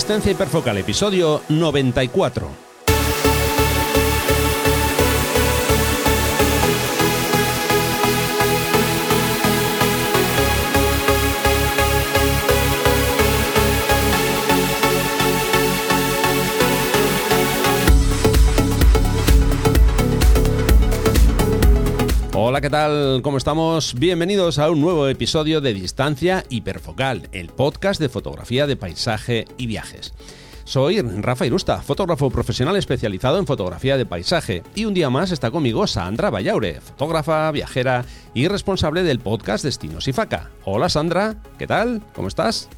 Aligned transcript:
Distancia 0.00 0.32
hiperfocal, 0.32 0.78
episodio 0.78 1.42
94. 1.50 2.69
Hola, 22.60 22.68
¿qué 22.68 22.76
tal? 22.76 23.22
¿Cómo 23.22 23.38
estamos? 23.38 23.94
Bienvenidos 23.94 24.58
a 24.58 24.70
un 24.70 24.82
nuevo 24.82 25.08
episodio 25.08 25.62
de 25.62 25.72
Distancia 25.72 26.44
Hiperfocal, 26.50 27.30
el 27.32 27.48
podcast 27.48 27.98
de 27.98 28.10
fotografía 28.10 28.66
de 28.66 28.76
paisaje 28.76 29.46
y 29.56 29.66
viajes. 29.66 30.12
Soy 30.64 31.00
Rafa 31.00 31.46
Irusta, 31.46 31.80
fotógrafo 31.80 32.28
profesional 32.28 32.76
especializado 32.76 33.38
en 33.38 33.46
fotografía 33.46 33.96
de 33.96 34.04
paisaje, 34.04 34.62
y 34.74 34.84
un 34.84 34.92
día 34.92 35.08
más 35.08 35.30
está 35.30 35.50
conmigo 35.50 35.86
Sandra 35.86 36.28
Vallaure, 36.28 36.82
fotógrafa, 36.82 37.50
viajera 37.50 38.04
y 38.34 38.46
responsable 38.46 39.04
del 39.04 39.20
podcast 39.20 39.64
Destinos 39.64 40.06
y 40.06 40.12
Faca. 40.12 40.50
Hola 40.66 40.90
Sandra, 40.90 41.36
¿qué 41.58 41.66
tal? 41.66 42.02
¿Cómo 42.14 42.28
estás? 42.28 42.68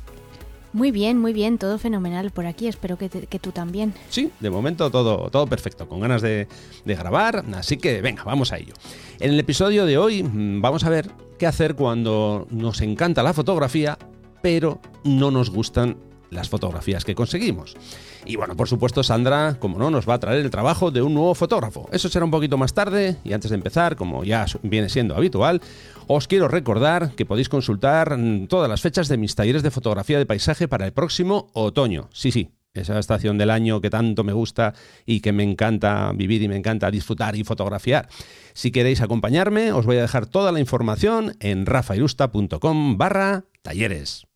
Muy 0.72 0.90
bien, 0.90 1.18
muy 1.18 1.34
bien, 1.34 1.58
todo 1.58 1.78
fenomenal 1.78 2.30
por 2.30 2.46
aquí, 2.46 2.66
espero 2.66 2.96
que, 2.96 3.08
tú 3.08 3.52
también. 3.52 3.92
Sí, 4.08 4.30
de 4.40 4.48
momento 4.48 4.90
todo, 4.90 5.28
todo 5.30 5.46
perfecto, 5.46 5.86
con 5.86 6.00
ganas 6.00 6.22
de, 6.22 6.48
grabar, 6.86 7.44
así 7.54 7.76
que 7.76 8.00
venga, 8.00 8.24
vamos 8.24 8.52
a 8.52 8.58
ello. 8.58 8.72
En 9.20 9.32
el 9.32 9.40
episodio 9.40 9.84
de 9.84 9.98
hoy 9.98 10.22
mm, 10.22 10.62
vamos 10.62 10.84
a 10.84 10.90
ver 10.90 11.10
qué 11.38 11.46
hacer 11.46 11.74
cuando 11.74 12.46
nos 12.50 12.80
encanta 12.80 13.22
la 13.22 13.34
fotografía, 13.34 13.98
pero 14.40 14.80
no 15.04 15.30
nos 15.30 15.50
gustan 15.50 15.98
las 16.32 16.48
fotografías 16.48 17.04
que 17.04 17.14
conseguimos. 17.14 17.76
Y 18.24 18.36
bueno, 18.36 18.56
por 18.56 18.68
supuesto, 18.68 19.02
Sandra, 19.02 19.56
como 19.58 19.78
no, 19.78 19.90
nos 19.90 20.08
va 20.08 20.14
a 20.14 20.20
traer 20.20 20.40
el 20.40 20.50
trabajo 20.50 20.90
de 20.90 21.02
un 21.02 21.14
nuevo 21.14 21.34
fotógrafo. 21.34 21.88
Eso 21.92 22.08
será 22.08 22.24
un 22.24 22.30
poquito 22.30 22.56
más 22.56 22.74
tarde 22.74 23.16
y 23.24 23.32
antes 23.32 23.50
de 23.50 23.56
empezar, 23.56 23.96
como 23.96 24.24
ya 24.24 24.46
viene 24.62 24.88
siendo 24.88 25.14
habitual, 25.14 25.60
os 26.06 26.28
quiero 26.28 26.48
recordar 26.48 27.12
que 27.14 27.26
podéis 27.26 27.48
consultar 27.48 28.16
mm, 28.16 28.46
todas 28.46 28.68
las 28.68 28.80
fechas 28.80 29.08
de 29.08 29.16
mis 29.16 29.34
talleres 29.34 29.62
de 29.62 29.70
fotografía 29.70 30.18
de 30.18 30.26
paisaje 30.26 30.68
para 30.68 30.86
el 30.86 30.92
próximo 30.92 31.50
otoño. 31.52 32.08
Sí, 32.12 32.32
sí, 32.32 32.50
esa 32.74 32.98
estación 32.98 33.38
del 33.38 33.50
año 33.50 33.80
que 33.80 33.90
tanto 33.90 34.24
me 34.24 34.32
gusta 34.32 34.74
y 35.04 35.20
que 35.20 35.32
me 35.32 35.42
encanta 35.42 36.12
vivir 36.14 36.42
y 36.42 36.48
me 36.48 36.56
encanta 36.56 36.90
disfrutar 36.90 37.36
y 37.36 37.44
fotografiar. 37.44 38.08
Si 38.54 38.70
queréis 38.70 39.00
acompañarme, 39.00 39.72
os 39.72 39.86
voy 39.86 39.98
a 39.98 40.02
dejar 40.02 40.26
toda 40.26 40.52
la 40.52 40.60
información 40.60 41.36
en 41.40 41.66
rafairusta.com 41.66 42.98
barra 42.98 43.44
talleres. 43.62 44.26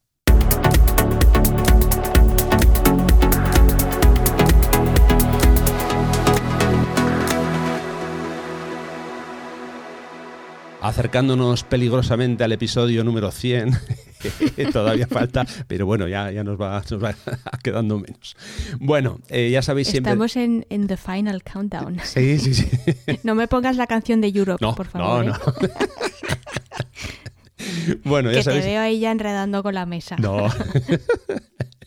Acercándonos 10.89 11.65
peligrosamente 11.65 12.45
al 12.45 12.53
episodio 12.53 13.05
número 13.05 13.31
100. 13.31 13.73
Todavía 14.73 15.07
falta, 15.07 15.47
pero 15.67 15.87
bueno, 15.87 16.09
ya, 16.09 16.31
ya 16.31 16.45
nos, 16.45 16.61
va, 16.61 16.83
nos 16.91 17.03
va 17.03 17.15
quedando 17.63 17.99
menos. 17.99 18.37
Bueno, 18.79 19.21
eh, 19.29 19.51
ya 19.51 19.63
sabéis 19.63 19.89
siempre... 19.89 20.13
Estamos 20.13 20.37
en, 20.37 20.65
The 20.87 20.97
Final 20.97 21.43
Countdown. 21.43 21.99
Sí, 22.05 22.39
sí, 22.39 22.55
sí. 22.55 22.69
no 23.25 23.35
me 23.35 23.49
pongas 23.49 23.77
la 23.77 23.87
canción 23.87 24.21
de 24.21 24.29
Europe, 24.29 24.65
por 24.77 24.87
favor. 24.87 25.27
No, 25.27 25.33
no. 25.33 25.37
¿eh? 25.37 25.71
bueno, 28.05 28.31
ya 28.31 28.39
que 28.39 28.43
sabéis... 28.45 28.65
te 28.65 28.71
veo 28.71 28.81
ahí 28.81 29.01
ya 29.01 29.11
enredando 29.11 29.63
con 29.63 29.75
la 29.75 29.87
mesa. 29.87 30.17
No. 30.17 30.49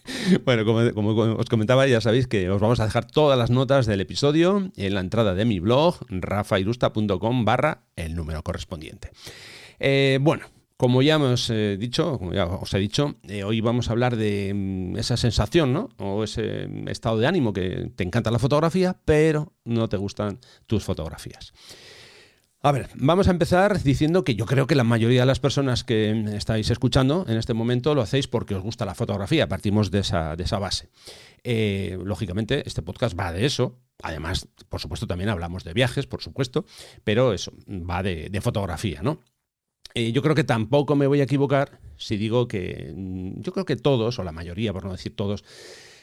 Bueno, 0.46 0.66
como, 0.66 1.12
os 1.34 1.46
comentaba, 1.50 1.88
ya 1.88 2.02
sabéis 2.02 2.28
que 2.28 2.50
os 2.50 2.62
vamos 2.62 2.80
a 2.80 2.86
dejar 2.86 3.06
todas 3.06 3.38
las 3.38 3.50
notas 3.50 3.86
del 3.86 4.02
episodio 4.02 4.72
en 4.75 4.94
la 4.94 5.02
entrada 5.02 5.34
de 5.34 5.46
mi 5.46 5.59
blog, 5.59 5.96
rafairusta.com 6.09 7.46
barra 7.46 7.84
el 7.96 8.16
número 8.16 8.44
correspondiente. 8.44 9.12
Eh, 9.80 10.20
bueno, 10.22 10.46
como 10.78 11.02
ya 11.02 11.16
hemos 11.16 11.50
eh, 11.50 11.78
dicho, 11.78 12.18
como 12.18 12.34
ya 12.34 12.46
os 12.46 12.74
he 12.74 12.80
dicho, 12.80 13.16
eh, 13.28 13.44
hoy 13.44 13.59
vamos 13.62 13.90
a 13.90 13.92
hablar 13.92 14.16
de 14.16 14.53
mm, 14.53 14.97
esa 14.97 15.18
sensación, 15.18 15.74
¿no? 15.74 15.90
O 15.97 16.24
ese 16.24 16.70
estado 16.88 17.18
de 17.18 17.28
ánimo 17.28 17.52
que 17.52 17.91
te 17.96 18.03
encanta 18.03 18.31
la 18.31 18.40
fotografía, 18.40 18.96
pero 19.06 19.52
no 19.66 19.90
te 19.90 19.97
gustan 19.97 20.40
tus 20.68 20.84
fotografías. 20.84 21.53
A 22.62 22.74
ver, 22.74 22.90
vamos 22.96 23.30
a 23.30 23.31
empezar 23.31 23.81
diciendo 23.84 24.25
que 24.25 24.36
yo 24.36 24.46
creo 24.46 24.68
que 24.68 24.75
la 24.75 24.84
mayoría 24.84 25.22
de 25.22 25.25
las 25.25 25.40
personas 25.40 25.86
que 25.86 26.12
estáis 26.36 26.70
escuchando 26.70 27.24
en 27.30 27.38
este 27.38 27.53
momento 27.53 27.96
lo 27.96 28.02
hacéis 28.02 28.28
porque 28.28 28.53
os 28.53 28.62
gusta 28.62 28.84
la 28.84 28.96
fotografía, 28.96 29.47
partimos 29.47 29.92
de 29.92 30.00
esa, 30.00 30.36
de 30.36 30.44
esa 30.44 30.59
base. 30.59 30.90
Eh, 31.46 31.97
lógicamente, 32.03 32.64
este 32.66 32.81
podcast 32.81 33.18
va 33.18 33.31
de 33.31 33.46
eso. 33.46 33.80
Además, 34.03 34.50
por 34.68 34.81
supuesto, 34.81 35.08
también 35.08 35.30
hablamos 35.30 35.64
de 35.64 35.74
viajes, 35.74 36.06
por 36.06 36.22
supuesto, 36.22 36.66
pero 37.06 37.31
eso 37.31 37.53
va 37.68 38.03
de, 38.03 38.42
fotografía, 38.42 39.02
¿no? 39.02 39.22
Eh, 39.94 40.12
yo 40.12 40.22
creo 40.22 40.36
que 40.36 40.44
tampoco 40.44 40.97
me 40.97 41.08
voy 41.08 41.22
a 41.22 41.24
equivocar 41.24 41.80
si 41.96 42.18
digo 42.18 42.50
que 42.50 42.94
mm, 42.94 43.40
yo 43.40 43.53
creo 43.53 43.66
que 43.66 43.78
todos, 43.78 44.20
o 44.20 44.24
la 44.24 44.34
mayoría, 44.34 44.74
por 44.74 44.84
no 44.84 44.91
decir 44.91 45.16
todos, 45.16 45.46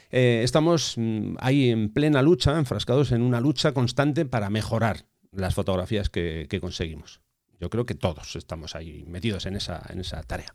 eh, 0.09 0.41
estamos 0.43 0.95
mm, 0.97 1.35
ahí 1.39 1.69
en 1.69 1.93
plena 1.93 2.23
lucha, 2.23 2.57
enfrascados 2.57 3.11
en 3.11 3.21
una 3.21 3.41
lucha 3.41 3.73
constante 3.73 4.25
para 4.25 4.49
mejorar 4.49 5.05
las 5.37 5.53
fotografías 5.55 6.09
que, 6.09 6.47
conseguimos. 6.59 7.21
Yo 7.59 7.69
creo 7.69 7.85
que 7.85 7.95
todos 7.95 8.35
estamos 8.35 8.75
ahí 8.75 9.03
metidos 9.07 9.45
en 9.45 9.55
esa, 9.55 9.81
en 9.89 9.99
esa 9.99 10.21
tarea. 10.23 10.53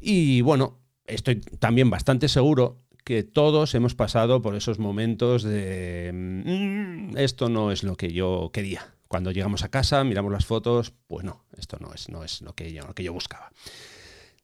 Y 0.00 0.40
bueno, 0.40 0.78
estoy 1.06 1.40
también 1.40 1.90
bastante 1.90 2.28
seguro 2.28 2.82
que 3.04 3.22
todos 3.22 3.74
hemos 3.74 3.94
pasado 3.94 4.42
por 4.42 4.54
esos 4.54 4.78
momentos 4.78 5.42
de 5.42 6.10
mm, 6.12 7.16
esto 7.16 7.48
no 7.48 7.72
es 7.72 7.82
lo 7.82 7.96
que 7.96 8.12
yo 8.12 8.50
quería. 8.52 8.94
Cuando 9.08 9.30
llegamos 9.30 9.64
a 9.64 9.70
casa, 9.70 10.04
miramos 10.04 10.32
las 10.32 10.44
fotos, 10.44 10.92
pues 11.06 11.24
no, 11.24 11.44
esto 11.56 11.78
no 11.80 11.94
es, 11.94 12.08
no 12.10 12.22
es 12.24 12.42
lo, 12.42 12.54
que 12.54 12.72
yo, 12.72 12.86
lo 12.86 12.94
que 12.94 13.04
yo 13.04 13.12
buscaba. 13.12 13.50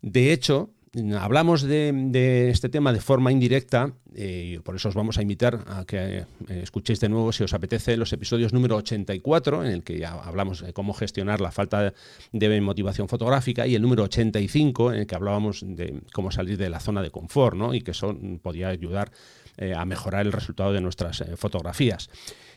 De 0.01 0.33
hecho, 0.33 0.71
hablamos 1.19 1.63
de, 1.63 2.51
este 2.51 2.69
tema 2.69 2.93
de 2.93 3.01
forma 3.01 3.33
indirecta, 3.33 3.93
y 4.15 4.59
por 4.61 4.77
eso 4.77 4.89
os 4.89 4.95
vamos 4.95 5.19
a 5.19 5.23
invitar 5.23 5.65
a 5.67 5.85
que 5.85 6.19
eh, 6.19 6.27
escuchéis 6.63 7.01
de 7.01 7.09
nuevo, 7.09 7.33
si 7.33 7.43
os 7.43 7.53
apetece, 7.53 7.97
los 7.97 8.13
episodios 8.13 8.53
número 8.53 8.77
84, 8.77 9.65
en 9.65 9.73
el 9.73 9.83
que 9.83 9.99
ya 9.99 10.13
hablamos 10.13 10.61
de 10.61 10.73
cómo 10.73 10.95
gestionar 10.95 11.41
la 11.41 11.51
falta 11.51 11.93
de 12.33 12.61
motivación 12.61 13.09
fotográfica, 13.09 13.67
y 13.67 13.75
el 13.75 13.83
número 13.83 14.05
85, 14.05 14.93
en 14.93 15.01
el 15.01 15.07
que 15.07 15.15
hablábamos 15.15 15.65
de 15.67 16.01
cómo 16.13 16.31
salir 16.31 16.59
de 16.59 16.71
la 16.71 16.81
zona 16.81 17.03
de 17.03 17.11
confort, 17.11 17.57
¿no? 17.57 17.75
y 17.75 17.81
que 17.81 17.91
eso 17.91 18.17
podía 18.43 18.69
ayudar 18.69 19.11
eh, 19.57 19.75
a 19.75 19.85
mejorar 19.85 20.27
el 20.27 20.33
resultado 20.33 20.73
de 20.73 20.81
nuestras 20.81 21.21
eh, 21.21 21.37
fotografías. 21.37 22.09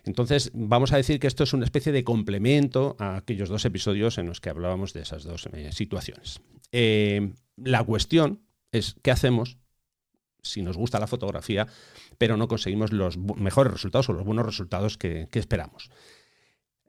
Entonces, 0.06 0.52
vamos 0.54 0.94
a 0.94 0.98
decir 0.98 1.20
que 1.20 1.28
esto 1.28 1.44
es 1.44 1.54
una 1.54 1.66
especie 1.66 1.92
de 1.92 2.04
complemento 2.04 2.96
a 3.00 3.18
aquellos 3.18 3.50
dos 3.50 3.66
episodios 3.66 4.18
en 4.18 4.28
los 4.28 4.40
que 4.40 4.50
hablábamos 4.50 4.94
de 4.94 5.02
esas 5.02 5.24
dos 5.24 5.50
situaciones. 5.72 6.40
La 7.58 7.84
cuestión 7.84 8.42
es 8.72 8.96
qué 9.02 9.12
hacemos 9.12 9.58
si 10.48 10.62
nos 10.62 10.78
gusta 10.78 11.00
la 11.00 11.08
fotografía, 11.08 11.68
pero 12.18 12.38
no 12.38 12.48
conseguimos 12.48 12.92
los 12.92 13.18
mejores 13.18 13.74
resultados 13.74 14.10
o 14.10 14.14
los 14.14 14.26
buenos 14.26 14.46
resultados 14.46 14.98
que, 14.98 15.28
esperamos. 15.34 15.90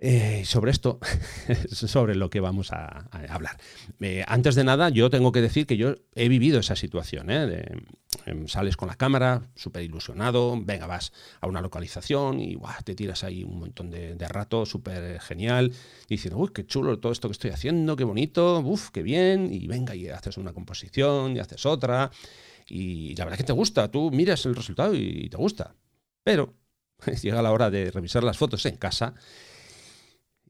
Eh, 0.01 0.45
sobre 0.45 0.71
esto, 0.71 1.01
sobre 1.73 2.15
lo 2.15 2.31
que 2.31 2.39
vamos 2.39 2.71
a, 2.71 3.09
hablar. 3.29 3.59
Eh, 3.99 4.25
antes 4.29 4.55
de 4.55 4.63
nada, 4.63 4.91
yo 4.91 5.11
tengo 5.11 5.33
que 5.33 5.41
decir 5.41 5.67
que 5.67 5.77
yo 5.77 5.97
he 6.15 6.29
vivido 6.29 6.61
esa 6.61 6.77
situación. 6.77 7.31
¿eh? 7.31 7.67
Em, 8.25 8.47
sales 8.47 8.77
con 8.77 8.87
la 8.87 8.95
cámara, 8.95 9.51
súper 9.57 9.83
ilusionado, 9.83 10.57
venga, 10.63 10.87
vas 10.87 11.13
a 11.41 11.49
una 11.49 11.61
localización 11.61 12.41
y 12.41 12.57
te 12.85 12.95
tiras 12.95 13.25
ahí 13.25 13.43
un 13.43 13.59
montón 13.59 13.91
de, 13.91 14.29
rato, 14.29 14.65
súper 14.67 15.19
genial, 15.21 15.73
diciendo, 16.09 16.39
uy, 16.39 16.51
qué 16.55 16.65
chulo 16.65 17.01
todo 17.01 17.11
esto 17.11 17.27
que 17.29 17.33
estoy 17.33 17.51
haciendo, 17.51 17.97
qué 17.97 18.05
bonito, 18.05 18.61
uff, 18.61 18.91
qué 18.91 19.03
bien, 19.03 19.53
y 19.53 19.67
venga, 19.67 19.97
y 19.97 20.09
haces 20.09 20.37
una 20.37 20.53
composición, 20.53 21.37
y 21.37 21.41
haces 21.41 21.67
otra, 21.67 22.13
y 22.69 23.17
la 23.17 23.25
verdad 23.25 23.39
que 23.39 23.45
te 23.45 23.53
gusta, 23.53 23.91
tú 23.91 24.13
miras 24.13 24.47
el 24.47 24.55
resultado 24.55 24.95
y 24.95 25.29
te 25.29 25.37
gusta. 25.37 25.75
Pero 26.23 26.55
llega 27.23 27.43
la 27.43 27.51
hora 27.51 27.69
de 27.69 27.91
revisar 27.91 28.23
las 28.23 28.39
fotos 28.39 28.65
en 28.67 28.77
casa 28.77 29.15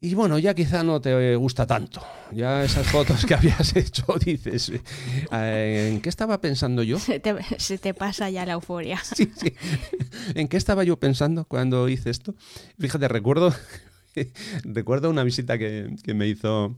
y 0.01 0.15
bueno, 0.15 0.39
ya 0.39 0.55
quizá 0.55 0.83
no 0.85 1.01
te 1.01 1.35
gusta 1.37 1.67
tanto. 1.67 2.01
Ya 2.33 2.65
esas 2.65 2.87
fotos 2.87 3.25
que 3.27 3.35
habías 3.35 3.75
hecho, 3.77 4.05
dices, 4.25 4.73
eh, 5.33 5.91
¿en 5.93 6.01
qué 6.01 6.09
estaba 6.09 6.41
pensando 6.41 6.83
yo? 6.83 6.99
Se 6.99 7.19
te, 7.21 7.95
pasa 7.95 8.31
ya 8.31 8.47
la 8.47 8.55
euforia. 8.55 9.01
Sí, 9.17 9.31
sí. 9.35 9.53
¿En 10.35 10.49
qué 10.49 10.57
estaba 10.57 10.85
yo 10.85 10.99
pensando 10.99 11.45
cuando 11.45 11.89
hice 11.89 12.11
esto? 12.11 12.35
Fíjate, 12.79 13.09
recuerdo, 13.09 13.53
recuerdo 14.65 15.11
una 15.11 15.25
visita 15.25 15.59
que, 15.59 15.97
que 16.05 16.15
me 16.15 16.29
hizo 16.29 16.77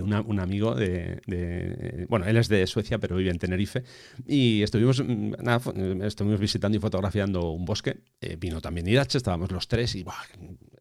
un 0.00 0.40
amigo 0.40 0.74
de, 0.74 2.06
Bueno, 2.08 2.26
él 2.26 2.36
es 2.36 2.48
de 2.48 2.66
Suecia, 2.66 2.98
pero 2.98 3.16
vive 3.16 3.30
en 3.30 3.38
Tenerife. 3.38 3.82
Y 4.26 4.62
estuvimos, 4.62 5.02
mm, 5.04 6.02
estuvimos 6.02 6.40
visitando 6.40 6.78
y 6.78 6.80
fotografiando 6.80 7.50
un 7.50 7.64
bosque. 7.64 8.00
Eh, 8.20 8.36
vino 8.38 8.60
también 8.60 8.86
Irache, 8.88 9.18
estábamos 9.18 9.50
los 9.50 9.68
tres 9.68 9.94
y 9.94 10.04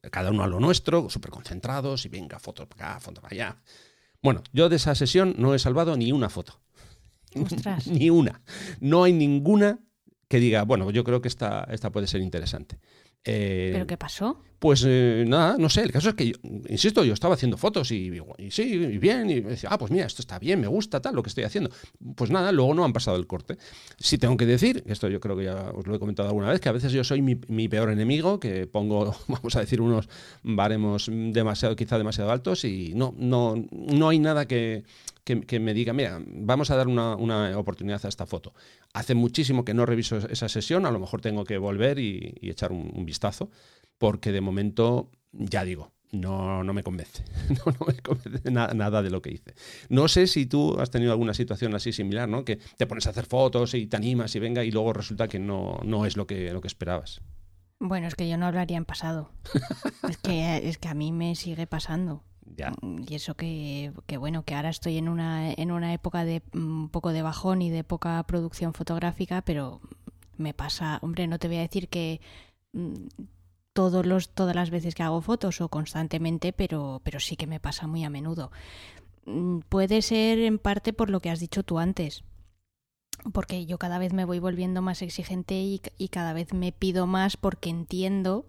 cada 0.10 0.32
uno 0.32 0.44
a 0.44 0.48
lo 0.48 0.60
nuestro, 0.60 1.10
súper 1.10 1.32
concentrados 1.32 2.06
y 2.06 2.10
venga, 2.10 2.40
foto 2.40 2.68
para 2.68 2.94
acá, 2.94 3.00
foto 3.00 3.22
para 3.22 3.36
allá. 3.36 3.58
Bueno, 4.22 4.44
yo 4.54 4.70
de 4.70 4.78
esa 4.78 4.96
sesión 4.96 5.36
no 5.38 5.54
he 5.54 5.60
salvado 5.60 5.96
ni 5.98 6.12
una 6.12 6.30
foto. 6.30 6.60
Ostras. 7.36 7.88
ni 7.88 8.10
una. 8.10 8.42
No 8.80 9.04
hay 9.04 9.14
ninguna 9.14 9.80
que 10.28 10.40
diga, 10.40 10.64
bueno, 10.64 10.90
yo 10.92 11.04
creo 11.04 11.22
que 11.22 11.28
esta, 11.28 11.68
esta 11.72 11.92
puede 11.92 12.08
ser 12.08 12.22
interesante. 12.22 12.80
Eh, 13.24 13.70
¿Pero 13.74 13.86
qué 13.88 13.98
pasó? 13.98 14.42
Pues 14.62 14.84
eh, 14.86 15.26
nada, 15.28 15.56
no 15.58 15.70
sé. 15.70 15.82
El 15.82 15.92
caso 15.92 16.10
es 16.10 16.16
que, 16.16 16.34
insisto, 16.70 17.04
yo 17.04 17.14
estaba 17.14 17.34
haciendo 17.34 17.58
fotos 17.58 17.92
y, 17.92 18.12
sí, 18.52 18.74
y 18.74 18.98
bien, 19.00 19.28
y 19.28 19.42
decía, 19.42 19.70
ah, 19.72 19.78
pues 19.80 19.92
mira, 19.92 20.06
esto 20.06 20.22
está 20.22 20.38
bien, 20.38 20.60
me 20.62 20.68
gusta 20.68 21.02
tal 21.02 21.16
lo 21.16 21.24
que 21.24 21.30
estoy 21.30 21.46
haciendo. 21.46 21.72
Pues 22.16 22.30
nada, 22.30 22.52
luego 22.52 22.76
no 22.76 22.86
han 22.86 22.94
pasado 22.94 23.18
el 23.18 23.26
corte. 23.26 23.58
Sí 23.98 24.20
tengo 24.20 24.38
que 24.38 24.46
decir, 24.46 24.84
esto 24.86 25.08
yo 25.08 25.20
creo 25.20 25.36
que 25.36 25.46
ya 25.46 25.72
os 25.74 25.88
lo 25.88 25.96
he 25.96 26.00
comentado 26.00 26.30
alguna 26.30 26.50
vez, 26.50 26.60
que 26.60 26.70
a 26.70 26.74
veces 26.74 26.92
yo 26.92 27.04
soy 27.04 27.24
mi, 27.24 27.68
peor 27.68 27.90
enemigo, 27.90 28.40
que 28.40 28.68
pongo, 28.68 29.16
vamos 29.28 29.56
a 29.56 29.62
decir, 29.62 29.82
unos 29.82 30.08
baremos 30.44 31.10
demasiado, 31.12 31.76
quizá 31.76 31.98
demasiado 31.98 32.32
altos 32.32 32.64
y 32.64 32.94
no, 32.94 33.16
no, 33.18 33.56
no 33.72 34.10
hay 34.10 34.20
nada 34.20 34.48
que, 34.48 34.84
que, 35.24 35.60
me 35.60 35.74
diga, 35.74 35.94
mira, 35.94 36.20
vamos 36.26 36.72
a 36.72 36.76
dar 36.76 36.88
una, 36.88 37.58
oportunidad 37.58 38.04
a 38.06 38.10
esta 38.10 38.26
foto. 38.26 38.54
Hace 38.94 39.16
muchísimo 39.16 39.64
que 39.64 39.74
no 39.74 39.86
reviso 39.86 40.18
esa 40.18 40.50
sesión, 40.50 40.86
a 40.86 40.92
lo 40.92 41.00
mejor 41.00 41.22
tengo 41.22 41.44
que 41.44 41.58
volver 41.58 42.00
y, 42.00 42.38
echar 42.42 42.72
un, 42.72 43.06
vistazo, 43.06 43.50
porque 43.98 44.32
de 44.32 44.42
momento, 44.42 45.12
ya 45.32 45.64
digo, 45.64 45.92
no, 46.12 46.64
no 46.64 46.74
me 46.74 46.84
convence. 46.84 47.24
No, 47.66 47.86
me 47.86 47.94
convence 48.02 48.52
nada, 48.52 49.02
de 49.02 49.10
lo 49.10 49.22
que 49.22 49.32
hice. 49.32 49.54
No 49.90 50.08
sé 50.08 50.28
si 50.28 50.46
tú 50.46 50.80
has 50.80 50.90
tenido 50.90 51.12
alguna 51.12 51.34
situación 51.34 51.76
así 51.76 51.94
similar, 51.94 52.28
¿no? 52.28 52.44
Que 52.44 52.58
te 52.78 52.88
pones 52.88 53.08
a 53.08 53.12
hacer 53.12 53.26
fotos 53.26 53.74
y 53.74 53.88
te 53.88 53.98
animas 53.98 54.36
y 54.36 54.40
venga 54.40 54.64
y 54.64 54.72
luego 54.72 54.94
resulta 54.94 55.28
que 55.28 55.40
no, 55.40 55.80
no 55.84 56.06
es 56.06 56.18
lo 56.18 56.28
que, 56.28 56.52
lo 56.52 56.62
que 56.62 56.68
esperabas. 56.68 57.22
Bueno, 57.80 58.08
es 58.08 58.16
que 58.16 58.30
yo 58.30 58.38
no 58.38 58.46
hablaría 58.46 58.78
en 58.78 58.86
pasado. 58.86 59.32
es, 60.08 60.18
que, 60.18 60.70
es 60.70 60.78
que 60.78 60.88
a 60.88 60.94
mí 60.94 61.12
me 61.12 61.36
sigue 61.36 61.66
pasando. 61.66 62.24
Mm, 62.82 63.04
y 63.08 63.16
eso 63.16 63.36
que, 63.36 63.92
bueno, 64.20 64.44
que 64.44 64.56
ahora 64.56 64.70
estoy 64.70 64.98
en 64.98 65.10
una, 65.10 65.52
en 65.54 65.72
una 65.72 65.94
época 65.94 66.26
de 66.26 66.42
un 66.54 66.90
poco 66.90 67.14
de 67.14 67.22
bajón 67.22 67.62
y 67.62 67.70
de 67.70 67.84
poca 67.84 68.22
producción 68.24 68.74
fotográfica, 68.74 69.42
pero 69.42 69.82
me 70.38 70.54
pasa, 70.54 71.00
hombre, 71.02 71.28
no 71.28 71.40
te 71.40 71.48
voy 71.48 71.58
a 71.58 71.62
decir 71.62 71.88
que 71.90 72.22
mm, 72.74 72.94
todos 73.74 74.06
los, 74.06 74.30
todas 74.30 74.56
las 74.56 74.70
veces 74.70 74.96
que 74.96 75.04
hago 75.04 75.22
fotos 75.22 75.62
o 75.62 75.70
constantemente, 75.70 76.54
pero, 76.54 77.02
pero 77.04 77.20
sí 77.20 77.36
que 77.36 77.48
me 77.48 77.60
pasa 77.60 77.88
muy 77.88 78.04
a 78.04 78.10
menudo. 78.10 78.52
Mm, 79.26 79.60
puede 79.70 80.02
ser 80.02 80.40
en 80.40 80.60
parte 80.60 80.94
por 80.94 81.10
lo 81.10 81.22
que 81.22 81.30
has 81.30 81.40
dicho 81.40 81.64
tú 81.64 81.80
antes, 81.80 82.24
porque 83.34 83.66
yo 83.66 83.78
cada 83.78 84.00
vez 84.00 84.14
me 84.14 84.26
voy 84.26 84.40
volviendo 84.40 84.82
más 84.82 85.02
exigente 85.02 85.56
y, 85.56 85.82
y 85.98 86.10
cada 86.10 86.34
vez 86.34 86.54
me 86.54 86.72
pido 86.72 87.08
más 87.08 87.38
porque 87.38 87.70
entiendo 87.70 88.46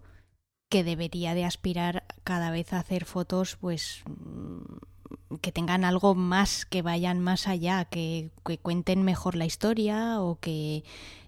que 0.73 0.83
debería 0.83 1.35
de 1.35 1.45
aspirar 1.45 2.03
cada 2.23 2.49
vez 2.49 2.73
a 2.73 2.79
hacer 2.79 3.05
fotos 3.05 3.57
pues 3.61 4.01
mm, 4.07 5.37
que 5.37 5.51
tengan 5.51 5.85
algo 5.85 6.15
más, 6.15 6.65
que 6.65 6.81
vayan 6.81 7.19
más 7.19 7.47
allá, 7.47 7.85
que, 7.85 8.31
que 8.43 8.57
cuenten 8.57 9.03
mejor 9.03 9.35
la 9.35 9.45
historia 9.45 10.19
o 10.19 10.39
que 10.39 10.83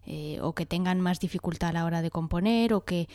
eh, 0.08 0.40
o 0.42 0.54
que 0.54 0.66
tengan 0.66 1.02
más 1.02 1.20
dificultad 1.20 1.70
a 1.70 1.74
la 1.74 1.86
hora 1.86 2.02
de 2.02 2.12
componer 2.12 2.74
o 2.74 2.86
que, 2.86 3.08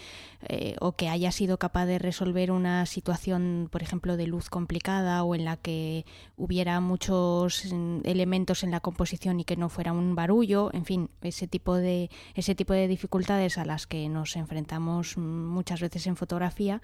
eh, 0.49 0.77
o 0.81 0.93
que 0.93 1.09
haya 1.09 1.31
sido 1.31 1.59
capaz 1.59 1.87
de 1.87 1.99
resolver 1.99 2.51
una 2.51 2.85
situación, 2.87 3.69
por 3.71 3.83
ejemplo, 3.83 4.17
de 4.17 4.27
luz 4.27 4.51
complicada 4.51 5.23
o 5.23 5.35
en 5.35 5.45
la 5.45 5.57
que 5.57 6.05
hubiera 6.37 6.81
muchos 6.81 7.65
mm, 7.73 8.01
elementos 8.05 8.65
en 8.65 8.71
la 8.71 8.81
composición 8.81 9.41
y 9.41 9.45
que 9.45 9.57
no 9.57 9.69
fuera 9.69 9.93
un 9.93 10.15
barullo, 10.15 10.71
en 10.73 10.85
fin, 10.85 11.11
ese 11.23 11.47
tipo 11.47 11.77
de, 11.77 12.11
ese 12.35 12.55
tipo 12.55 12.73
de 12.73 12.89
dificultades 12.89 13.59
a 13.59 13.65
las 13.65 13.87
que 13.87 14.09
nos 14.09 14.37
enfrentamos 14.37 15.17
mm, 15.17 15.21
muchas 15.21 15.81
veces 15.81 16.07
en 16.07 16.17
fotografía 16.17 16.83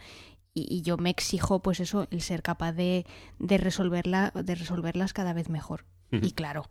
y, 0.55 0.83
yo 0.83 0.97
me 0.97 1.11
exijo 1.11 1.61
pues 1.61 1.81
eso 1.81 2.07
el 2.11 2.23
ser 2.23 2.43
capaz 2.43 2.73
de, 2.73 3.05
de 3.39 3.59
resolverla 3.59 4.33
de 4.35 4.55
resolverlas 4.55 5.13
cada 5.13 5.33
vez 5.33 5.51
mejor. 5.51 5.85
Y 6.13 6.33
claro 6.33 6.71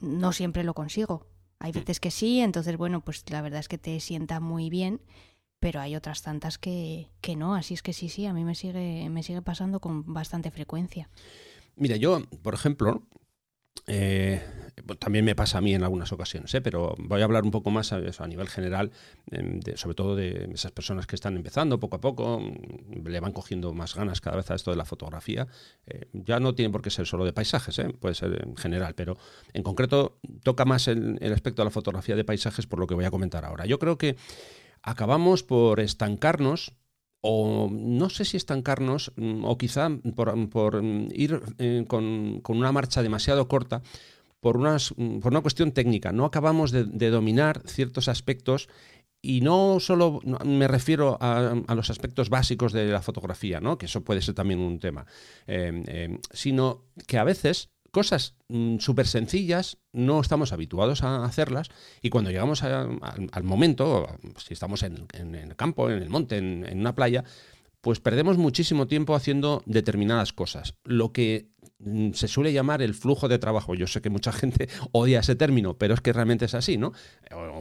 no 0.00 0.32
siempre 0.32 0.64
lo 0.64 0.74
consigo 0.74 1.26
hay 1.60 1.72
veces 1.72 2.00
que 2.00 2.10
sí, 2.10 2.40
entonces 2.40 2.76
bueno, 2.76 3.02
pues 3.02 3.22
la 3.30 3.42
verdad 3.42 3.60
es 3.60 3.68
que 3.68 3.78
te 3.78 4.00
sienta 4.00 4.40
muy 4.40 4.70
bien, 4.70 5.00
pero 5.60 5.80
hay 5.80 5.94
otras 5.94 6.22
tantas 6.22 6.58
que, 6.58 7.08
que 7.20 7.36
no, 7.36 7.54
así 7.54 7.74
es 7.74 7.82
que 7.82 7.92
sí, 7.92 8.08
sí, 8.08 8.26
a 8.26 8.32
mí 8.32 8.44
me 8.44 8.54
sigue, 8.54 9.08
me 9.10 9.22
sigue 9.22 9.42
pasando 9.42 9.78
con 9.78 10.12
bastante 10.12 10.50
frecuencia. 10.50 11.10
Mira, 11.76 11.96
yo, 11.96 12.22
por 12.42 12.54
ejemplo, 12.54 13.02
eh, 13.86 14.40
también 14.98 15.24
me 15.24 15.34
pasa 15.34 15.58
a 15.58 15.60
mí 15.60 15.74
en 15.74 15.82
algunas 15.82 16.12
ocasiones, 16.12 16.54
¿eh? 16.54 16.60
pero 16.60 16.94
voy 16.98 17.20
a 17.20 17.24
hablar 17.24 17.44
un 17.44 17.50
poco 17.50 17.70
más 17.70 17.92
a, 17.92 18.26
nivel 18.26 18.48
general, 18.48 18.90
em, 19.30 19.60
sobre 19.74 19.94
todo 19.94 20.16
de 20.16 20.48
esas 20.54 20.72
personas 20.72 21.06
que 21.06 21.16
están 21.16 21.36
empezando 21.36 21.78
poco 21.80 21.96
a 21.96 22.00
poco, 22.00 22.40
mm, 22.40 23.06
le 23.06 23.20
van 23.20 23.32
cogiendo 23.32 23.72
más 23.72 23.94
ganas 23.94 24.20
cada 24.20 24.36
vez 24.36 24.50
a 24.50 24.54
esto 24.54 24.70
de 24.70 24.76
la 24.76 24.84
fotografía. 24.84 25.46
Eh, 25.86 26.08
ya 26.12 26.40
no 26.40 26.54
tiene 26.54 26.70
por 26.70 26.82
qué 26.82 26.90
ser 26.90 27.06
solo 27.06 27.24
de 27.24 27.32
paisajes, 27.32 27.80
puede 28.00 28.14
ser 28.14 28.42
en 28.46 28.56
general, 28.56 28.94
pero 28.94 29.16
en 29.52 29.62
concreto 29.62 30.18
toca 30.42 30.64
más 30.64 30.88
el 30.88 31.32
aspecto 31.32 31.62
de 31.62 31.66
la 31.66 31.70
fotografía 31.70 32.16
de 32.16 32.24
paisajes 32.24 32.66
por 32.66 32.78
lo 32.78 32.86
que 32.86 32.94
voy 32.94 33.04
a 33.04 33.10
comentar 33.10 33.44
ahora. 33.44 33.66
Yo 33.66 33.78
creo 33.78 33.98
que 33.98 34.16
acabamos 34.82 35.42
por 35.42 35.80
estancarnos 35.80 36.74
o 37.20 37.68
no 37.70 38.08
sé 38.08 38.24
si 38.24 38.36
estancarnos 38.36 39.12
mm, 39.16 39.44
o 39.44 39.58
quizá 39.58 39.88
por, 40.14 40.82
mm, 40.82 41.08
ir 41.12 41.40
eh, 41.58 41.84
con, 41.86 42.40
una 42.48 42.72
marcha 42.72 43.02
demasiado 43.02 43.48
corta 43.48 43.82
por, 44.40 44.58
mm, 44.58 45.20
por 45.20 45.32
una 45.32 45.42
cuestión 45.42 45.72
técnica. 45.72 46.12
No 46.12 46.24
acabamos 46.24 46.70
de, 46.72 47.10
dominar 47.10 47.62
ciertos 47.66 48.08
aspectos 48.08 48.68
y 49.22 49.42
no 49.42 49.80
solo 49.80 50.20
me 50.46 50.66
refiero 50.66 51.18
a, 51.20 51.54
los 51.74 51.90
aspectos 51.90 52.30
básicos 52.30 52.72
de 52.72 52.86
la 52.86 53.02
fotografía, 53.02 53.60
¿no? 53.60 53.76
que 53.76 53.84
eso 53.84 54.02
puede 54.02 54.22
ser 54.22 54.34
también 54.34 54.60
un 54.60 54.78
tema, 54.78 55.04
eh, 55.46 55.82
eh, 55.86 56.18
sino 56.32 56.86
que 57.06 57.18
a 57.18 57.24
veces 57.24 57.68
cosas 57.90 58.34
mm, 58.48 58.78
súper 58.78 59.06
sencillas, 59.06 59.78
no 59.92 60.20
estamos 60.20 60.52
habituados 60.52 61.02
a 61.02 61.24
hacerlas 61.24 61.68
y 62.02 62.10
cuando 62.10 62.30
llegamos 62.30 62.62
al 62.62 63.42
momento, 63.42 64.06
si 64.38 64.54
estamos 64.54 64.82
en, 64.82 65.08
el 65.34 65.56
campo, 65.56 65.90
en 65.90 66.02
el 66.02 66.08
monte, 66.08 66.38
en, 66.38 66.78
una 66.78 66.94
playa, 66.94 67.24
pues 67.80 68.00
perdemos 68.00 68.36
muchísimo 68.36 68.86
tiempo 68.86 69.14
haciendo 69.14 69.62
determinadas 69.66 70.32
cosas. 70.32 70.74
Lo 70.84 71.12
que 71.12 71.48
mm, 71.78 72.12
se 72.12 72.28
suele 72.28 72.52
llamar 72.52 72.82
el 72.82 72.94
flujo 72.94 73.28
de 73.28 73.38
trabajo. 73.38 73.74
Yo 73.74 73.86
sé 73.86 74.00
que 74.00 74.10
mucha 74.10 74.32
gente 74.32 74.68
odia 74.92 75.20
ese 75.20 75.34
término, 75.34 75.78
pero 75.78 75.94
es 75.94 76.00
que 76.00 76.12
realmente 76.12 76.44
es 76.44 76.54
así, 76.54 76.76
¿no? 76.76 76.92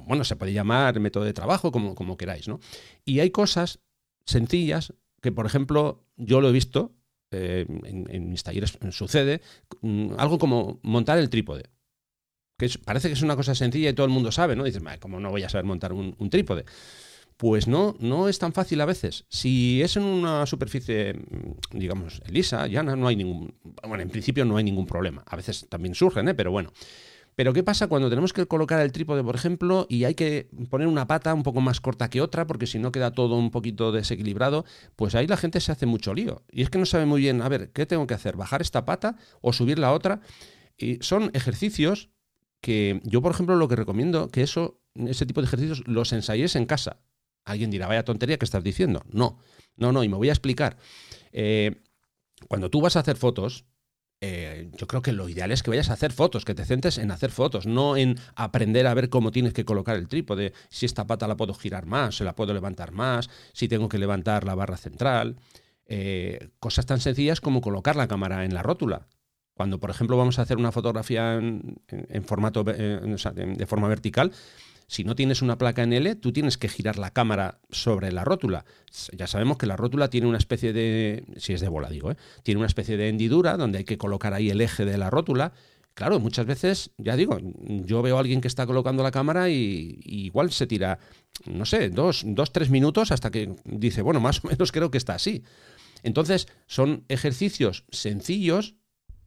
bueno, 0.07 0.23
se 0.23 0.35
puede 0.35 0.53
llamar 0.53 0.99
método 0.99 1.23
de 1.23 1.33
trabajo, 1.33 1.71
como, 1.71 1.95
como 1.95 2.17
queráis, 2.17 2.47
¿no? 2.47 2.59
Y 3.05 3.19
hay 3.19 3.29
cosas 3.29 3.79
sencillas 4.25 4.93
que, 5.21 5.31
por 5.31 5.45
ejemplo, 5.45 6.05
yo 6.17 6.41
lo 6.41 6.49
he 6.49 6.51
visto 6.53 6.93
eh, 7.31 7.65
en, 7.83 8.29
mis 8.29 8.43
talleres 8.43 8.77
sucede, 8.91 9.41
mm, 9.81 10.13
algo 10.17 10.37
como 10.37 10.79
montar 10.83 11.17
el 11.19 11.29
trípode. 11.29 11.63
Que 12.57 12.69
parece 12.83 13.07
que 13.07 13.13
es 13.13 13.21
una 13.21 13.35
cosa 13.35 13.55
sencilla 13.55 13.89
y 13.89 13.93
todo 13.93 14.05
el 14.05 14.11
mundo 14.11 14.31
sabe, 14.31 14.55
¿no? 14.55 14.63
Dices, 14.63 14.81
¿cómo 14.99 15.19
no 15.19 15.29
voy 15.31 15.43
a 15.43 15.49
saber 15.49 15.65
montar 15.65 15.93
un, 15.93 16.29
trípode? 16.29 16.65
Pues 17.37 17.67
no, 17.67 17.95
no 17.99 18.27
es 18.27 18.37
tan 18.37 18.51
fácil 18.51 18.81
a 18.81 18.85
veces. 18.85 19.25
Si 19.29 19.81
es 19.81 19.95
en 19.95 20.03
una 20.03 20.45
superficie, 20.45 21.13
mm, 21.13 21.77
digamos, 21.77 22.21
lisa, 22.27 22.67
llana, 22.67 22.95
no 22.95 23.07
hay 23.07 23.15
ningún. 23.15 23.53
Bueno, 23.87 24.03
en 24.03 24.09
principio 24.09 24.43
no 24.43 24.57
hay 24.57 24.63
ningún 24.63 24.85
problema. 24.85 25.23
A 25.25 25.35
veces 25.35 25.67
también 25.69 25.95
surgen, 25.95 26.27
¿eh? 26.27 26.33
pero 26.33 26.51
bueno. 26.51 26.71
Pero 27.39 27.53
¿qué 27.53 27.63
pasa 27.63 27.87
cuando 27.87 28.09
tenemos 28.09 28.33
que 28.33 28.45
colocar 28.47 28.81
el 28.81 28.91
trípode, 28.91 29.23
por 29.23 29.33
ejemplo, 29.33 29.87
y 29.87 30.03
hay 30.03 30.13
que 30.13 30.49
poner 30.69 30.89
una 30.89 31.07
pata 31.07 31.33
un 31.33 31.43
poco 31.43 31.61
más 31.61 31.79
corta 31.79 32.09
que 32.09 32.19
otra, 32.19 32.45
porque 32.45 32.67
si 32.67 32.79
no 32.79 32.91
queda 32.91 33.13
todo 33.13 33.37
un 33.37 33.49
poquito 33.49 33.93
desequilibrado? 33.93 34.65
Pues 34.97 35.15
ahí 35.15 35.25
la 35.25 35.37
gente 35.37 35.61
se 35.61 35.71
hace 35.71 35.85
mucho 35.85 36.13
lío. 36.13 36.43
Y 36.51 36.63
es 36.63 36.69
que 36.69 36.77
no 36.77 36.85
sabe 36.85 37.05
muy 37.05 37.21
bien, 37.21 37.41
a 37.41 37.47
ver, 37.47 37.71
¿qué 37.71 37.85
tengo 37.85 38.05
que 38.07 38.13
hacer? 38.13 38.35
¿Bajar 38.35 38.61
esta 38.61 38.83
pata 38.83 39.15
o 39.39 39.53
subir 39.53 39.79
la 39.79 39.93
otra? 39.93 40.19
Y 40.77 40.97
son 40.99 41.31
ejercicios 41.33 42.09
que 42.59 42.99
yo, 43.05 43.21
por 43.21 43.31
ejemplo, 43.31 43.55
lo 43.55 43.69
que 43.69 43.77
recomiendo, 43.77 44.27
que 44.27 44.41
eso, 44.41 44.81
ese 44.95 45.25
tipo 45.25 45.39
de 45.39 45.47
ejercicios 45.47 45.83
los 45.87 46.11
ensayes 46.11 46.57
en 46.57 46.65
casa. 46.65 46.99
Alguien 47.45 47.71
dirá, 47.71 47.87
vaya 47.87 48.03
tontería 48.03 48.37
que 48.37 48.43
estás 48.43 48.65
diciendo. 48.65 49.01
No, 49.13 49.39
no, 49.77 49.93
no, 49.93 50.03
y 50.03 50.09
me 50.09 50.17
voy 50.17 50.27
a 50.27 50.33
explicar. 50.33 50.75
Eh, 51.31 51.83
cuando 52.49 52.69
tú 52.69 52.81
vas 52.81 52.97
a 52.97 52.99
hacer 52.99 53.15
fotos, 53.15 53.63
eh, 54.21 54.69
yo 54.75 54.85
creo 54.87 55.01
que 55.01 55.13
lo 55.13 55.29
ideal 55.29 55.51
es 55.51 55.63
que 55.63 55.69
vayas 55.69 55.89
a 55.89 55.93
hacer 55.93 56.11
fotos, 56.11 56.43
que 56.43 56.53
te 56.53 56.65
centres 56.65 56.97
en 56.97 57.11
hacer 57.11 57.31
fotos, 57.31 57.65
no 57.65 57.95
en 57.95 58.17
aprender 58.35 58.85
a 58.87 58.93
ver 58.93 59.09
cómo 59.09 59.31
tienes 59.31 59.53
que 59.53 59.63
colocar 59.63 59.95
el 59.95 60.09
trípode, 60.09 60.53
si 60.69 60.85
esta 60.85 61.07
pata 61.07 61.27
la 61.27 61.37
puedo 61.37 61.53
girar 61.53 61.85
más, 61.85 62.15
se 62.17 62.25
la 62.25 62.35
puedo 62.35 62.53
levantar 62.53 62.91
más, 62.91 63.29
si 63.53 63.67
tengo 63.69 63.87
que 63.87 63.97
levantar 63.97 64.43
la 64.43 64.55
barra 64.55 64.77
central. 64.77 65.37
Eh, 65.85 66.49
cosas 66.59 66.85
tan 66.85 66.99
sencillas 66.99 67.41
como 67.41 67.61
colocar 67.61 67.95
la 67.95 68.07
cámara 68.07 68.45
en 68.45 68.53
la 68.53 68.61
rótula. 68.61 69.07
Cuando, 69.53 69.79
por 69.79 69.89
ejemplo, 69.89 70.17
vamos 70.17 70.37
a 70.37 70.43
hacer 70.43 70.57
una 70.57 70.71
fotografía 70.71 71.35
en, 71.35 72.23
formato 72.25 72.63
eh, 72.67 72.99
de 73.35 73.65
forma 73.65 73.87
vertical, 73.87 74.31
si 74.89 75.03
no 75.03 75.15
tienes 75.15 75.43
una 75.43 75.59
placa 75.59 75.83
en 75.83 75.93
L, 75.93 76.15
tú 76.15 76.33
tienes 76.33 76.57
que 76.57 76.67
girar 76.67 76.97
la 76.97 77.11
cámara 77.11 77.59
sobre 77.69 78.11
la 78.11 78.25
rótula. 78.25 78.65
Ya 79.15 79.27
sabemos 79.27 79.59
que 79.59 79.67
la 79.67 79.77
rótula 79.77 80.09
tiene 80.09 80.25
una 80.25 80.39
especie 80.39 80.73
de, 80.73 81.25
si 81.37 81.53
es 81.53 81.61
de 81.61 81.67
bola 81.67 81.91
digo, 81.91 82.09
¿eh? 82.09 82.17
tiene 82.41 82.57
una 82.57 82.65
especie 82.65 82.97
de 82.97 83.07
hendidura 83.07 83.55
donde 83.55 83.77
hay 83.77 83.83
que 83.83 83.99
colocar 83.99 84.33
ahí 84.33 84.49
el 84.49 84.61
eje 84.61 84.85
de 84.85 84.97
la 84.97 85.11
rótula. 85.11 85.53
Claro, 85.93 86.19
muchas 86.19 86.47
veces, 86.47 86.89
ya 86.97 87.15
digo, 87.15 87.37
yo 87.85 88.01
veo 88.01 88.17
a 88.17 88.19
alguien 88.19 88.41
que 88.41 88.47
está 88.47 88.65
colocando 88.65 89.03
la 89.03 89.11
cámara 89.11 89.51
y, 89.51 89.99
igual 90.05 90.51
se 90.51 90.65
tira, 90.65 90.97
no 91.45 91.65
sé, 91.65 91.91
dos, 91.91 92.23
dos, 92.25 92.51
tres 92.51 92.71
minutos 92.71 93.11
hasta 93.11 93.29
que 93.29 93.53
dice, 93.65 94.01
bueno, 94.01 94.19
más 94.19 94.43
o 94.43 94.47
menos 94.47 94.71
creo 94.71 94.89
que 94.89 94.97
está 94.97 95.13
así. 95.13 95.43
Entonces, 96.01 96.47
son 96.65 97.03
ejercicios 97.09 97.85
sencillos, 97.91 98.73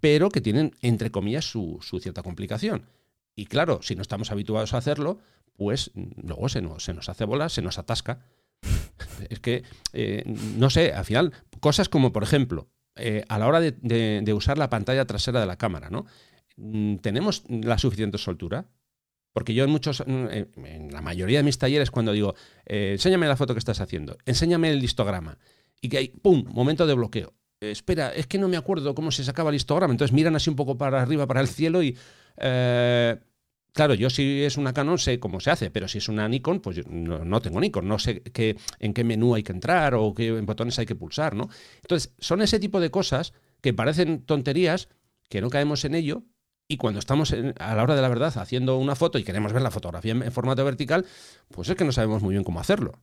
pero 0.01 0.29
que 0.29 0.41
tienen, 0.41 0.75
entre 0.81 1.13
comillas, 1.13 1.45
su, 1.45 1.79
su 1.83 2.01
cierta 2.01 2.25
complicación. 2.25 2.89
Y 3.35 3.47
claro, 3.47 3.81
si 3.83 3.95
no 3.95 4.03
estamos 4.03 4.31
habituados 4.31 4.75
a 4.75 4.79
hacerlo, 4.79 5.19
pues 5.57 5.91
luego 5.95 6.49
se 6.49 6.63
nos, 6.63 6.85
se 6.85 6.95
nos 6.95 7.09
hace 7.09 7.25
bola, 7.25 7.49
se 7.49 7.63
nos 7.63 7.79
atasca. 7.79 8.21
es 9.31 9.41
que, 9.41 9.65
eh, 9.93 10.23
no 10.27 10.71
sé, 10.71 10.93
al 10.93 11.05
final, 11.05 11.33
cosas 11.61 11.89
como, 11.89 12.13
por 12.13 12.23
ejemplo, 12.23 12.69
eh, 12.97 13.25
a 13.29 13.39
la 13.39 13.47
hora 13.47 13.61
de, 13.61 14.35
usar 14.35 14.59
la 14.59 14.71
pantalla 14.71 15.07
trasera 15.07 15.41
de 15.41 15.47
la 15.47 15.57
cámara, 15.57 15.89
¿no? 15.91 16.07
Mm, 16.57 16.97
¿Tenemos 16.97 17.45
la 17.49 17.79
suficiente 17.79 18.19
soltura? 18.19 18.67
Porque 19.33 19.55
yo 19.55 19.65
en 19.65 19.71
muchos, 19.71 20.05
mm, 20.07 20.27
en 20.65 20.93
la 20.93 21.01
mayoría 21.01 21.39
de 21.39 21.45
mis 21.45 21.59
talleres, 21.59 21.91
cuando 21.91 22.13
digo, 22.13 22.35
eh, 22.67 22.91
enséñame 22.93 23.27
la 23.27 23.37
foto 23.37 23.55
que 23.55 23.59
estás 23.59 23.81
haciendo, 23.81 24.19
enséñame 24.27 24.71
el 24.71 24.85
histograma, 24.85 25.39
y 25.81 25.89
que 25.89 25.99
hay, 25.99 26.09
¡pum!, 26.09 26.45
momento 26.49 26.87
de 26.87 26.95
bloqueo. 26.95 27.33
Espera, 27.71 28.13
es 28.13 28.27
que 28.27 28.39
no 28.39 28.49
me 28.49 28.57
acuerdo 28.57 28.95
cómo 28.95 29.11
se 29.11 29.25
sacaba 29.25 29.51
el 29.51 29.57
histograma. 29.57 29.93
Entonces 29.93 30.13
miran 30.13 30.37
así 30.37 30.51
un 30.51 30.57
poco 30.57 30.77
para 30.77 31.01
arriba, 31.01 31.27
para 31.27 31.41
el 31.41 31.49
cielo 31.49 31.83
y 31.83 31.97
Claro, 33.73 33.95
yo 33.95 34.11
si 34.11 34.43
es 34.43 34.59
una 34.59 34.75
Canon 34.75 34.99
sé 34.99 35.19
cómo 35.19 35.41
se 35.41 35.51
hace, 35.51 35.71
pero 35.71 35.89
si 35.89 35.97
es 35.97 36.09
una 36.09 36.29
Nikon, 36.29 36.61
pues 36.61 36.87
no, 36.87 37.41
tengo 37.41 37.59
Nikon, 37.59 37.89
no 37.89 37.99
sé 37.99 38.21
qué, 38.21 38.59
en 38.79 38.93
qué 38.93 39.03
menú 39.03 39.35
hay 39.35 39.43
que 39.43 39.53
entrar 39.53 39.95
o 39.95 40.13
qué 40.13 40.31
botones 40.43 40.79
hay 40.79 40.85
que 40.85 40.95
pulsar, 40.95 41.35
¿no? 41.35 41.49
Entonces, 41.77 42.13
son 42.19 42.43
ese 42.43 42.61
tipo 42.61 42.81
de 42.81 42.91
cosas 42.91 43.33
que 43.63 43.73
parecen 43.73 44.27
tonterías, 44.27 44.91
que 45.31 45.41
no 45.41 45.49
caemos 45.49 45.87
en 45.87 45.95
ello, 45.95 46.25
y 46.69 46.77
cuando 46.77 46.99
estamos 46.99 47.33
a 47.33 47.75
la 47.75 47.83
hora 47.83 47.97
de 47.97 48.03
la 48.03 48.09
verdad 48.09 48.37
haciendo 48.37 48.77
una 48.77 48.95
foto 48.95 49.19
y 49.19 49.25
queremos 49.25 49.55
ver 49.55 49.63
la 49.63 49.71
fotografía 49.71 50.13
en 50.13 50.33
formato 50.33 50.65
vertical, 50.67 51.07
pues 51.49 51.71
es 51.71 51.75
que 51.75 51.85
no 51.85 51.93
sabemos 51.93 52.23
muy 52.23 52.35
bien 52.35 52.45
cómo 52.45 52.61
hacerlo. 52.61 53.01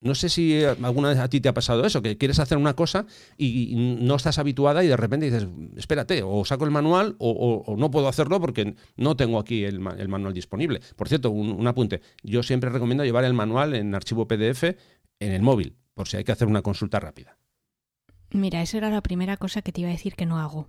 No 0.00 0.14
sé 0.14 0.28
si 0.28 0.54
eh, 0.54 0.68
alguna 0.68 1.08
vez 1.08 1.18
a 1.18 1.28
ti 1.28 1.40
te 1.40 1.48
ha 1.48 1.54
pasado 1.54 1.84
eso, 1.84 2.02
que 2.02 2.16
quieres 2.16 2.38
hacer 2.38 2.56
una 2.56 2.74
cosa 2.74 3.06
y 3.36 3.96
no 4.00 4.14
estás 4.14 4.38
habituada 4.38 4.84
y 4.84 4.88
de 4.88 4.96
repente 4.96 5.26
dices, 5.26 5.48
espérate, 5.76 6.22
o 6.22 6.44
saco 6.44 6.64
el 6.64 6.70
manual 6.70 7.16
o, 7.18 7.74
no 7.76 7.90
puedo 7.90 8.06
hacerlo 8.08 8.40
porque 8.40 8.76
no 8.96 9.16
tengo 9.16 9.38
aquí 9.40 9.64
el, 9.64 9.80
manual 9.80 10.32
disponible. 10.32 10.80
Por 10.94 11.08
cierto, 11.08 11.30
un, 11.30 11.66
apunte, 11.66 12.00
yo 12.22 12.42
siempre 12.42 12.70
recomiendo 12.70 13.04
llevar 13.04 13.24
el 13.24 13.34
manual 13.34 13.74
en 13.74 13.94
archivo 13.94 14.28
PDF 14.28 14.64
en 15.20 15.32
el 15.32 15.42
móvil, 15.42 15.76
por 15.94 16.06
si 16.06 16.16
hay 16.16 16.24
que 16.24 16.32
hacer 16.32 16.46
una 16.46 16.62
consulta 16.62 17.00
rápida. 17.00 17.36
Mira, 18.30 18.62
esa 18.62 18.76
era 18.76 18.90
la 18.90 19.00
primera 19.00 19.36
cosa 19.36 19.62
que 19.62 19.72
te 19.72 19.80
iba 19.80 19.88
a 19.88 19.92
decir 19.92 20.14
que 20.14 20.26
no 20.26 20.38
hago. 20.38 20.68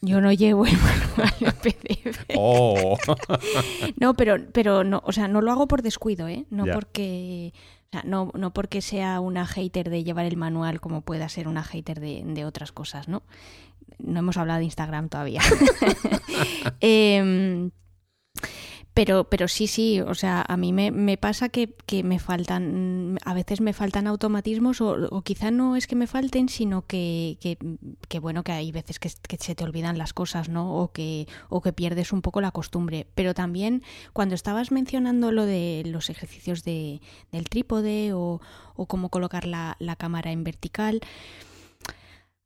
Yo 0.00 0.20
no 0.20 0.32
llevo 0.32 0.66
el 0.66 0.76
manual 0.76 1.34
en 1.40 1.52
PDF. 1.52 2.24
Oh. 2.36 2.96
no, 4.00 4.14
pero, 4.14 4.36
pero 4.52 4.84
no, 4.84 5.02
o 5.04 5.12
sea, 5.12 5.26
no 5.28 5.40
lo 5.40 5.50
hago 5.50 5.66
por 5.66 5.82
descuido, 5.82 6.28
¿eh? 6.28 6.44
No 6.50 6.66
porque 6.72 7.52
no, 8.04 8.30
no 8.34 8.52
porque 8.52 8.82
sea 8.82 9.20
una 9.20 9.46
hater 9.46 9.90
de 9.90 10.04
llevar 10.04 10.26
el 10.26 10.36
manual 10.36 10.80
como 10.80 11.02
pueda 11.02 11.28
ser 11.28 11.48
una 11.48 11.62
hater 11.62 12.00
de, 12.00 12.44
otras 12.44 12.72
cosas, 12.72 13.08
¿no? 13.08 13.22
No 13.98 14.20
hemos 14.20 14.36
hablado 14.36 14.58
de 14.58 14.64
Instagram 14.64 15.08
todavía. 15.08 15.42
eh, 16.80 17.70
pero, 18.94 19.24
pero 19.24 19.48
sí, 19.48 19.66
sí, 19.66 20.00
o 20.00 20.14
sea, 20.14 20.44
a 20.46 20.56
mí 20.56 20.72
me, 20.72 21.16
pasa 21.16 21.48
que, 21.48 21.74
me 22.04 22.20
faltan, 22.20 23.18
a 23.24 23.34
veces 23.34 23.60
me 23.60 23.72
faltan 23.72 24.06
automatismos 24.06 24.80
o, 24.80 25.22
quizá 25.22 25.50
no 25.50 25.74
es 25.74 25.88
que 25.88 25.96
me 25.96 26.06
falten, 26.06 26.48
sino 26.48 26.86
que, 26.86 27.36
que, 28.08 28.18
bueno, 28.20 28.44
que 28.44 28.52
hay 28.52 28.70
veces 28.70 29.00
que, 29.00 29.08
se 29.08 29.54
te 29.56 29.64
olvidan 29.64 29.98
las 29.98 30.12
cosas, 30.12 30.48
¿no? 30.48 30.76
O 30.76 30.92
que, 30.92 31.26
o 31.48 31.60
que 31.60 31.72
pierdes 31.72 32.12
un 32.12 32.22
poco 32.22 32.40
la 32.40 32.52
costumbre. 32.52 33.08
Pero 33.16 33.34
también 33.34 33.82
cuando 34.12 34.36
estabas 34.36 34.70
mencionando 34.70 35.32
lo 35.32 35.44
de 35.44 35.82
los 35.86 36.08
ejercicios 36.08 36.62
de, 36.62 37.00
del 37.32 37.48
trípode 37.48 38.12
o, 38.12 38.40
o 38.76 38.86
cómo 38.86 39.08
colocar 39.08 39.44
la, 39.44 39.76
la 39.80 39.96
cámara 39.96 40.30
en 40.30 40.44
vertical, 40.44 41.00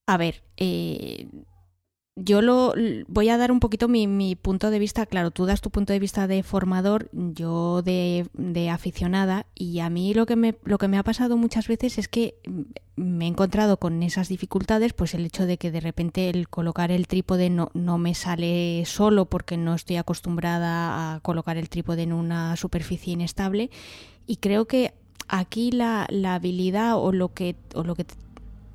a 0.06 0.16
ver, 0.16 0.42
eh, 0.56 1.28
yo 2.28 2.42
lo 2.42 2.74
voy 3.06 3.30
a 3.30 3.38
dar 3.38 3.50
un 3.50 3.58
poquito 3.58 3.88
mi, 3.88 4.36
punto 4.36 4.70
de 4.70 4.78
vista. 4.78 5.06
Claro, 5.06 5.30
tú 5.30 5.46
das 5.46 5.62
tu 5.62 5.70
punto 5.70 5.94
de 5.94 5.98
vista 5.98 6.26
de 6.26 6.42
formador, 6.42 7.08
yo 7.12 7.80
de, 7.80 8.28
aficionada, 8.70 9.46
y 9.54 9.80
a 9.80 9.88
mí 9.88 10.12
lo 10.12 10.26
que 10.26 10.36
me 10.36 10.54
lo 10.64 10.76
que 10.76 10.88
me 10.88 10.98
ha 10.98 11.02
pasado 11.02 11.38
muchas 11.38 11.68
veces 11.68 11.96
es 11.96 12.06
que 12.06 12.34
me 12.96 13.24
he 13.24 13.28
encontrado 13.28 13.78
con 13.78 14.02
esas 14.02 14.28
dificultades, 14.28 14.92
pues 14.92 15.14
el 15.14 15.24
hecho 15.24 15.46
de 15.46 15.56
que 15.56 15.70
de 15.70 15.80
repente 15.80 16.28
el 16.28 16.50
colocar 16.50 16.90
el 16.90 17.06
trípode 17.06 17.48
no, 17.48 17.70
no 17.72 17.96
me 17.96 18.14
sale 18.14 18.84
solo 18.84 19.24
porque 19.24 19.56
no 19.56 19.74
estoy 19.74 19.96
acostumbrada 19.96 21.14
a 21.14 21.20
colocar 21.20 21.56
el 21.56 21.70
trípode 21.70 22.02
en 22.02 22.12
una 22.12 22.56
superficie 22.56 23.14
inestable. 23.14 23.70
Y 24.26 24.36
creo 24.36 24.66
que 24.66 24.92
aquí 25.28 25.70
la, 25.70 26.06
la 26.10 26.34
habilidad 26.34 26.98
o 26.98 27.10
lo 27.10 27.32
que 27.32 27.56
o 27.74 27.84
lo 27.84 27.94
que 27.94 28.04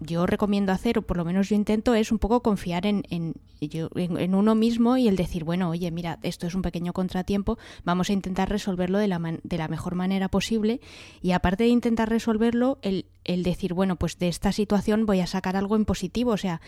yo 0.03 0.25
recomiendo 0.25 0.71
hacer, 0.71 0.97
o 0.97 1.01
por 1.01 1.17
lo 1.17 1.25
menos 1.25 1.49
yo 1.49 1.55
intento, 1.55 1.95
es 1.95 2.11
un 2.11 2.19
poco 2.19 2.41
confiar 2.41 2.85
en, 2.85 3.03
en, 3.09 3.33
en, 3.59 4.35
uno 4.35 4.55
mismo 4.55 4.97
y 4.97 5.07
el 5.07 5.15
decir, 5.15 5.43
bueno, 5.43 5.69
oye, 5.69 5.89
mira, 5.91 6.19
esto 6.23 6.47
es 6.47 6.55
un 6.55 6.61
pequeño 6.61 6.93
contratiempo, 6.93 7.57
vamos 7.83 8.09
a 8.09 8.13
intentar 8.13 8.49
resolverlo 8.49 8.97
de 8.97 9.07
la, 9.07 9.19
de 9.43 9.57
la 9.57 9.67
mejor 9.67 9.95
manera 9.95 10.29
posible. 10.29 10.81
Y 11.21 11.31
aparte 11.31 11.63
de 11.63 11.69
intentar 11.69 12.09
resolverlo, 12.09 12.79
el, 12.81 13.05
el 13.23 13.43
decir, 13.43 13.73
bueno, 13.73 13.95
pues 13.95 14.19
de 14.19 14.27
esta 14.27 14.51
situación 14.51 15.05
voy 15.05 15.21
a 15.21 15.27
sacar 15.27 15.55
algo 15.55 15.75
en 15.75 15.85
positivo, 15.85 16.31
o 16.31 16.37
sea, 16.37 16.61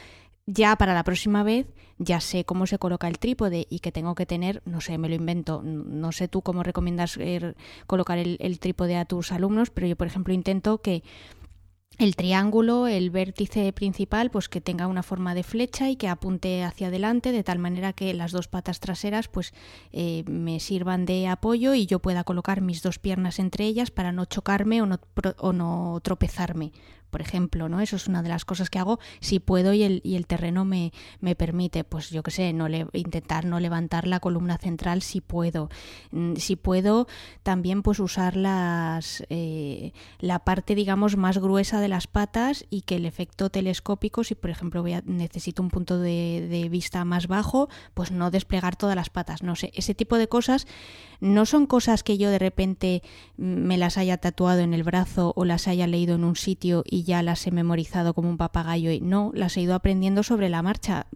ya 0.48 0.76
para 0.76 0.94
la 0.94 1.04
próxima 1.04 1.44
vez 1.44 1.68
ya 1.98 2.20
sé 2.20 2.46
cómo 2.46 2.68
se 2.68 2.78
coloca 2.78 3.08
el 3.08 3.20
trípode 3.20 3.66
y 3.70 3.80
que 3.80 3.92
tengo 3.92 4.16
que 4.16 4.26
tener, 4.26 4.62
no 4.66 4.82
sé, 4.82 4.98
me 4.98 5.10
lo 5.10 5.16
invento, 5.16 5.62
no 5.64 6.12
sé 6.12 6.28
tú 6.28 6.42
cómo 6.42 6.62
recomiendas 6.62 7.18
er, 7.18 7.56
colocar 7.88 8.18
el, 8.18 8.60
trípode 8.60 8.98
a 8.98 9.06
tus 9.06 9.32
alumnos, 9.32 9.70
pero 9.70 9.88
yo, 9.88 9.96
por 9.96 10.08
ejemplo, 10.08 10.34
intento 10.34 10.80
que 10.80 11.04
el 11.98 12.16
triángulo, 12.16 12.88
el 12.88 13.10
vértice 13.10 13.72
principal, 13.74 14.30
pues 14.30 14.50
que 14.50 14.62
tenga 14.62 14.88
una 14.88 15.04
forma 15.04 15.34
de 15.34 15.44
flecha 15.44 15.90
y 15.90 15.96
que 15.96 16.08
apunte 16.08 16.64
hacia 16.64 16.88
adelante 16.88 17.32
de 17.32 17.44
tal 17.44 17.60
manera 17.60 17.94
que 17.94 18.14
las 18.14 18.32
dos 18.32 18.48
patas 18.48 18.80
traseras 18.80 19.28
pues 19.28 19.54
eh, 19.92 20.24
me 20.28 20.60
sirvan 20.60 21.06
de 21.06 21.28
apoyo 21.28 21.74
y 21.74 21.86
yo 21.86 22.00
pueda 22.00 22.24
colocar 22.24 22.62
mis 22.62 22.82
dos 22.82 23.00
piernas 23.00 23.40
entre 23.40 23.66
ellas 23.66 23.92
para 23.92 24.12
no 24.12 24.26
chocarme 24.26 24.82
o 24.82 24.86
no, 24.86 25.00
o 25.38 25.54
no 25.54 26.00
tropezarme 26.04 26.72
por 27.16 27.22
ejemplo, 27.22 27.70
¿no? 27.70 27.80
Eso 27.80 27.96
es 27.96 28.10
una 28.10 28.24
de 28.24 28.28
las 28.28 28.44
cosas 28.44 28.70
que 28.70 28.78
hago 28.78 29.00
si 29.22 29.40
puedo 29.40 29.72
y 29.72 29.84
el, 29.84 30.02
y 30.04 30.18
el 30.18 30.28
terreno 30.28 30.66
me, 30.66 30.92
me 31.22 31.34
permite, 31.34 31.86
pues 31.86 32.10
yo 32.10 32.24
qué 32.24 32.32
sé, 32.32 32.52
no 32.52 32.68
le, 32.68 32.88
intentar 32.92 33.46
no 33.46 33.62
levantar 33.62 34.06
la 34.06 34.20
columna 34.20 34.58
central 34.58 35.02
si 35.02 35.22
puedo. 35.22 35.70
Mm, 36.12 36.36
si 36.36 36.58
puedo, 36.58 37.08
también 37.42 37.84
pues 37.84 38.02
usar 38.02 38.36
las, 38.36 39.24
eh, 39.30 39.94
la 40.20 40.40
parte, 40.40 40.76
digamos, 40.76 41.16
más 41.16 41.38
gruesa 41.38 41.80
de 41.80 41.88
las 41.88 42.08
patas 42.08 42.66
y 42.70 42.82
que 42.82 42.98
el 42.98 43.06
efecto 43.06 43.50
telescópico, 43.50 44.26
si 44.26 44.36
por 44.36 44.50
ejemplo 44.50 44.82
voy 44.82 44.92
a, 44.92 45.02
necesito 45.06 45.64
un 45.64 45.70
punto 45.70 45.98
de, 46.00 46.46
de 46.50 46.68
vista 46.68 47.06
más 47.06 47.28
bajo, 47.28 47.70
pues 47.94 48.12
no 48.12 48.30
desplegar 48.30 48.76
todas 48.76 48.98
las 48.98 49.10
patas, 49.10 49.42
no 49.42 49.56
sé, 49.56 49.72
ese 49.74 49.96
tipo 49.96 50.18
de 50.18 50.28
cosas 50.28 50.68
no 51.22 51.46
son 51.46 51.66
cosas 51.66 52.04
que 52.04 52.18
yo 52.18 52.30
de 52.30 52.40
repente 52.40 53.04
me 53.38 53.78
las 53.78 53.98
haya 53.98 54.18
tatuado 54.18 54.60
en 54.60 54.74
el 54.74 54.84
brazo 54.84 55.32
o 55.38 55.46
las 55.46 55.70
haya 55.70 55.88
leído 55.88 56.16
en 56.16 56.26
un 56.26 56.36
sitio 56.36 56.84
y 56.86 57.04
ya 57.06 57.24
las 57.24 57.48
he 57.48 57.52
memorizado 57.52 58.14
como 58.14 58.30
un 58.30 58.38
papagayo 58.38 58.92
y 58.92 59.00
no, 59.00 59.32
las 59.34 59.56
he 59.56 59.62
ido 59.62 59.76
aprendiendo 59.76 60.24
sobre 60.24 60.50
la 60.50 60.62
marcha. 60.62 61.08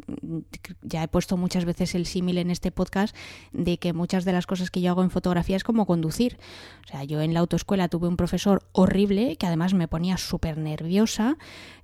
Ya 0.81 1.03
he 1.03 1.08
puesto 1.08 1.36
muchas 1.36 1.65
veces 1.65 1.96
el 1.96 2.05
símil 2.05 2.38
en 2.38 2.51
este 2.51 2.72
podcast 2.72 3.15
de 3.51 3.77
que 3.77 3.91
muchas 3.91 4.24
de 4.24 4.31
las 4.31 4.48
cosas 4.48 4.72
que 4.72 4.79
yo 4.79 4.91
hago 4.91 5.03
en 5.03 5.10
fotografía 5.10 5.58
es 5.58 5.63
como 5.65 5.86
conducir. 5.86 6.38
O 6.86 6.88
sea, 6.88 7.03
yo 7.03 7.22
en 7.22 7.34
la 7.34 7.41
autoescuela 7.41 7.89
tuve 7.89 8.08
un 8.08 8.15
profesor 8.15 8.63
horrible 8.72 9.36
que 9.36 9.48
además 9.48 9.74
me 9.74 9.88
ponía 9.88 10.17
súper 10.17 10.58
nerviosa. 10.58 11.38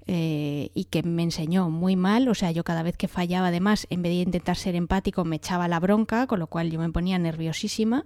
Eh, 0.07 0.69
y 0.75 0.83
que 0.83 1.01
me 1.01 1.23
enseñó 1.23 1.71
muy 1.71 1.95
mal, 1.95 2.27
o 2.27 2.35
sea, 2.35 2.51
yo 2.51 2.63
cada 2.63 2.83
vez 2.83 2.95
que 2.95 3.07
fallaba 3.07 3.47
además, 3.47 3.87
en 3.89 4.03
vez 4.03 4.11
de 4.11 4.21
intentar 4.21 4.55
ser 4.55 4.75
empático, 4.75 5.25
me 5.25 5.37
echaba 5.37 5.67
la 5.67 5.79
bronca, 5.79 6.27
con 6.27 6.37
lo 6.37 6.45
cual 6.45 6.69
yo 6.69 6.79
me 6.79 6.91
ponía 6.91 7.17
nerviosísima 7.17 8.05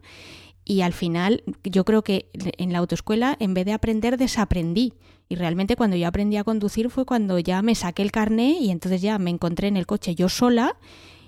y 0.70 0.82
al 0.82 0.94
final 0.94 1.44
yo 1.64 1.84
creo 1.84 2.04
que 2.04 2.30
en 2.34 2.72
la 2.72 2.78
autoescuela 2.78 3.36
en 3.40 3.56
vez 3.56 3.66
de 3.66 3.74
aprender 3.74 4.18
desaprendí 4.18 4.94
y 5.30 5.36
realmente 5.36 5.76
cuando 5.76 5.96
yo 5.96 6.08
aprendí 6.08 6.38
a 6.38 6.44
conducir 6.44 6.90
fue 6.90 7.06
cuando 7.06 7.38
ya 7.38 7.62
me 7.62 7.76
saqué 7.76 8.02
el 8.02 8.12
carné 8.12 8.58
y 8.60 8.72
entonces 8.72 9.02
ya 9.02 9.20
me 9.20 9.30
encontré 9.30 9.68
en 9.68 9.78
el 9.78 9.86
coche 9.86 10.16
yo 10.16 10.28
sola 10.28 10.76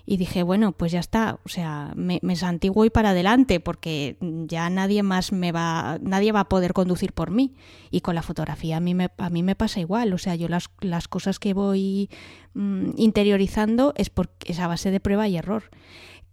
y 0.03 0.17
dije, 0.17 0.41
bueno, 0.41 0.72
pues 0.72 0.91
ya 0.91 1.00
está, 1.00 1.39
o 1.46 1.48
sea, 1.50 1.93
me, 1.96 2.20
me 2.24 2.36
santiguo 2.36 2.84
y 2.86 2.89
para 2.89 3.12
adelante 3.12 3.60
porque 3.60 4.17
ya 4.20 4.70
nadie 4.72 5.03
más 5.03 5.31
me 5.31 5.51
va, 5.51 6.00
nadie 6.01 6.31
va 6.31 6.41
a 6.41 6.50
poder 6.50 6.74
conducir 6.74 7.13
por 7.13 7.29
mí. 7.29 7.53
Y 7.91 8.01
con 8.01 8.15
la 8.15 8.24
fotografía 8.24 8.77
a 8.77 8.79
mí 8.79 8.96
me, 8.96 9.10
a 9.17 9.29
mí 9.29 9.43
me 9.43 9.55
pasa 9.55 9.79
igual, 9.79 10.12
o 10.13 10.17
sea, 10.17 10.36
yo 10.36 10.48
las, 10.48 10.70
las 10.79 11.08
cosas 11.08 11.38
que 11.38 11.53
voy 11.53 12.10
mm, 12.55 12.93
interiorizando 12.98 13.93
es, 13.96 14.10
por, 14.10 14.31
es 14.46 14.60
a 14.60 14.67
base 14.67 14.89
de 14.89 15.00
prueba 15.00 15.27
y 15.27 15.38
error 15.38 15.70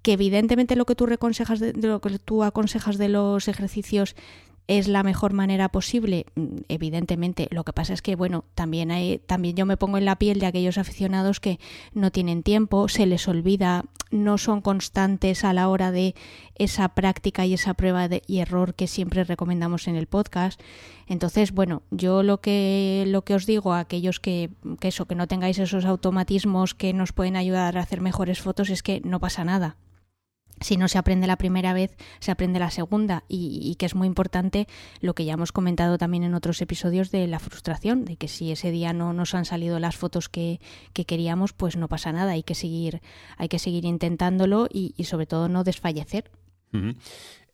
que 0.03 0.13
evidentemente 0.13 0.77
lo 0.77 0.87
que 0.87 0.95
tú 0.95 1.07
de, 1.07 1.73
lo 1.83 2.01
que 2.01 2.19
tú 2.19 2.45
aconsejas 2.45 2.99
de 2.99 3.09
los 3.09 3.49
ejercicios 3.49 4.15
es 4.69 4.87
la 4.87 5.03
mejor 5.03 5.33
manera 5.33 5.71
posible, 5.71 6.27
mm, 6.37 6.59
evidentemente. 6.69 7.49
Lo 7.51 7.65
que 7.65 7.73
pasa 7.73 7.95
es 7.95 8.03
que, 8.03 8.17
bueno, 8.17 8.45
también 8.55 8.91
hay, 8.91 9.19
también 9.19 9.57
yo 9.57 9.65
me 9.65 9.79
pongo 9.79 9.97
en 9.97 10.05
la 10.05 10.17
piel 10.17 10.39
de 10.39 10.47
aquellos 10.47 10.77
aficionados 10.77 11.41
que 11.41 11.59
no 11.95 12.13
tienen 12.13 12.43
tiempo, 12.43 12.89
se 12.89 13.07
les 13.07 13.27
olvida, 13.29 13.87
no 14.11 14.37
son 14.37 14.61
constantes 14.61 15.43
a 15.43 15.55
la 15.55 15.69
hora 15.69 15.91
de 15.91 16.15
esa 16.55 16.91
práctica 16.91 17.47
y 17.47 17.55
esa 17.55 17.75
prueba 17.75 18.09
de, 18.09 18.23
y 18.27 18.39
error 18.39 18.75
que 18.75 18.87
siempre 18.87 19.25
recomendamos 19.25 19.89
en 19.89 19.97
el 19.97 20.07
podcast. 20.07 20.61
Entonces, 21.07 21.53
bueno, 21.53 21.83
yo 21.91 22.23
lo 22.23 22.43
que 22.43 23.05
lo 23.07 23.23
que 23.23 23.35
os 23.35 23.47
digo 23.47 23.73
a 23.73 23.81
aquellos 23.81 24.21
que, 24.21 24.51
que 24.81 24.89
eso, 24.89 25.07
que 25.07 25.15
no 25.15 25.27
tengáis 25.29 25.59
esos 25.59 25.87
automatismos 25.87 26.75
que 26.75 26.93
nos 26.93 27.13
pueden 27.13 27.37
ayudar 27.37 27.79
a 27.79 27.83
hacer 27.83 28.03
mejores 28.03 28.41
fotos 28.41 28.69
es 28.69 28.83
que 28.83 29.01
no 29.03 29.19
pasa 29.19 29.45
nada 29.45 29.77
si 30.61 30.77
no 30.77 30.89
se 30.89 30.99
aprende 30.99 31.27
la 31.27 31.37
primera 31.37 31.73
vez, 31.73 31.97
se 32.21 32.31
aprende 32.31 32.59
la 32.59 32.71
segunda 32.71 33.25
y, 33.29 33.75
que 33.79 33.87
es 33.87 33.95
muy 33.95 34.07
importante 34.07 34.67
lo 35.01 35.15
que 35.15 35.25
ya 35.25 35.35
hemos 35.35 35.53
comentado 35.53 35.99
también 35.99 36.25
en 36.25 36.35
otros 36.35 36.61
episodios 36.61 37.11
de 37.11 37.27
la 37.27 37.39
frustración, 37.39 38.05
de 38.05 38.17
que 38.17 38.29
si 38.29 38.53
ese 38.53 38.71
día 38.71 38.93
no 38.93 39.13
nos 39.13 39.35
han 39.35 39.45
salido 39.45 39.79
las 39.79 39.97
fotos 39.97 40.29
que, 40.29 40.61
queríamos, 40.93 41.53
pues 41.53 41.77
no 41.77 41.89
pasa 41.89 42.13
nada, 42.13 42.33
hay 42.33 42.43
que 42.43 42.55
seguir, 42.55 43.01
hay 43.37 43.49
que 43.49 43.59
seguir 43.59 43.85
intentándolo 43.85 44.69
y, 44.71 44.93
sobre 45.05 45.27
todo 45.27 45.49
no 45.49 45.65
desfallecer. 45.65 46.31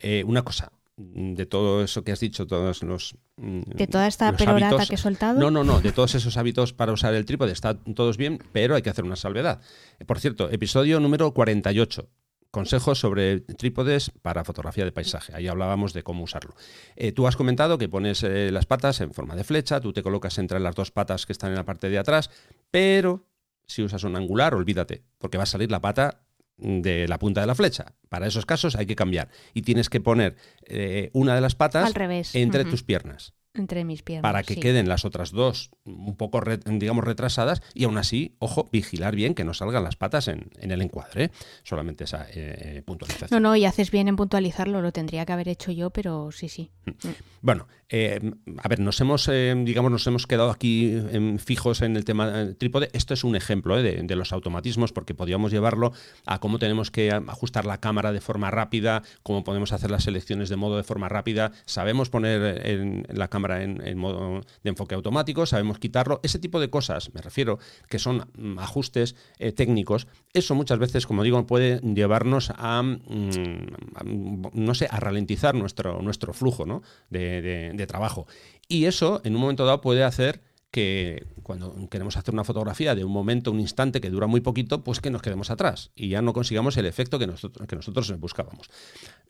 Eh, 0.01 0.25
una 0.27 0.43
cosa, 0.43 0.73
de 0.97 1.47
todo 1.47 1.83
eso 1.83 2.05
que 2.05 2.13
has 2.13 2.21
dicho, 2.21 2.47
todos 2.47 2.83
los... 2.83 3.17
Mm, 3.37 3.63
de 3.63 3.87
toda 3.87 4.07
esta 4.07 4.37
perorata 4.37 4.87
que 4.87 4.95
he 4.95 4.99
soltado. 4.99 5.39
No, 5.39 5.51
no, 5.51 5.65
no, 5.65 5.81
de 5.81 5.93
todos 5.93 6.15
esos 6.15 6.37
hábitos 6.37 6.73
para 6.73 6.93
usar 6.93 7.15
el 7.15 7.25
trípode, 7.25 7.53
está 7.53 7.75
todos 7.75 8.17
bien, 8.17 8.39
pero 8.53 8.75
hay 8.75 8.83
que 8.83 8.91
hacer 8.91 9.05
una 9.05 9.17
salvedad. 9.17 9.61
Por 10.07 10.21
cierto, 10.21 10.51
episodio 10.51 11.01
número 11.01 11.33
48 11.33 12.09
consejos 12.55 13.01
sobre 13.01 13.41
trípodes 13.41 14.13
para 14.23 14.45
fotografía 14.45 14.85
de 14.85 14.93
paisaje. 14.93 15.35
Ahí 15.35 15.49
hablábamos 15.49 15.93
de 15.93 16.05
cómo 16.05 16.23
usarlo. 16.23 16.55
Eh, 16.95 17.11
tú 17.11 17.27
has 17.27 17.35
comentado 17.35 17.79
que 17.79 17.89
pones 17.89 18.23
eh, 18.23 18.51
las 18.53 18.65
patas 18.65 19.01
en 19.01 19.13
forma 19.13 19.35
de 19.35 19.43
flecha, 19.43 19.81
tú 19.81 19.93
te 19.93 20.05
colocas 20.05 20.39
entre 20.39 20.61
las 20.61 20.77
dos 20.77 20.93
patas 20.93 21.27
que 21.27 21.33
están 21.33 21.51
en 21.51 21.57
la 21.57 21.65
parte 21.65 21.91
de 21.91 21.99
atrás, 21.99 22.31
pero 22.71 23.27
si 23.67 23.83
usas 23.83 24.05
un 24.05 24.15
angular, 24.15 24.55
olvídate, 24.55 25.03
porque 25.19 25.37
va 25.37 25.43
a 25.43 25.47
salir 25.47 25.71
la 25.71 25.81
pata 25.81 26.21
de 26.57 27.09
la 27.09 27.19
punta 27.19 27.41
de 27.41 27.49
la 27.49 27.57
flecha. 27.57 27.97
Para 28.09 28.29
esos 28.29 28.47
casos 28.47 28.77
hay 28.77 28.87
que 28.87 28.95
cambiar 28.95 29.31
y 29.53 29.63
tienes 29.63 29.91
que 29.91 30.01
poner 30.01 30.37
eh, 30.67 31.11
una 31.13 31.35
de 31.35 31.41
las 31.41 31.57
patas 31.57 31.93
entre 32.35 32.65
tus 32.65 32.85
piernas. 32.85 33.35
Entre 33.57 33.85
mis 33.85 34.03
piernas. 34.03 34.23
Para 34.23 34.43
que 34.43 34.57
queden 34.57 34.89
las 34.89 35.05
otras 35.05 35.31
dos 35.31 35.71
un 35.85 36.17
poco, 36.17 36.41
digamos, 36.67 37.05
retrasadas 37.05 37.63
y 37.73 37.85
aún 37.85 37.99
así, 37.99 38.35
ojo, 38.41 38.69
vigilar 38.73 39.15
bien 39.15 39.35
que 39.35 39.45
no 39.45 39.55
salgan 39.55 39.85
las 39.85 39.95
patas 39.95 40.27
en, 40.27 40.51
el 40.59 40.83
encuadre. 40.83 41.31
Solamente 41.63 42.03
esa 42.03 42.27
eh, 42.35 42.83
puntualización. 42.85 43.29
No, 43.31 43.51
no, 43.51 43.55
y 43.55 43.65
haces 43.65 43.93
bien 43.93 44.09
en 44.09 44.17
puntualizarlo, 44.17 44.83
lo 44.83 44.91
tendría 44.91 45.25
que 45.25 45.33
haber 45.33 45.49
hecho 45.49 45.71
yo, 45.71 45.91
pero 45.91 46.33
sí, 46.33 46.49
sí. 46.49 46.71
Mm. 46.87 47.09
Bueno, 47.43 47.69
eh, 47.91 48.33
a 48.61 48.69
ver, 48.69 48.81
nos 48.81 49.01
hemos, 49.01 49.29
eh, 49.29 49.55
digamos, 49.65 49.93
nos 49.93 50.07
hemos 50.09 50.27
quedado 50.27 50.51
aquí 50.51 50.93
fijos 51.39 51.83
en 51.83 51.97
el 51.97 52.05
tema 52.05 52.55
trípode. 52.59 52.89
Esto 52.93 53.15
es 53.15 53.23
un 53.23 53.37
ejemplo 53.37 53.81
de, 53.81 54.03
de, 54.03 54.17
los 54.17 54.33
automatismos 54.33 54.93
porque 54.93 55.15
podríamos 55.15 55.53
llevarlo 55.53 55.93
a 56.27 56.41
cómo 56.41 56.59
tenemos 56.59 56.91
que 56.91 57.13
ajustar 57.13 57.67
la 57.67 57.79
cámara 57.79 58.11
de 58.11 58.21
forma 58.21 58.51
rápida, 58.51 59.03
cómo 59.23 59.45
podemos 59.45 59.73
hacer 59.73 59.93
las 59.93 60.05
selecciones 60.05 60.49
de 60.49 60.57
modo 60.57 60.77
de 60.77 60.83
forma 60.83 61.09
rápida. 61.09 61.53
Sabemos 61.67 62.09
poner 62.09 62.67
en 62.67 63.07
la 63.13 63.29
cámara 63.29 63.44
en, 63.53 63.99
modo 63.99 64.41
de 64.63 64.71
enfoque 64.71 64.95
automático, 64.95 65.47
sabemos 65.47 65.79
quitarlo, 65.79 66.21
ese 66.23 66.39
tipo 66.39 66.61
de 66.61 66.71
cosas, 66.71 67.13
me 67.15 67.21
refiero, 67.21 67.59
que 67.89 67.99
son 67.99 68.29
mm, 68.37 68.59
ajustes 68.59 69.17
eh, 69.39 69.53
técnicos, 69.53 70.07
eso 70.33 70.55
muchas 70.55 70.79
veces, 70.79 71.07
como 71.07 71.23
digo, 71.23 71.47
puede 71.47 71.81
llevarnos 71.81 72.53
a, 72.57 72.83
mm, 72.83 74.53
no 74.53 74.75
sé, 74.75 74.89
a 74.91 75.01
ralentizar 75.01 75.55
nuestro, 75.55 76.03
nuestro 76.03 76.33
flujo 76.33 76.65
de 77.11 77.87
trabajo. 77.89 78.27
Y 78.69 78.87
eso, 78.87 79.21
en 79.25 79.35
un 79.35 79.41
momento 79.41 79.65
dado, 79.65 79.81
puede 79.81 80.05
hacer 80.05 80.41
que 80.75 81.29
cuando 81.45 81.89
queremos 81.89 82.17
hacer 82.17 82.35
una 82.35 82.43
fotografía 82.43 82.97
de 82.97 83.05
un 83.05 83.13
momento, 83.13 83.53
un 83.53 83.61
instante 83.61 84.01
que 84.01 84.11
dura 84.11 84.27
muy 84.27 84.41
poquito, 84.41 84.83
pues 84.83 85.01
que 85.01 85.09
nos 85.09 85.23
quedemos 85.23 85.51
atrás 85.51 85.93
y 85.95 86.09
ya 86.09 86.21
no 86.21 86.33
consigamos 86.33 86.77
el 86.77 86.87
efecto 86.87 87.21
que 87.21 87.29
nosotros, 87.29 87.69
que 87.69 87.77
nosotros 87.77 88.19
buscábamos. 88.19 88.69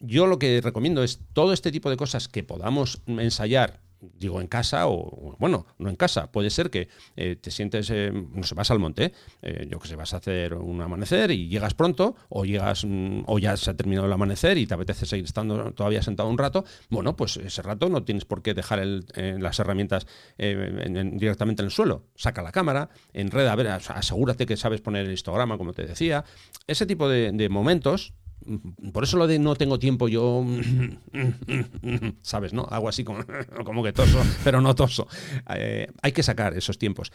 Yo 0.00 0.26
lo 0.26 0.38
que 0.38 0.62
recomiendo 0.62 1.02
es 1.02 1.20
todo 1.34 1.52
este 1.52 1.70
tipo 1.70 1.90
de 1.90 1.98
cosas 1.98 2.28
que 2.28 2.44
podamos 2.44 3.02
ensayar 3.06 3.82
digo 4.18 4.40
en 4.40 4.46
casa 4.46 4.86
o, 4.88 5.36
bueno, 5.38 5.66
no 5.78 5.90
en 5.90 5.96
casa, 5.96 6.30
puede 6.30 6.50
ser 6.50 6.70
que 6.70 6.88
eh, 7.16 7.36
te 7.36 7.50
sientes, 7.50 7.90
eh, 7.90 8.12
no 8.12 8.42
sé, 8.42 8.54
vas 8.54 8.70
al 8.70 8.78
monte, 8.78 9.12
eh, 9.42 9.66
yo 9.70 9.78
que 9.78 9.88
sé, 9.88 9.96
vas 9.96 10.14
a 10.14 10.18
hacer 10.18 10.54
un 10.54 10.80
amanecer 10.80 11.30
y 11.30 11.48
llegas 11.48 11.74
pronto 11.74 12.16
o 12.28 12.44
llegas 12.44 12.84
mm, 12.84 13.22
o 13.26 13.38
ya 13.38 13.56
se 13.56 13.70
ha 13.70 13.74
terminado 13.74 14.06
el 14.06 14.12
amanecer 14.12 14.58
y 14.58 14.66
te 14.66 14.74
apetece 14.74 15.06
seguir 15.06 15.24
estando 15.24 15.72
todavía 15.72 16.02
sentado 16.02 16.28
un 16.28 16.38
rato, 16.38 16.64
bueno, 16.90 17.16
pues 17.16 17.36
ese 17.36 17.62
rato 17.62 17.88
no 17.88 18.04
tienes 18.04 18.24
por 18.24 18.42
qué 18.42 18.54
dejar 18.54 18.84
las 18.84 19.58
herramientas 19.58 20.06
directamente 20.36 21.62
en 21.62 21.66
el 21.66 21.70
suelo, 21.70 22.04
saca 22.16 22.42
la 22.42 22.52
cámara, 22.52 22.90
enreda, 23.12 23.52
a 23.52 23.56
ver, 23.56 23.68
asegúrate 23.68 24.46
que 24.46 24.56
sabes 24.56 24.80
poner 24.80 25.06
el 25.06 25.12
histograma, 25.12 25.56
como 25.58 25.72
te 25.72 25.86
decía, 25.86 26.24
ese 26.66 26.86
tipo 26.86 27.08
de 27.08 27.48
momentos 27.48 28.14
por 28.92 29.04
eso 29.04 29.16
lo 29.16 29.26
de 29.26 29.38
no 29.38 29.54
tengo 29.56 29.78
tiempo, 29.78 30.08
yo. 30.08 30.44
¿Sabes, 32.22 32.52
no? 32.52 32.66
Hago 32.70 32.88
así 32.88 33.04
como, 33.04 33.24
como 33.64 33.82
que 33.82 33.92
toso, 33.92 34.22
pero 34.44 34.60
no 34.60 34.74
toso. 34.74 35.06
Eh, 35.54 35.88
hay 36.02 36.12
que 36.12 36.22
sacar 36.22 36.56
esos 36.56 36.78
tiempos. 36.78 37.12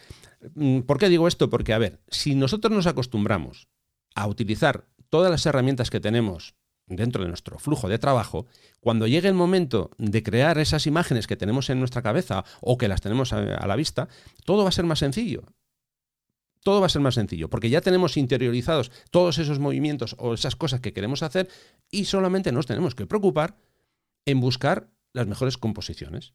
Mm, 0.54 0.80
¿Por 0.80 0.98
qué 0.98 1.08
digo 1.08 1.28
esto? 1.28 1.48
Porque, 1.50 1.72
a 1.72 1.78
ver, 1.78 2.00
si 2.08 2.34
nosotros 2.34 2.72
nos 2.72 2.86
acostumbramos 2.86 3.68
a 4.14 4.26
utilizar 4.26 4.86
todas 5.08 5.30
las 5.30 5.46
herramientas 5.46 5.90
que 5.90 6.00
tenemos 6.00 6.54
dentro 6.86 7.22
de 7.22 7.28
nuestro 7.28 7.58
flujo 7.58 7.88
de 7.88 7.98
trabajo, 7.98 8.46
cuando 8.80 9.06
llegue 9.06 9.28
el 9.28 9.34
momento 9.34 9.90
de 9.98 10.24
crear 10.24 10.58
esas 10.58 10.86
imágenes 10.88 11.28
que 11.28 11.36
tenemos 11.36 11.70
en 11.70 11.78
nuestra 11.78 12.02
cabeza 12.02 12.44
o 12.60 12.76
que 12.76 12.88
las 12.88 13.00
tenemos 13.00 13.32
a 13.32 13.66
la 13.66 13.76
vista, 13.76 14.08
todo 14.44 14.64
va 14.64 14.70
a 14.70 14.72
ser 14.72 14.84
más 14.84 14.98
sencillo 14.98 15.44
todo 16.62 16.80
va 16.80 16.86
a 16.86 16.90
ser 16.90 17.02
más 17.02 17.14
sencillo, 17.14 17.48
porque 17.48 17.70
ya 17.70 17.80
tenemos 17.80 18.16
interiorizados 18.16 18.90
todos 19.10 19.38
esos 19.38 19.58
movimientos 19.58 20.14
o 20.18 20.34
esas 20.34 20.56
cosas 20.56 20.80
que 20.80 20.92
queremos 20.92 21.22
hacer 21.22 21.48
y 21.90 22.04
solamente 22.04 22.52
nos 22.52 22.66
tenemos 22.66 22.94
que 22.94 23.06
preocupar 23.06 23.56
en 24.26 24.40
buscar 24.40 24.90
las 25.12 25.26
mejores 25.26 25.56
composiciones. 25.56 26.34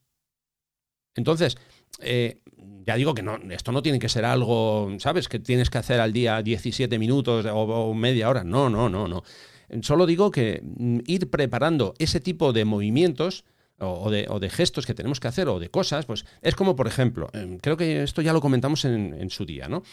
Entonces, 1.16 1.58
eh, 2.00 2.42
ya 2.86 2.96
digo 2.96 3.14
que 3.14 3.24
no, 3.24 3.38
esto 3.50 3.72
no 3.72 3.82
tiene 3.82 4.00
que 4.00 4.10
ser 4.10 4.26
algo, 4.26 4.90
¿sabes? 5.00 5.30
Que 5.30 5.40
tienes 5.40 5.70
que 5.70 5.78
hacer 5.78 6.02
al 6.02 6.12
día 6.12 6.42
17 6.42 7.00
minutos 7.00 7.46
o, 7.50 7.94
media 7.94 8.30
hora. 8.30 8.44
No, 8.44 8.70
no, 8.70 8.90
no, 8.90 9.08
no. 9.08 9.24
Solo 9.82 10.06
digo 10.06 10.30
que 10.30 10.62
mm, 10.62 11.00
ir 11.08 11.30
preparando 11.30 11.94
ese 12.00 12.20
tipo 12.20 12.52
de 12.52 12.66
movimientos 12.66 13.46
o 13.80 14.10
de, 14.10 14.50
gestos 14.50 14.86
que 14.86 14.94
tenemos 14.94 15.20
que 15.20 15.28
hacer 15.28 15.50
o 15.50 15.60
de 15.60 15.70
cosas, 15.70 16.06
pues 16.06 16.26
es 16.42 16.56
como, 16.56 16.76
por 16.76 16.88
ejemplo, 16.88 17.30
em, 17.34 17.58
creo 17.58 17.76
que 17.76 18.04
esto 18.04 18.22
ya 18.22 18.32
lo 18.32 18.40
comentamos 18.40 18.86
en, 18.86 19.30
su 19.30 19.46
día, 19.46 19.68
¿no? 19.68 19.84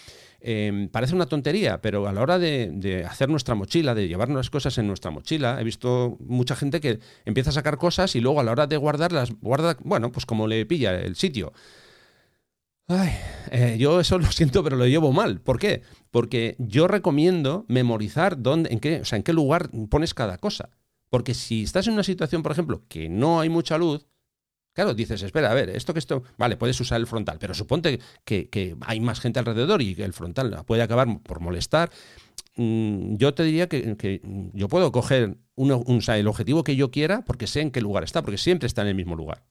Em, 0.41 0.89
parece 0.89 1.15
una 1.15 1.27
tontería, 1.27 1.81
pero 1.81 2.07
a 2.07 2.13
la 2.13 2.21
hora 2.21 2.39
de, 2.39 3.05
hacer 3.09 3.29
nuestra 3.29 3.55
mochila, 3.55 3.95
de 3.95 4.07
llevar 4.07 4.29
las 4.29 4.51
cosas 4.51 4.79
en 4.79 4.87
nuestra 4.87 5.11
mochila, 5.11 5.61
he 5.61 5.65
visto 5.65 6.17
mucha 6.21 6.55
gente 6.55 6.81
que 6.81 7.01
empieza 7.25 7.51
a 7.51 7.55
sacar 7.55 7.77
cosas 7.77 8.15
y 8.15 8.21
luego 8.21 8.41
a 8.41 8.45
la 8.45 8.53
hora 8.53 8.67
de 8.67 8.77
guardarlas, 8.77 9.33
guarda, 9.41 9.77
bueno, 9.83 10.13
pues 10.13 10.27
como 10.27 10.47
le 10.47 10.65
pilla 10.65 10.95
el 11.01 11.17
sitio. 11.17 11.53
Ay, 12.89 13.11
eh, 13.51 13.77
yo 13.79 14.01
eso 14.01 14.19
lo 14.21 14.31
siento, 14.31 14.63
pero 14.63 14.77
lo 14.77 14.87
llevo 14.87 15.13
mal. 15.13 15.41
¿Por 15.41 15.59
qué? 15.59 15.83
Porque 16.11 16.57
yo 16.59 16.87
recomiendo 16.87 17.65
memorizar 17.69 18.41
dónde, 18.41 18.73
en 18.73 18.81
qué, 18.81 19.01
o 19.01 19.05
sea, 19.05 19.17
en 19.17 19.23
qué 19.23 19.33
lugar 19.33 19.71
pones 19.89 20.15
cada 20.15 20.39
cosa. 20.39 20.71
Porque 21.13 21.35
si 21.35 21.65
estás 21.65 21.87
en 21.89 21.93
una 21.93 22.05
situación, 22.05 22.43
por 22.43 22.53
ejemplo, 22.53 22.85
que 22.89 23.11
no 23.11 23.39
hay 23.39 23.51
mucha 23.51 23.77
luz, 23.77 24.07
claro, 24.75 24.95
dices, 24.95 25.23
espera, 25.23 25.51
a 25.51 25.55
ver, 25.55 25.69
esto 25.69 25.93
que 25.93 25.99
esto, 25.99 26.23
vale, 26.39 26.57
puedes 26.57 26.81
usar 26.81 26.99
el 26.99 27.07
frontal, 27.07 27.37
pero 27.39 27.53
suponte 27.53 28.01
que, 28.25 28.77
hay 28.81 28.99
más 29.01 29.21
gente 29.21 29.39
alrededor 29.39 29.83
y 29.83 29.95
que 29.95 30.05
el 30.05 30.15
frontal 30.15 30.65
puede 30.65 30.81
acabar 30.81 31.21
por 31.23 31.41
molestar. 31.41 31.91
Mm, 32.57 33.17
yo 33.17 33.35
te 33.35 33.43
diría 33.43 33.69
que, 33.69 34.23
yo 34.55 34.69
puedo 34.69 34.91
coger 34.91 35.37
el 35.55 36.29
objetivo 36.29 36.65
que 36.65 36.77
yo 36.77 36.91
quiera 36.91 37.27
porque 37.27 37.47
sé 37.47 37.61
en 37.61 37.73
qué 37.73 37.83
lugar 37.83 38.05
está, 38.05 38.23
porque 38.23 38.39
siempre 38.39 38.67
está 38.67 38.81
en 38.81 38.89
el 38.89 38.95
mismo 38.95 39.15
lugar. 39.15 39.45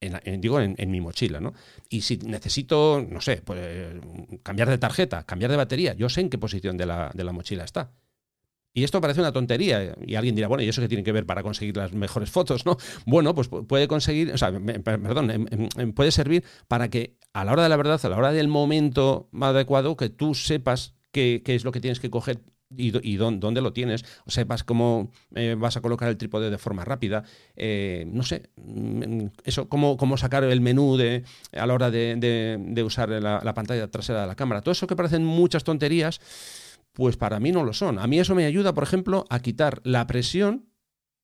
En, 0.00 0.40
digo, 0.40 0.62
en, 0.62 0.90
mi 0.90 1.02
mochila, 1.02 1.40
¿no? 1.40 1.52
Y 1.90 2.00
si 2.00 2.16
necesito, 2.16 3.06
no 3.06 3.20
sé, 3.20 3.42
pues, 3.44 4.00
cambiar 4.42 4.70
de 4.70 4.78
tarjeta, 4.78 5.24
cambiar 5.24 5.50
de 5.50 5.58
batería, 5.58 5.92
yo 5.92 6.08
sé 6.08 6.22
en 6.22 6.30
qué 6.30 6.38
posición 6.38 6.78
de 6.78 6.86
la 6.86 7.32
mochila 7.34 7.64
está. 7.64 7.92
Y 8.72 8.84
esto 8.84 9.00
parece 9.00 9.20
una 9.20 9.32
tontería. 9.32 9.96
Y 10.06 10.14
alguien 10.14 10.34
dirá, 10.34 10.48
bueno, 10.48 10.62
¿y 10.62 10.68
eso 10.68 10.80
qué 10.80 10.88
tiene 10.88 11.02
que 11.02 11.12
ver 11.12 11.26
para 11.26 11.42
conseguir 11.42 11.76
las 11.76 11.92
mejores 11.92 12.30
fotos? 12.30 12.64
¿no? 12.66 12.76
Bueno, 13.04 13.34
pues 13.34 13.48
puede 13.48 13.88
conseguir, 13.88 14.32
o 14.32 14.38
sea, 14.38 14.52
perdón, 14.52 15.30
em, 15.30 15.46
em, 15.50 15.68
em, 15.76 15.92
puede 15.92 16.12
servir 16.12 16.44
para 16.68 16.88
que 16.88 17.16
a 17.32 17.44
la 17.44 17.52
hora 17.52 17.62
de 17.64 17.68
la 17.68 17.76
verdad, 17.76 18.00
a 18.02 18.08
la 18.08 18.16
hora 18.16 18.32
del 18.32 18.48
momento 18.48 19.28
adecuado, 19.40 19.96
que 19.96 20.08
tú 20.08 20.34
sepas 20.34 20.94
qué, 21.12 21.42
es 21.44 21.64
lo 21.64 21.72
que 21.72 21.80
tienes 21.80 22.00
que 22.00 22.10
coger 22.10 22.40
y, 22.76 23.16
dónde, 23.16 23.60
lo 23.60 23.72
tienes, 23.72 24.04
o 24.24 24.30
sepas 24.30 24.62
cómo 24.62 25.10
eh, 25.34 25.56
vas 25.58 25.76
a 25.76 25.80
colocar 25.80 26.08
el 26.08 26.16
trípode 26.16 26.50
de 26.50 26.58
forma 26.58 26.84
rápida, 26.84 27.24
eh, 27.56 28.04
no 28.06 28.22
sé, 28.22 28.50
mm, 28.54 29.26
eso, 29.44 29.68
cómo, 29.68 29.96
cómo, 29.96 30.16
sacar 30.16 30.44
el 30.44 30.60
menú 30.60 30.96
de, 30.96 31.24
a 31.52 31.66
la 31.66 31.74
hora 31.74 31.90
de, 31.90 32.82
usar 32.86 33.08
la, 33.08 33.40
la, 33.42 33.54
pantalla 33.54 33.90
trasera 33.90 34.20
de 34.20 34.28
la 34.28 34.36
cámara. 34.36 34.62
Todo 34.62 34.70
eso 34.70 34.86
que 34.86 34.94
parecen 34.94 35.24
muchas 35.24 35.64
tonterías, 35.64 36.20
pues 36.92 37.16
para 37.16 37.40
mí 37.40 37.52
no 37.52 37.64
lo 37.64 37.72
son. 37.72 37.98
A 37.98 38.06
mí 38.06 38.18
eso 38.18 38.34
me 38.34 38.44
ayuda, 38.44 38.74
por 38.74 38.84
ejemplo, 38.84 39.26
a 39.30 39.40
quitar 39.40 39.80
la 39.84 40.06
presión 40.06 40.66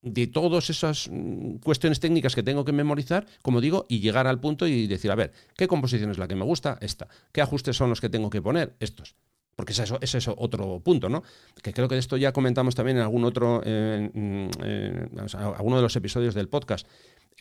de 0.02 0.26
todas 0.26 0.70
esas 0.70 1.09
mm, 1.11 1.57
cuestiones 1.57 2.00
técnicas 2.00 2.35
que 2.35 2.42
tengo 2.42 2.64
que 2.64 2.72
memorizar, 2.72 3.26
como 3.42 3.61
digo, 3.61 3.87
y 3.88 4.00
llegar 4.00 4.26
al 4.26 4.40
punto 4.40 4.66
y 4.66 4.87
decir, 4.87 5.11
a 5.11 5.16
ver, 5.16 5.33
¿qué 5.57 5.66
composición 5.66 6.11
es 6.11 6.18
la 6.18 6.29
que 6.29 6.37
me 6.37 6.44
gusta? 6.44 6.79
Esta. 6.81 7.09
¿Qué 7.33 7.40
ajustes 7.40 7.76
son 7.76 7.90
los 7.90 8.00
que 8.00 8.09
tengo 8.09 8.31
que 8.31 8.40
poner? 8.40 8.76
Estos. 8.79 9.16
Porque 9.57 9.72
es 9.72 9.79
eso, 9.79 9.98
es 10.02 10.14
eso 10.14 10.35
otro 10.38 10.81
punto, 10.81 11.09
¿no? 11.09 11.22
Que 11.62 11.72
creo 11.72 11.88
que 11.88 11.94
de 11.94 12.00
esto 12.00 12.18
ya 12.18 12.33
comentamos 12.33 12.74
también 12.74 12.98
en 12.98 13.02
algún 13.02 13.24
otro, 13.24 13.62
mm, 13.64 14.48
alguno 15.57 15.76
de 15.76 15.83
los 15.83 15.96
episodios 15.96 16.35
del 16.35 16.48
podcast. 16.48 16.87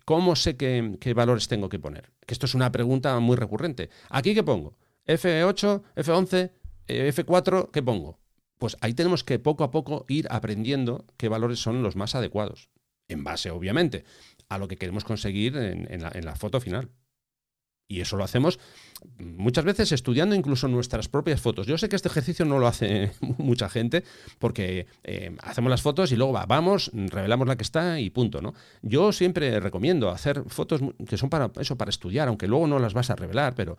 ¿Cómo 0.05 0.35
sé 0.35 0.55
qué, 0.55 0.97
qué 0.99 1.13
valores 1.13 1.47
tengo 1.47 1.67
que 1.67 1.77
poner? 1.77 2.11
Que 2.25 2.33
esto 2.33 2.45
es 2.45 2.55
una 2.55 2.71
pregunta 2.71 3.19
muy 3.19 3.35
recurrente. 3.35 3.89
¿Aquí 4.09 4.33
qué 4.33 4.43
pongo? 4.43 4.77
F8, 5.07 5.83
F11, 5.95 6.51
F4, 6.87 7.71
¿qué 7.71 7.81
pongo? 7.81 8.19
pues 8.57 8.77
ahí 8.81 8.93
tenemos 8.93 9.23
que 9.23 9.39
poco 9.39 9.63
a 9.63 9.71
poco 9.71 10.05
ir 10.07 10.27
aprendiendo 10.29 11.05
qué 11.17 11.29
valores 11.29 11.59
son 11.59 11.83
los 11.83 11.95
más 11.95 12.15
adecuados, 12.15 12.69
en 13.07 13.23
base, 13.23 13.51
obviamente, 13.51 14.05
a 14.49 14.57
lo 14.57 14.67
que 14.67 14.77
queremos 14.77 15.03
conseguir 15.03 15.55
en, 15.57 16.01
la, 16.01 16.35
foto 16.35 16.59
final. 16.59 16.89
Y 17.87 18.01
eso 18.01 18.17
lo 18.17 18.23
hacemos 18.23 18.59
muchas 19.19 19.65
veces 19.65 19.91
estudiando 19.91 20.35
incluso 20.35 20.67
nuestras 20.67 21.07
propias 21.07 21.41
fotos. 21.41 21.67
Yo 21.67 21.77
sé 21.77 21.89
que 21.89 21.95
este 21.95 22.07
ejercicio 22.07 22.45
no 22.45 22.59
lo 22.59 22.67
hace 22.67 23.11
mucha 23.37 23.69
gente 23.69 24.03
porque 24.39 24.87
eh, 25.03 25.35
hacemos 25.43 25.69
las 25.69 25.81
fotos 25.81 26.11
y 26.11 26.15
luego 26.15 26.33
vamos, 26.47 26.91
revelamos 26.93 27.47
la 27.47 27.55
que 27.55 27.63
está 27.63 27.99
y 27.99 28.09
punto, 28.09 28.41
¿no? 28.41 28.53
Yo 28.81 29.11
siempre 29.11 29.59
recomiendo 29.59 30.09
hacer 30.09 30.43
fotos 30.47 30.81
que 31.07 31.17
son 31.17 31.29
para 31.29 31.51
eso, 31.59 31.77
para 31.77 31.89
estudiar, 31.89 32.27
aunque 32.27 32.47
luego 32.47 32.67
no 32.67 32.79
las 32.79 32.93
vas 32.93 33.09
a 33.09 33.15
revelar, 33.15 33.53
pero, 33.55 33.77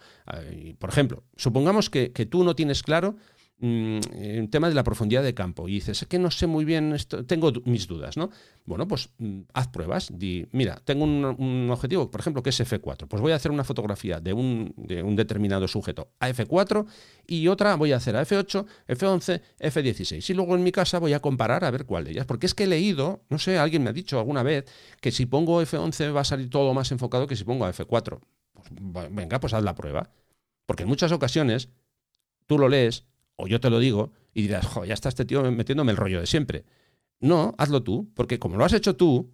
por 0.78 0.90
ejemplo, 0.90 1.24
supongamos 1.36 1.90
que, 1.90 2.12
que 2.12 2.26
tú 2.26 2.44
no 2.44 2.54
tienes 2.54 2.82
claro 2.82 3.16
Mm, 3.58 4.00
el 4.12 4.50
tema 4.50 4.68
de 4.68 4.74
la 4.74 4.84
profundidad 4.84 5.22
de 5.22 5.32
campo 5.32 5.66
y 5.66 5.72
dices, 5.72 6.02
es 6.02 6.08
que 6.08 6.18
no 6.18 6.30
sé 6.30 6.46
muy 6.46 6.66
bien 6.66 6.92
esto, 6.92 7.24
tengo 7.24 7.50
mis 7.64 7.86
dudas, 7.86 8.18
¿no? 8.18 8.28
Bueno, 8.66 8.86
pues 8.86 9.08
mm, 9.16 9.40
haz 9.54 9.68
pruebas, 9.68 10.10
di, 10.12 10.46
mira, 10.52 10.78
tengo 10.84 11.04
un, 11.04 11.70
objetivo, 11.70 12.10
por 12.10 12.20
ejemplo, 12.20 12.42
que 12.42 12.50
es 12.50 12.60
F4, 12.60 13.08
pues 13.08 13.22
voy 13.22 13.32
a 13.32 13.36
hacer 13.36 13.50
una 13.50 13.64
fotografía 13.64 14.20
de 14.20 14.34
un, 14.34 14.74
de 14.76 15.02
un 15.02 15.16
determinado 15.16 15.66
sujeto 15.68 16.10
a 16.20 16.28
F4 16.28 16.84
y 17.26 17.48
otra 17.48 17.76
voy 17.76 17.92
a 17.92 17.96
hacer 17.96 18.16
a 18.16 18.26
F8, 18.26 18.66
F11, 18.88 19.40
F16 19.58 20.28
y 20.28 20.34
luego 20.34 20.54
en 20.54 20.62
mi 20.62 20.70
casa 20.70 20.98
voy 20.98 21.14
a 21.14 21.20
comparar 21.20 21.64
a 21.64 21.70
ver 21.70 21.86
cuál 21.86 22.04
de 22.04 22.10
ellas, 22.10 22.26
porque 22.26 22.44
es 22.44 22.54
que 22.54 22.64
he 22.64 22.66
leído, 22.66 23.22
no 23.30 23.38
sé, 23.38 23.56
alguien 23.56 23.82
me 23.82 23.88
ha 23.88 23.94
dicho 23.94 24.18
alguna 24.18 24.42
vez 24.42 24.66
que 25.00 25.10
si 25.10 25.24
pongo 25.24 25.62
F11 25.62 26.14
va 26.14 26.20
a 26.20 26.24
salir 26.24 26.50
todo 26.50 26.74
más 26.74 26.92
enfocado 26.92 27.26
que 27.26 27.36
si 27.36 27.44
pongo 27.44 27.64
a 27.64 27.72
F4. 27.72 28.20
Pues, 28.52 29.14
venga, 29.14 29.40
pues 29.40 29.54
haz 29.54 29.64
la 29.64 29.74
prueba. 29.74 30.10
Porque 30.66 30.82
en 30.82 30.90
muchas 30.90 31.12
ocasiones 31.12 31.70
tú 32.46 32.58
lo 32.58 32.68
lees 32.68 33.06
o 33.36 33.46
yo 33.46 33.60
te 33.60 33.70
lo 33.70 33.78
digo 33.78 34.12
y 34.34 34.42
dirás, 34.42 34.66
jo, 34.66 34.84
ya 34.84 34.94
está 34.94 35.08
este 35.08 35.24
tío 35.24 35.50
metiéndome 35.50 35.92
el 35.92 35.96
rollo 35.96 36.20
de 36.20 36.26
siempre. 36.26 36.64
No, 37.20 37.54
hazlo 37.58 37.82
tú, 37.82 38.10
porque 38.14 38.38
como 38.38 38.56
lo 38.56 38.64
has 38.64 38.72
hecho 38.72 38.96
tú, 38.96 39.32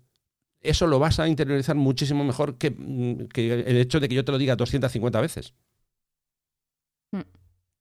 eso 0.60 0.86
lo 0.86 0.98
vas 0.98 1.18
a 1.18 1.28
interiorizar 1.28 1.76
muchísimo 1.76 2.24
mejor 2.24 2.56
que, 2.56 2.70
mm, 2.70 3.28
el 3.36 3.76
hecho 3.78 4.00
de 4.00 4.08
que 4.08 4.14
yo 4.14 4.24
te 4.24 4.32
lo 4.32 4.38
diga 4.38 4.56
250 4.56 5.20
veces. 5.20 5.54
Mm. 7.10 7.22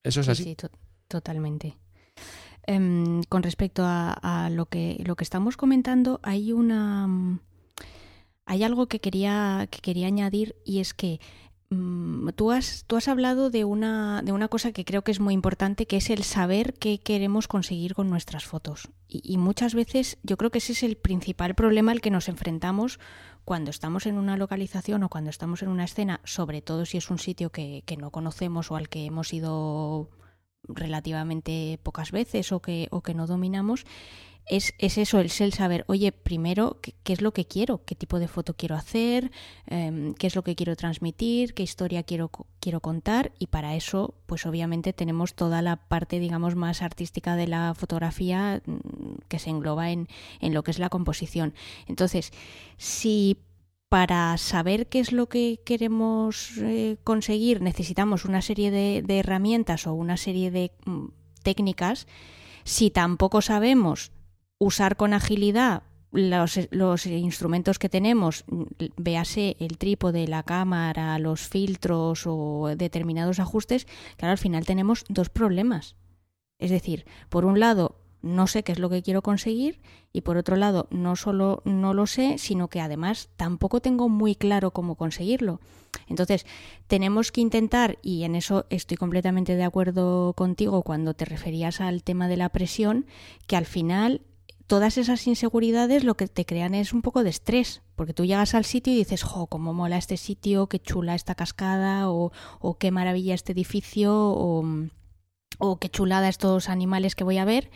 Eso 0.04 0.22
es 0.22 0.30
así. 0.30 0.44
Sí, 0.44 0.58
totalmente. 1.08 1.78
Em, 2.68 3.24
con 3.24 3.44
respecto 3.44 3.84
a, 3.86 4.50
lo, 4.52 4.66
que, 4.68 5.02
lo 5.06 5.16
que 5.16 5.24
estamos 5.24 5.58
comentando, 5.58 6.20
hay 6.24 6.52
una. 6.54 7.08
Mm, 7.08 7.40
hay 8.46 8.64
algo 8.64 8.88
que 8.88 9.00
quería, 9.00 9.68
que 9.70 9.80
quería 9.80 10.08
añadir 10.08 10.56
y 10.66 10.80
es 10.80 10.94
que 10.94 11.20
tú 12.36 12.52
has, 12.52 12.84
tú 12.86 12.98
has 12.98 13.08
hablado 13.08 13.50
de 13.50 13.64
una, 13.64 14.22
de 14.24 14.32
una 14.32 14.50
cosa 14.50 14.72
que 14.72 14.84
creo 14.84 15.04
que 15.04 15.12
es 15.12 15.20
muy 15.20 15.34
importante, 15.34 15.86
que 15.86 15.98
es 15.98 16.10
el 16.10 16.24
saber 16.24 16.74
qué 16.74 17.00
queremos 17.00 17.48
conseguir 17.48 17.96
con 17.96 18.10
nuestras 18.10 18.46
fotos. 18.46 18.90
Y, 19.08 19.38
muchas 19.38 19.74
veces 19.74 20.18
yo 20.24 20.38
creo 20.38 20.52
que 20.52 20.60
ese 20.60 20.74
es 20.74 20.84
el 20.84 20.96
principal 20.96 21.56
problema 21.56 21.92
al 21.92 22.02
que 22.02 22.12
nos 22.12 22.30
enfrentamos 22.30 23.00
cuando 23.44 23.72
estamos 23.72 24.06
en 24.06 24.18
una 24.18 24.38
localización 24.38 25.04
o 25.04 25.10
cuando 25.10 25.30
estamos 25.30 25.64
en 25.64 25.70
una 25.70 25.86
escena, 25.86 26.22
sobre 26.24 26.62
todo 26.62 26.86
si 26.86 26.98
es 26.98 27.10
un 27.10 27.20
sitio 27.20 27.52
que, 27.52 27.84
que 27.86 27.98
no 27.98 28.12
conocemos 28.12 28.72
o 28.72 28.76
al 28.76 28.88
que 28.88 29.06
hemos 29.06 29.34
ido 29.34 30.10
relativamente 30.64 31.80
pocas 31.84 32.12
veces 32.12 32.52
o 32.52 32.62
que, 32.62 32.88
o 32.92 33.02
que 33.02 33.14
no 33.14 33.28
dominamos, 33.28 33.86
es, 34.52 34.74
eso, 34.80 35.20
el 35.20 35.30
saber, 35.30 35.86
oye, 35.88 36.12
primero, 36.12 36.80
¿qué, 36.82 37.14
es 37.14 37.22
lo 37.22 37.32
que 37.32 37.46
quiero? 37.46 37.86
¿Qué 37.86 37.96
tipo 37.96 38.20
de 38.20 38.28
foto 38.28 38.54
quiero 38.54 38.76
hacer? 38.76 39.32
Em, 39.66 40.14
¿Qué 40.14 40.28
es 40.28 40.36
lo 40.36 40.44
que 40.44 40.56
quiero 40.56 40.76
transmitir? 40.76 41.54
¿Qué 41.54 41.64
historia 41.64 42.04
quiero, 42.04 42.30
quiero 42.60 42.82
contar? 42.82 43.32
Y 43.40 43.48
para 43.48 43.76
eso, 43.76 44.14
pues 44.26 44.46
obviamente 44.46 44.92
tenemos 44.92 45.36
toda 45.36 45.62
la 45.62 45.78
parte, 45.78 46.20
digamos, 46.20 46.56
más 46.56 46.82
artística 46.82 47.38
de 47.38 47.48
la 47.48 47.74
fotografía 47.76 48.62
mm, 48.66 49.22
que 49.30 49.40
se 49.40 49.50
engloba 49.50 49.92
en, 49.92 50.10
en 50.42 50.54
lo 50.54 50.64
que 50.64 50.72
es 50.72 50.80
la 50.80 50.90
composición. 50.90 51.54
Entonces, 51.88 52.32
si 52.76 53.38
para 53.88 54.38
saber 54.38 54.88
qué 54.88 55.00
es 55.00 55.14
lo 55.14 55.30
que 55.30 55.62
queremos 55.66 56.58
eh, 56.58 56.98
conseguir 57.04 57.62
necesitamos 57.62 58.26
una 58.26 58.42
serie 58.42 58.72
de, 58.72 59.02
de 59.06 59.20
herramientas 59.20 59.88
o 59.88 59.94
una 59.94 60.18
serie 60.18 60.52
de 60.52 60.72
mm, 60.86 61.08
técnicas, 61.44 62.06
si 62.64 62.90
tampoco 62.90 63.42
sabemos 63.42 64.12
usar 64.62 64.96
con 64.96 65.14
agilidad 65.14 65.82
los, 66.12 67.06
instrumentos 67.08 67.80
que 67.80 67.90
tenemos, 67.90 68.46
véase 68.96 69.56
el 69.60 69.80
trípode, 69.80 70.28
la 70.28 70.44
cámara, 70.44 71.18
los 71.18 71.48
filtros 71.48 72.28
o 72.28 72.70
determinados 72.76 73.40
ajustes, 73.40 73.88
claro, 74.18 74.34
al 74.34 74.38
final 74.38 74.66
tenemos 74.66 75.04
dos 75.10 75.30
problemas. 75.30 75.96
Es 76.60 76.70
decir, 76.70 77.06
por 77.30 77.46
un 77.46 77.60
lado, 77.60 77.96
no 78.22 78.46
sé 78.46 78.62
qué 78.62 78.72
es 78.74 78.78
lo 78.78 78.92
que 78.92 79.02
quiero 79.02 79.24
conseguir 79.24 79.82
y 80.14 80.22
por 80.22 80.38
otro 80.38 80.58
lado, 80.58 80.88
no 80.92 81.16
solo 81.16 81.64
no 81.66 81.96
lo 81.96 82.06
sé, 82.06 82.38
sino 82.38 82.68
que 82.68 82.82
además 82.82 83.30
tampoco 83.38 83.82
tengo 83.82 84.10
muy 84.10 84.36
claro 84.36 84.72
cómo 84.72 84.96
conseguirlo. 84.96 85.60
Entonces, 86.08 86.46
tenemos 86.86 87.32
que 87.32 87.42
intentar, 87.42 87.98
y 88.04 88.24
en 88.24 88.36
eso 88.36 88.66
estoy 88.70 88.98
completamente 88.98 89.56
de 89.56 89.64
acuerdo 89.64 90.34
contigo 90.34 90.84
cuando 90.84 91.16
te 91.16 91.26
referías 91.26 91.82
al 91.82 92.04
tema 92.04 92.28
de 92.28 92.38
la 92.38 92.50
presión, 92.50 93.08
que 93.48 93.56
al 93.56 93.66
final 93.66 94.22
todas 94.72 94.98
esas 94.98 95.28
inseguridades 95.28 96.06
lo 96.06 96.16
que 96.16 96.30
te 96.30 96.46
crean 96.46 96.76
es 96.76 96.94
un 96.94 97.02
poco 97.02 97.26
de 97.26 97.30
estrés, 97.30 97.82
porque 97.98 98.14
tú 98.14 98.24
llegas 98.24 98.56
al 98.56 98.64
sitio 98.64 98.94
y 98.94 98.96
dices, 98.96 99.22
jo, 99.22 99.48
cómo 99.48 99.74
mola 99.74 99.98
este 99.98 100.16
sitio, 100.16 100.68
qué 100.68 100.80
chula 100.80 101.14
esta 101.14 101.36
cascada, 101.36 102.10
o, 102.10 102.32
o 102.62 102.78
qué 102.78 102.90
maravilla 102.90 103.34
este 103.34 103.52
edificio, 103.52 104.14
o, 104.16 105.78
qué 105.82 105.90
chulada 105.90 106.30
estos 106.30 106.70
animales 106.70 107.16
que 107.16 107.26
voy 107.26 107.38
a 107.38 107.44
ver. 107.44 107.70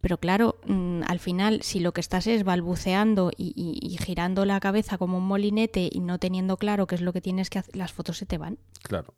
Pero 0.00 0.18
claro, 0.18 0.58
mm, 0.66 1.02
al 1.06 1.20
final, 1.20 1.62
si 1.62 1.78
lo 1.78 1.92
que 1.92 2.00
estás 2.00 2.26
es 2.26 2.42
balbuceando 2.42 3.30
y, 3.36 3.52
y, 3.80 3.96
girando 3.98 4.44
la 4.44 4.58
cabeza 4.58 4.98
como 4.98 5.18
un 5.18 5.28
molinete 5.28 5.88
y 5.88 6.00
no 6.00 6.18
teniendo 6.18 6.56
claro 6.56 6.88
qué 6.88 6.96
es 6.96 7.00
lo 7.00 7.12
que 7.12 7.20
tienes 7.20 7.48
que 7.48 7.60
hacer, 7.60 7.76
las 7.76 7.92
fotos 7.92 8.18
se 8.18 8.26
te 8.26 8.38
van. 8.38 8.58
Claro. 8.82 9.14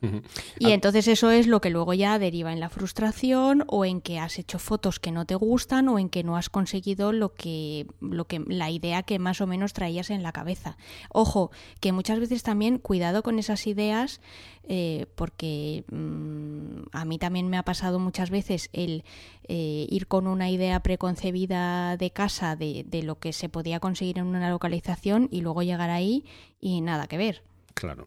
Y 0.00 0.66
ah. 0.66 0.74
entonces 0.74 1.08
eso 1.08 1.30
es 1.30 1.46
lo 1.46 1.60
que 1.60 1.70
luego 1.70 1.92
ya 1.92 2.18
deriva 2.18 2.52
en 2.52 2.60
la 2.60 2.68
frustración 2.68 3.64
o 3.66 3.84
en 3.84 4.00
que 4.00 4.18
has 4.18 4.38
hecho 4.38 4.58
fotos 4.58 5.00
que 5.00 5.10
no 5.10 5.26
te 5.26 5.34
gustan 5.34 5.88
o 5.88 5.98
en 5.98 6.08
que 6.08 6.22
no 6.22 6.36
has 6.36 6.48
conseguido 6.50 7.12
lo 7.12 7.34
que, 7.34 7.86
lo 8.00 8.26
que 8.26 8.40
la 8.46 8.70
idea 8.70 9.02
que 9.02 9.18
más 9.18 9.40
o 9.40 9.46
menos 9.46 9.72
traías 9.72 10.10
en 10.10 10.22
la 10.22 10.32
cabeza. 10.32 10.76
Ojo, 11.10 11.50
que 11.80 11.92
muchas 11.92 12.20
veces 12.20 12.42
también 12.42 12.78
cuidado 12.78 13.22
con 13.22 13.38
esas 13.38 13.66
ideas 13.66 14.20
eh, 14.68 15.06
porque 15.14 15.84
mm, 15.90 16.88
a 16.92 17.04
mí 17.04 17.18
también 17.18 17.48
me 17.48 17.56
ha 17.56 17.62
pasado 17.62 17.98
muchas 17.98 18.30
veces 18.30 18.68
el 18.72 19.02
eh, 19.48 19.86
ir 19.88 20.06
con 20.06 20.26
una 20.26 20.50
idea 20.50 20.80
preconcebida 20.80 21.96
de 21.96 22.10
casa 22.10 22.54
de, 22.54 22.84
de 22.86 23.02
lo 23.02 23.18
que 23.18 23.32
se 23.32 23.48
podía 23.48 23.80
conseguir 23.80 24.18
en 24.18 24.26
una 24.26 24.50
localización 24.50 25.28
y 25.32 25.40
luego 25.40 25.62
llegar 25.62 25.90
ahí 25.90 26.24
y 26.60 26.82
nada 26.82 27.06
que 27.06 27.16
ver. 27.16 27.47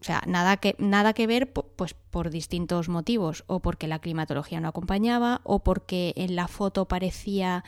O 0.00 0.04
sea, 0.04 0.22
nada 0.26 0.56
que, 0.56 0.74
nada 0.78 1.12
que 1.12 1.26
ver 1.26 1.52
pues, 1.52 1.94
por 1.94 2.30
distintos 2.30 2.88
motivos, 2.88 3.44
o 3.46 3.60
porque 3.60 3.86
la 3.86 3.98
climatología 3.98 4.60
no 4.60 4.68
acompañaba, 4.68 5.40
o 5.44 5.60
porque 5.60 6.12
en 6.16 6.36
la 6.36 6.48
foto 6.48 6.86
parecía 6.86 7.64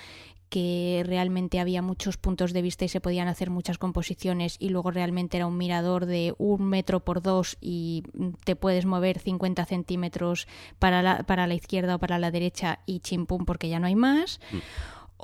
que 0.55 1.03
realmente 1.05 1.59
había 1.59 1.83
muchos 1.83 2.17
puntos 2.17 2.53
de 2.53 2.63
vista 2.63 2.85
y 2.85 2.89
se 2.89 3.01
podían 3.01 3.27
hacer 3.27 3.51
muchas 3.51 3.77
composiciones 3.77 4.57
y 4.61 4.69
luego 4.69 4.93
realmente 4.93 5.37
era 5.37 5.49
un 5.49 5.57
mirador 5.57 6.07
de 6.07 6.33
un 6.39 6.65
metro 6.69 7.01
por 7.01 7.23
dos 7.23 7.57
y 7.61 8.05
te 8.45 8.55
puedes 8.55 8.87
mover 8.87 9.19
50 9.19 9.65
centímetros 9.65 10.47
para 10.79 11.03
la, 11.03 11.25
para 11.25 11.49
la 11.49 11.55
izquierda 11.55 11.97
o 11.97 11.99
para 11.99 12.21
la 12.21 12.31
derecha 12.31 12.79
y 12.87 13.01
chimpum 13.01 13.47
porque 13.47 13.69
ya 13.69 13.81
no 13.81 13.89
hay 13.89 13.97
más. 13.97 14.39
Mm. 14.53 14.59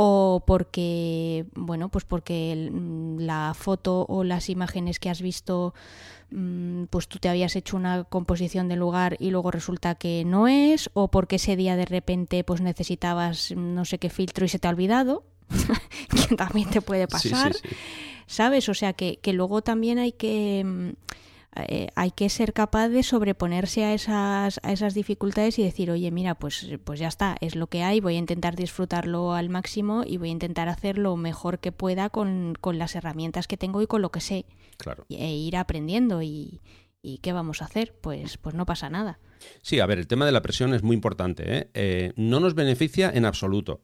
O 0.03 0.43
porque 0.47 1.45
bueno 1.55 1.91
pues 1.91 2.05
porque 2.05 2.71
la 3.19 3.53
foto 3.55 4.07
o 4.09 4.25
las 4.25 4.49
imágenes 4.49 4.99
que 4.99 5.11
has 5.11 5.21
visto 5.21 5.75
Mm, 6.31 6.85
pues 6.85 7.09
tú 7.09 7.19
te 7.19 7.29
habías 7.29 7.57
hecho 7.57 7.77
una 7.77 8.05
composición 8.05 8.69
del 8.69 8.79
lugar 8.79 9.17
y 9.19 9.31
luego 9.31 9.51
resulta 9.51 9.97
que 9.97 10.25
no 10.25 10.47
es, 10.47 10.89
o 10.95 11.09
porque 11.09 11.37
ese 11.37 11.57
día 11.57 11.77
de 11.77 11.87
repente 11.87 12.45
pues 12.45 12.61
necesitabas 12.61 13.53
no 13.57 13.85
sé 13.85 13.99
qué 13.99 14.11
filtro 14.11 14.45
y 14.45 14.49
se 14.49 14.61
te 14.61 14.69
ha 14.69 14.71
olvidado, 14.71 15.25
que 16.29 16.37
también 16.37 16.71
te 16.71 16.81
puede 16.83 17.09
pasar, 17.09 17.53
¿sabes? 18.27 18.69
O 18.69 18.75
sea 18.75 18.93
que, 18.93 19.19
que 19.21 19.33
luego 19.33 19.63
también 19.63 19.99
hay 19.99 20.13
que 20.13 20.63
mm, 20.65 20.91
eh, 21.57 21.89
hay 21.97 22.11
que 22.13 22.29
ser 22.29 22.53
capaz 22.53 22.89
de 22.89 23.03
sobreponerse 23.03 23.85
a 23.85 23.95
esas, 23.95 24.61
a 24.63 24.73
esas 24.73 24.95
dificultades 24.95 25.59
y 25.59 25.65
decir, 25.65 25.91
oye, 25.91 26.11
mira, 26.11 26.35
pues, 26.35 26.69
pues 26.85 27.01
ya 27.01 27.09
está, 27.09 27.37
es 27.41 27.57
lo 27.57 27.67
que 27.67 27.83
hay, 27.83 28.01
voy 28.01 28.17
a 28.17 28.19
intentar 28.19 28.57
disfrutarlo 28.57 29.35
al 29.35 29.49
máximo 29.49 30.05
y 30.07 30.17
voy 30.17 30.29
a 30.29 30.33
intentar 30.33 30.69
hacer 30.69 30.99
lo 30.99 31.17
mejor 31.17 31.59
que 31.59 31.73
pueda 31.73 32.09
con, 32.11 32.55
con 32.61 32.79
las 32.79 32.95
herramientas 32.95 33.49
que 33.49 33.57
tengo 33.57 33.83
y 33.83 33.87
con 33.87 34.03
lo 34.03 34.11
que 34.11 34.21
sé. 34.21 34.47
Claro. 34.77 35.05
E 35.11 35.35
ir 35.35 35.57
aprendiendo 35.57 36.23
y, 36.23 36.61
¿Y 37.03 37.19
qué 37.19 37.33
vamos 37.33 37.63
a 37.63 37.65
hacer? 37.65 37.95
Pues, 38.01 38.37
pues 38.37 38.55
no 38.55 38.67
pasa 38.67 38.91
nada. 38.91 39.19
Sí, 39.63 39.81
a 39.81 39.87
ver, 39.87 39.99
el 39.99 40.07
tema 40.07 40.27
de 40.27 40.33
la 40.33 40.43
presión 40.43 40.75
es 40.75 40.83
muy 40.83 40.95
importante. 40.95 41.57
¿eh? 41.57 41.71
Eh, 41.75 42.13
no 42.17 42.41
nos 42.41 42.55
beneficia 42.55 43.11
en 43.11 43.25
absoluto, 43.25 43.83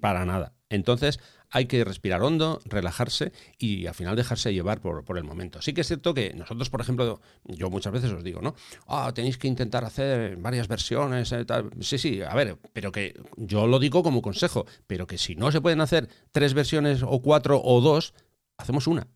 para 0.00 0.26
nada. 0.26 0.54
Entonces, 0.68 1.18
hay 1.50 1.66
que 1.66 1.84
respirar 1.84 2.22
hondo, 2.22 2.60
relajarse 2.64 3.32
y 3.58 3.86
al 3.86 3.94
final 3.94 4.16
dejarse 4.16 4.52
llevar 4.52 4.80
por, 4.80 5.18
el 5.18 5.24
momento. 5.24 5.62
Sí 5.62 5.72
que 5.72 5.80
es 5.80 5.86
cierto 5.86 6.14
que 6.14 6.34
nosotros, 6.34 6.68
por 6.70 6.80
ejemplo, 6.80 7.20
yo 7.44 7.70
muchas 7.70 7.92
veces 7.92 8.12
os 8.12 8.22
digo, 8.22 8.42
¿no? 8.42 8.54
Ah, 8.86 9.12
tenéis 9.14 9.38
que 9.38 9.48
intentar 9.48 9.84
hacer 9.84 10.36
varias 10.36 10.68
versiones, 10.68 11.32
eh, 11.32 11.44
tal. 11.44 11.70
Sí, 11.80 11.98
sí, 11.98 12.20
a 12.22 12.34
ver, 12.34 12.58
pero 12.72 12.92
que 12.92 13.18
yo 13.36 13.66
lo 13.66 13.78
digo 13.78 14.02
como 14.02 14.22
consejo, 14.22 14.66
pero 14.86 15.06
que 15.06 15.18
si 15.18 15.34
no 15.34 15.50
se 15.50 15.60
pueden 15.60 15.80
hacer 15.80 16.08
tres 16.32 16.54
versiones 16.54 17.02
o 17.02 17.20
cuatro 17.22 17.60
o 17.62 17.80
dos, 17.80 18.14
hacemos 18.58 18.86
una. 18.86 19.08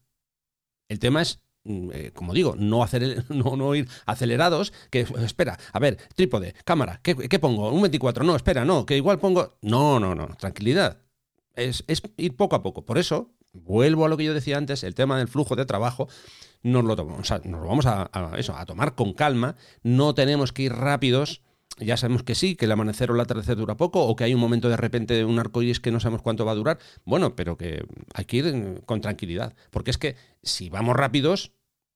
El 0.88 0.99
tema 0.99 1.23
es 1.23 1.40
mm, 1.64 1.90
eh, 1.92 2.11
como 2.14 2.33
digo, 2.33 2.55
no, 2.57 2.83
hacer, 2.83 3.25
no, 3.29 3.57
no, 3.57 3.75
ir 3.75 3.88
acelerados, 4.07 4.73
que 4.90 5.01
espera, 5.01 5.59
a 5.73 5.79
ver, 5.79 5.99
trípode, 6.14 6.55
cámara, 6.64 7.01
¿qué, 7.03 7.14
¿qué, 7.14 7.38
pongo? 7.38 7.71
Un 7.71 7.83
24, 7.83 8.25
no, 8.25 8.37
espera, 8.37 8.64
no, 8.64 8.87
que 8.87 8.97
igual 8.97 9.18
pongo... 9.18 9.59
No, 9.62 10.01
no, 10.01 10.14
no, 10.14 10.29
tranquilidad 10.37 10.99
es, 11.57 11.85
ir 12.17 12.37
poco 12.37 12.57
a 12.57 12.62
poco. 12.62 12.85
Por 12.85 12.99
eso, 12.99 13.31
vuelvo 13.53 14.05
a 14.05 14.09
lo 14.09 14.17
que 14.17 14.25
yo 14.25 14.35
decía 14.35 14.57
antes, 14.59 14.83
el 14.85 14.95
tema 14.95 15.19
del 15.19 15.29
flujo 15.29 15.57
de 15.57 15.65
trabajo, 15.65 16.09
nos 16.62 16.85
lo, 16.85 16.97
tomamos, 16.97 17.31
nos 17.45 17.67
vamos 17.67 17.87
a, 17.87 18.11
eso, 18.37 18.57
a 18.57 18.65
tomar 18.67 18.95
con 18.95 19.12
calma, 19.12 19.57
no 19.83 20.15
tenemos 20.15 20.53
que 20.53 20.62
ir 20.62 20.73
rápidos. 20.73 21.43
Ya 21.79 21.97
sabemos 21.97 22.23
que 22.23 22.35
sí, 22.35 22.55
que 22.55 22.67
el 22.67 22.73
amanecer 22.73 23.11
o 23.11 23.15
el 23.15 23.21
atardecer 23.21 23.57
dura 23.57 23.77
poco, 23.77 24.07
o 24.07 24.15
que 24.15 24.25
hay 24.25 24.35
un 24.35 24.41
momento 24.41 24.69
de 24.69 24.77
repente 24.77 25.15
de 25.15 25.25
un 25.25 25.38
arcoíris 25.38 25.81
que 25.81 25.91
no 25.91 26.01
sabemos 26.01 26.23
cuánto 26.23 26.45
va 26.45 26.53
a 26.53 26.57
durar. 26.57 26.79
Bueno, 27.05 27.35
pero 27.35 27.57
que 27.57 27.85
hay 28.15 28.25
que 28.27 28.37
ir 28.37 28.83
con 28.85 29.01
tranquilidad. 29.01 29.55
Porque 29.71 29.91
es 29.91 29.99
que 29.99 30.17
si 30.43 30.69
vamos 30.69 30.95
rápidos, 30.95 31.53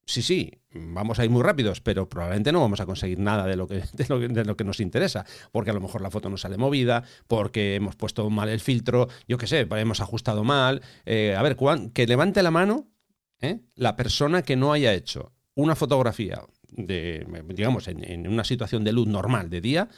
sí, 0.06 0.22
sí, 0.22 0.52
vamos 0.72 1.18
a 1.18 1.24
ir 1.24 1.30
muy 1.30 1.42
rápidos, 1.42 1.80
pero 1.80 2.08
probablemente 2.08 2.52
no 2.52 2.60
vamos 2.60 2.80
a 2.80 2.86
conseguir 2.86 3.18
nada 3.18 3.46
de 3.46 3.56
lo 3.56 3.66
que, 3.66 3.82
de 3.92 4.44
lo, 4.44 4.56
que 4.56 4.64
nos 4.64 4.80
interesa, 4.80 5.26
porque 5.52 5.70
a 5.70 5.74
lo 5.74 5.80
mejor 5.80 6.00
la 6.00 6.10
foto 6.10 6.30
no 6.30 6.36
sale 6.36 6.56
movida, 6.56 7.04
porque 7.26 7.74
hemos 7.74 7.96
puesto 7.96 8.28
mal 8.30 8.48
el 8.48 8.60
filtro, 8.60 9.08
yo 9.28 9.36
qué 9.38 9.46
sé, 9.46 9.66
hemos 9.70 10.00
ajustado 10.00 10.44
mal. 10.44 10.82
Eh, 11.04 11.34
a 11.36 11.42
ver, 11.42 11.56
que 11.92 12.06
levante 12.06 12.42
la 12.42 12.50
mano 12.50 12.88
¿eh? 13.40 13.60
la 13.74 13.96
persona 13.96 14.42
que 14.42 14.56
no 14.56 14.72
haya 14.72 14.94
hecho 14.94 15.32
una 15.54 15.74
fotografía 15.74 16.42
de, 16.68 17.26
digamos, 17.48 17.88
en, 17.88 18.04
en 18.04 18.28
una 18.28 18.44
situación 18.44 18.84
de 18.84 18.92
luz 18.92 19.06
normal 19.06 19.50
de 19.50 19.60
día, 19.60 19.88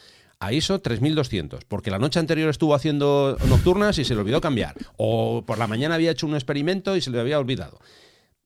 a 0.40 0.52
ISO 0.52 0.80
3200, 0.80 1.64
porque 1.64 1.90
la 1.90 1.98
noche 1.98 2.20
anterior 2.20 2.48
estuvo 2.48 2.74
haciendo 2.74 3.36
nocturnas 3.48 3.98
y 3.98 4.04
se 4.04 4.14
le 4.14 4.20
olvidó 4.20 4.40
cambiar, 4.40 4.76
o 4.96 5.44
por 5.44 5.58
la 5.58 5.66
mañana 5.66 5.96
había 5.96 6.12
hecho 6.12 6.26
un 6.26 6.34
experimento 6.34 6.96
y 6.96 7.00
se 7.00 7.10
le 7.10 7.20
había 7.20 7.38
olvidado. 7.38 7.80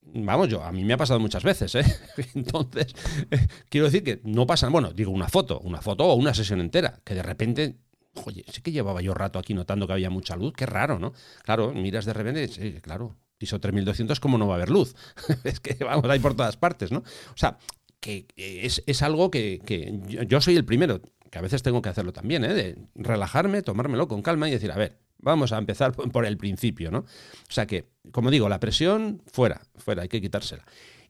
Vamos, 0.04 0.48
yo, 0.48 0.62
a 0.62 0.72
mí 0.72 0.84
me 0.84 0.94
ha 0.94 0.96
pasado 0.96 1.20
muchas 1.20 1.42
veces, 1.42 1.74
¿eh? 1.74 1.84
Entonces, 2.34 2.94
eh, 3.30 3.46
quiero 3.68 3.86
decir 3.86 4.02
que 4.02 4.20
no 4.24 4.46
pasa, 4.46 4.68
bueno, 4.68 4.92
digo 4.92 5.10
una 5.10 5.28
foto, 5.28 5.60
una 5.60 5.80
foto 5.80 6.04
o 6.04 6.14
una 6.14 6.34
sesión 6.34 6.60
entera, 6.60 7.00
que 7.04 7.14
de 7.14 7.22
repente, 7.22 7.76
oye, 8.24 8.44
sí 8.52 8.60
que 8.60 8.72
llevaba 8.72 9.00
yo 9.00 9.14
rato 9.14 9.38
aquí 9.38 9.54
notando 9.54 9.86
que 9.86 9.94
había 9.94 10.10
mucha 10.10 10.36
luz, 10.36 10.52
qué 10.54 10.66
raro, 10.66 10.98
¿no? 10.98 11.12
Claro, 11.44 11.72
miras 11.72 12.04
de 12.04 12.12
repente, 12.12 12.48
sí, 12.48 12.80
claro, 12.82 13.16
ISO 13.38 13.60
3200, 13.60 14.20
¿cómo 14.20 14.38
no 14.38 14.46
va 14.46 14.54
a 14.54 14.56
haber 14.56 14.70
luz? 14.70 14.94
es 15.44 15.60
que, 15.60 15.82
vamos, 15.82 16.08
hay 16.10 16.18
por 16.18 16.34
todas 16.34 16.56
partes, 16.56 16.92
¿no? 16.92 16.98
O 16.98 17.36
sea, 17.36 17.58
que 18.00 18.26
es, 18.36 19.02
algo 19.02 19.30
que, 19.30 19.60
yo, 20.28 20.40
soy 20.40 20.56
el 20.56 20.64
primero, 20.64 21.00
que 21.30 21.38
a 21.38 21.42
veces 21.42 21.62
tengo 21.62 21.80
que 21.80 21.88
hacerlo 21.88 22.12
también, 22.12 22.44
¿eh? 22.44 22.52
De 22.52 22.76
relajarme, 22.96 23.62
tomármelo 23.62 24.08
con 24.08 24.20
calma 24.20 24.48
y 24.48 24.52
decir, 24.52 24.72
a 24.72 24.76
ver, 24.76 24.98
Vamos 25.22 25.52
a 25.52 25.58
empezar 25.58 25.92
por 25.92 26.26
el 26.26 26.36
principio, 26.36 26.90
¿no? 26.90 26.98
O 26.98 27.52
sea 27.52 27.66
que, 27.66 27.86
como 28.10 28.30
digo, 28.30 28.48
la 28.48 28.60
presión 28.60 29.22
fuera, 29.26 29.62
fuera, 29.76 30.02
hay 30.02 30.08
que 30.08 30.20
quitársela. 30.20 30.64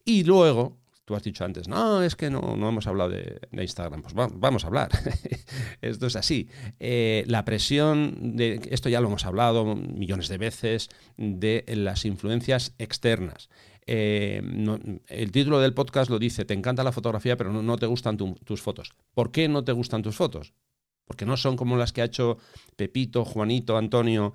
Y 0.05 0.25
luego, 0.25 0.79
tú 1.05 1.15
has 1.15 1.23
dicho 1.23 1.45
antes, 1.45 1.67
no, 1.67 2.03
es 2.03 2.15
que 2.15 2.31
no, 2.31 2.55
no 2.57 2.69
hemos 2.69 2.87
hablado 2.87 3.11
de, 3.11 3.41
Instagram. 3.53 4.03
Pues 4.03 4.15
vamos 4.15 4.65
a 4.65 4.67
hablar. 4.67 4.91
esto 5.81 6.07
es 6.07 6.17
así. 6.17 6.49
Eh, 6.79 7.25
la 7.27 7.45
presión, 7.45 8.37
de, 8.37 8.61
esto 8.71 8.89
ya 8.89 9.01
lo 9.01 9.09
hemos 9.09 9.25
hablado 9.25 9.75
millones 9.75 10.29
de 10.29 10.39
veces, 10.39 10.89
de 11.17 11.65
las 11.69 12.05
influencias 12.05 12.75
externas. 12.79 13.49
Eh, 13.87 14.43
el 15.09 15.33
título 15.33 15.59
del 15.61 15.75
podcast 15.75 16.11
lo 16.11 16.19
dice, 16.19 16.45
te 16.45 16.55
encanta 16.55 16.85
la 16.85 16.93
fotografía, 16.93 17.37
pero 17.37 17.51
no, 17.53 17.77
te 17.77 17.87
gustan 17.87 18.17
tus 18.17 18.63
fotos. 18.63 18.93
¿Por 19.15 19.33
qué 19.33 19.49
no 19.49 19.65
te 19.65 19.73
gustan 19.73 20.03
tus 20.03 20.17
fotos? 20.17 20.53
Porque 21.13 21.27
no 21.27 21.37
son 21.37 21.57
como 21.57 21.77
las 21.77 21.93
que 21.93 22.01
ha 22.01 22.07
hecho 22.07 22.39
Pepito, 22.75 23.27
Juanito, 23.27 23.77
Antonio. 23.77 24.33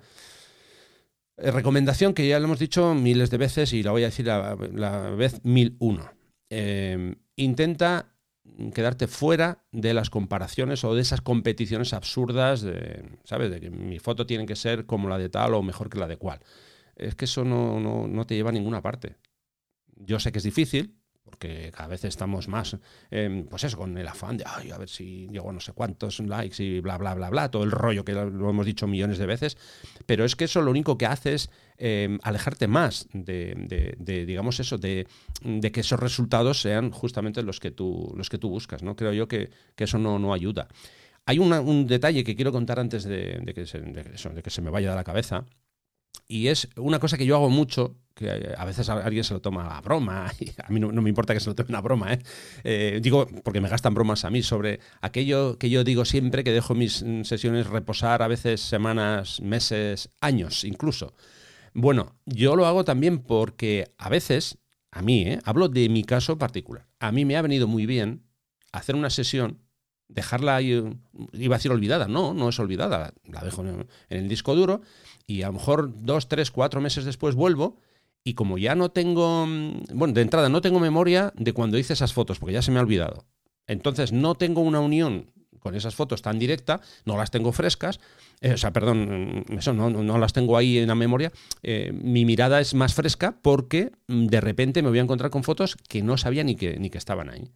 Eh, 1.36 1.50
recomendación 1.50 2.14
que 2.14 2.28
ya 2.28 2.38
lo 2.38 2.44
hemos 2.44 2.60
dicho 2.60 2.94
miles 2.94 3.30
de 3.30 3.36
veces 3.36 3.72
y 3.72 3.82
la 3.82 3.90
voy 3.90 4.04
a 4.04 4.06
decir 4.06 4.26
la, 4.26 5.10
vez 5.10 5.44
mil 5.44 5.74
uno. 5.80 6.08
Em, 6.48 7.16
intenta 7.34 8.14
quedarte 8.72 9.08
fuera 9.08 9.64
de 9.72 9.92
las 9.92 10.08
comparaciones 10.08 10.84
o 10.84 10.94
de 10.94 11.02
esas 11.02 11.20
competiciones 11.20 11.92
absurdas 11.94 12.62
de, 12.62 13.02
¿sabes? 13.24 13.50
De 13.50 13.58
que 13.58 13.70
mi 13.70 13.98
foto 13.98 14.24
tiene 14.24 14.46
que 14.46 14.54
ser 14.54 14.86
como 14.86 15.08
la 15.08 15.18
de 15.18 15.30
tal 15.30 15.54
o 15.54 15.62
mejor 15.64 15.90
que 15.90 15.98
la 15.98 16.06
de 16.06 16.16
cual. 16.16 16.38
Es 16.94 17.16
que 17.16 17.24
eso 17.24 17.44
no, 17.44 17.80
no, 17.80 18.06
no 18.06 18.24
te 18.24 18.36
lleva 18.36 18.50
a 18.50 18.52
ninguna 18.52 18.82
parte. 18.82 19.16
Yo 19.96 20.20
sé 20.20 20.30
que 20.30 20.38
es 20.38 20.44
difícil, 20.44 20.97
porque 21.28 21.70
cada 21.74 21.88
vez 21.88 22.04
estamos 22.04 22.48
más, 22.48 22.76
em, 23.10 23.44
pues 23.44 23.64
eso, 23.64 23.76
con 23.76 23.96
el 23.96 24.08
afán 24.08 24.36
de, 24.36 24.44
ay, 24.46 24.70
a 24.70 24.78
ver 24.78 24.88
si 24.88 25.28
llego 25.28 25.50
a 25.50 25.52
no 25.52 25.60
sé 25.60 25.72
cuántos 25.72 26.20
likes 26.20 26.62
y 26.62 26.80
bla, 26.80 26.96
bla, 26.98 27.14
bla, 27.14 27.30
bla, 27.30 27.50
todo 27.50 27.64
el 27.64 27.70
rollo 27.70 28.04
que 28.04 28.12
lo 28.12 28.50
hemos 28.50 28.66
dicho 28.66 28.86
millones 28.86 29.18
de 29.18 29.26
veces, 29.26 29.56
pero 30.06 30.24
es 30.24 30.36
que 30.36 30.44
eso 30.44 30.62
lo 30.62 30.70
único 30.70 30.96
que 30.96 31.06
hace 31.06 31.34
es 31.34 31.50
em, 31.76 32.18
alejarte 32.22 32.66
más 32.66 33.08
de, 33.12 34.24
digamos 34.26 34.58
eso, 34.60 34.78
de, 34.78 35.06
que 35.72 35.80
esos 35.80 36.00
resultados 36.00 36.60
sean 36.60 36.90
justamente 36.90 37.42
los 37.42 37.60
que 37.60 37.70
tú, 37.70 38.12
los 38.16 38.28
que 38.30 38.38
tú 38.38 38.48
buscas, 38.48 38.82
¿no? 38.82 38.96
Creo 38.96 39.12
yo 39.12 39.28
que, 39.28 39.50
eso 39.76 39.98
no, 39.98 40.18
no 40.18 40.32
ayuda. 40.32 40.68
Hay 41.26 41.38
un 41.38 41.86
detalle 41.86 42.24
que 42.24 42.34
quiero 42.34 42.52
contar 42.52 42.80
antes 42.80 43.04
de, 43.04 43.40
de 43.42 43.54
que 43.54 44.50
se 44.50 44.62
me 44.62 44.70
vaya 44.70 44.90
de 44.90 44.96
la 44.96 45.04
cabeza, 45.04 45.44
y 46.28 46.48
es 46.48 46.68
una 46.76 46.98
cosa 46.98 47.16
que 47.16 47.24
yo 47.24 47.36
hago 47.36 47.48
mucho, 47.48 47.96
que 48.14 48.54
a 48.56 48.64
veces 48.64 48.88
alguien 48.88 49.24
se 49.24 49.32
lo 49.32 49.40
toma 49.40 49.78
a 49.78 49.80
broma, 49.80 50.30
y 50.40 50.50
a 50.62 50.68
mí 50.68 50.78
no, 50.78 50.90
me 50.90 51.08
importa 51.08 51.32
que 51.32 51.40
se 51.40 51.48
lo 51.48 51.54
tome 51.54 51.76
a 51.76 51.80
broma, 51.80 52.12
¿eh? 52.12 52.18
¿eh? 52.64 52.98
digo, 53.02 53.26
porque 53.42 53.60
me 53.60 53.68
gastan 53.68 53.94
bromas 53.94 54.24
a 54.24 54.30
mí 54.30 54.42
sobre 54.42 54.80
aquello 55.00 55.58
que 55.58 55.70
yo 55.70 55.84
digo 55.84 56.04
siempre, 56.04 56.44
que 56.44 56.52
dejo 56.52 56.74
mis 56.74 57.04
sesiones 57.22 57.66
reposar 57.68 58.22
a 58.22 58.28
veces 58.28 58.60
semanas, 58.60 59.40
meses, 59.40 60.10
años 60.20 60.64
incluso. 60.64 61.14
Bueno, 61.72 62.16
yo 62.26 62.56
lo 62.56 62.66
hago 62.66 62.84
también 62.84 63.20
porque 63.20 63.92
a 63.96 64.08
veces, 64.08 64.58
a 64.90 65.00
mí, 65.00 65.22
¿eh? 65.22 65.38
hablo 65.44 65.68
de 65.68 65.88
mi 65.88 66.04
caso 66.04 66.36
particular, 66.36 66.86
a 66.98 67.10
mí 67.10 67.24
me 67.24 67.36
ha 67.36 67.42
venido 67.42 67.66
muy 67.68 67.86
bien 67.86 68.24
hacer 68.72 68.96
una 68.96 69.10
sesión 69.10 69.62
dejarla 70.08 70.56
ahí, 70.56 70.70
iba 71.32 71.54
a 71.54 71.58
decir 71.58 71.70
olvidada, 71.70 72.08
no, 72.08 72.32
no 72.32 72.48
es 72.48 72.58
olvidada, 72.58 73.12
la 73.24 73.42
dejo 73.42 73.62
en 73.62 73.86
el 74.08 74.28
disco 74.28 74.54
duro 74.54 74.80
y 75.28 75.42
a 75.42 75.48
lo 75.48 75.52
mejor 75.52 75.92
dos, 76.02 76.26
tres, 76.26 76.50
cuatro 76.50 76.80
meses 76.80 77.04
después 77.04 77.36
vuelvo 77.36 77.76
y 78.24 78.34
como 78.34 78.58
ya 78.58 78.74
no 78.74 78.90
tengo, 78.90 79.46
bueno, 79.92 80.14
de 80.14 80.22
entrada 80.22 80.48
no 80.48 80.62
tengo 80.62 80.80
memoria 80.80 81.32
de 81.36 81.52
cuando 81.52 81.78
hice 81.78 81.92
esas 81.92 82.14
fotos, 82.14 82.38
porque 82.38 82.54
ya 82.54 82.62
se 82.62 82.72
me 82.72 82.78
ha 82.78 82.82
olvidado. 82.82 83.26
Entonces 83.66 84.10
no 84.10 84.34
tengo 84.34 84.62
una 84.62 84.80
unión 84.80 85.30
con 85.60 85.74
esas 85.74 85.94
fotos 85.94 86.22
tan 86.22 86.38
directa, 86.38 86.80
no 87.04 87.18
las 87.18 87.30
tengo 87.30 87.52
frescas, 87.52 88.00
eh, 88.40 88.54
o 88.54 88.56
sea, 88.56 88.72
perdón, 88.72 89.44
eso 89.50 89.74
no, 89.74 89.90
no, 89.90 90.18
las 90.18 90.32
tengo 90.32 90.56
ahí 90.56 90.78
en 90.78 90.88
la 90.88 90.94
memoria, 90.94 91.30
eh, 91.62 91.92
mi 91.92 92.24
mirada 92.24 92.60
es 92.60 92.72
más 92.72 92.94
fresca 92.94 93.38
porque 93.42 93.92
mm, 94.06 94.26
de 94.26 94.40
repente 94.40 94.82
me 94.82 94.88
voy 94.88 94.98
a 94.98 95.02
encontrar 95.02 95.30
con 95.30 95.44
fotos 95.44 95.76
que 95.88 96.02
no 96.02 96.16
sabía 96.16 96.42
ni 96.42 96.56
que, 96.56 96.78
ni 96.78 96.88
que 96.88 96.98
estaban 96.98 97.28
ahí. 97.28 97.50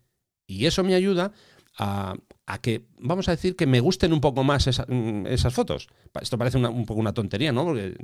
Y 0.47 0.67
eso 0.67 0.85
me 0.85 0.95
ayuda 0.95 1.33
a, 1.79 2.17
que, 2.59 2.83
vamos 2.99 3.29
a 3.29 3.33
decir, 3.33 3.57
que 3.57 3.67
me 3.67 3.81
gusten 3.81 4.13
un 4.13 4.21
poco 4.21 4.45
más 4.45 4.67
mm, 4.67 5.27
esas 5.27 5.53
fotos. 5.53 5.89
Esto 6.21 6.39
parece 6.39 6.59
un 6.59 6.87
poco 6.87 7.01
una 7.01 7.13
tontería, 7.13 7.53
¿no? 7.53 7.65
Porque 7.65 7.95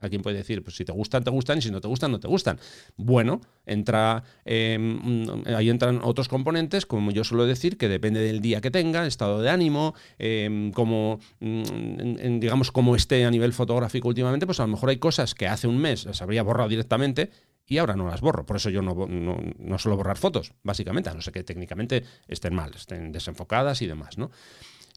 alguien 0.00 0.22
puede 0.22 0.38
decir, 0.38 0.62
pues 0.62 0.76
si 0.76 0.84
te 0.84 0.92
gustan, 0.92 1.24
te 1.24 1.30
gustan, 1.30 1.58
y 1.58 1.62
si 1.62 1.70
no 1.70 1.80
te 1.80 1.88
gustan, 1.88 2.12
no 2.12 2.20
te 2.20 2.28
gustan. 2.28 2.58
Bueno, 2.96 3.40
entra, 3.66 4.22
em, 4.44 5.26
ahí 5.46 5.70
entran 5.70 6.00
otros 6.02 6.28
componentes, 6.28 6.86
como 6.86 7.10
yo 7.10 7.24
suelo 7.24 7.46
decir, 7.46 7.76
que 7.76 7.88
depende 7.88 8.20
del 8.20 8.40
día 8.40 8.60
que 8.60 8.70
tenga, 8.70 9.06
estado 9.06 9.42
de 9.42 9.50
ánimo, 9.50 9.94
em, 10.18 10.72
como, 10.72 11.20
mm, 11.40 12.40
digamos, 12.40 12.72
como 12.72 12.96
esté 12.96 13.24
a 13.24 13.30
nivel 13.30 13.52
fotográfico 13.52 14.08
últimamente, 14.08 14.46
pues 14.46 14.60
a 14.60 14.64
lo 14.64 14.68
mejor 14.68 14.90
hay 14.90 14.98
cosas 14.98 15.34
que 15.34 15.46
hace 15.46 15.66
un 15.66 15.78
mes 15.78 16.04
las 16.06 16.22
habría 16.22 16.42
borrado 16.42 16.68
directamente 16.68 17.30
y 17.70 17.78
ahora 17.78 17.94
no 17.94 18.08
las 18.08 18.20
borro. 18.20 18.44
Por 18.44 18.56
eso 18.56 18.68
yo 18.68 18.82
no, 18.82 19.06
no, 19.06 19.78
suelo 19.78 19.96
borrar 19.96 20.18
fotos, 20.18 20.52
básicamente, 20.64 21.08
a 21.08 21.14
no 21.14 21.22
ser 21.22 21.32
que 21.32 21.44
técnicamente 21.44 22.04
estén 22.26 22.52
mal, 22.52 22.72
estén 22.74 23.12
desenfocadas 23.12 23.80
y 23.80 23.86
demás, 23.86 24.18
¿no? 24.18 24.30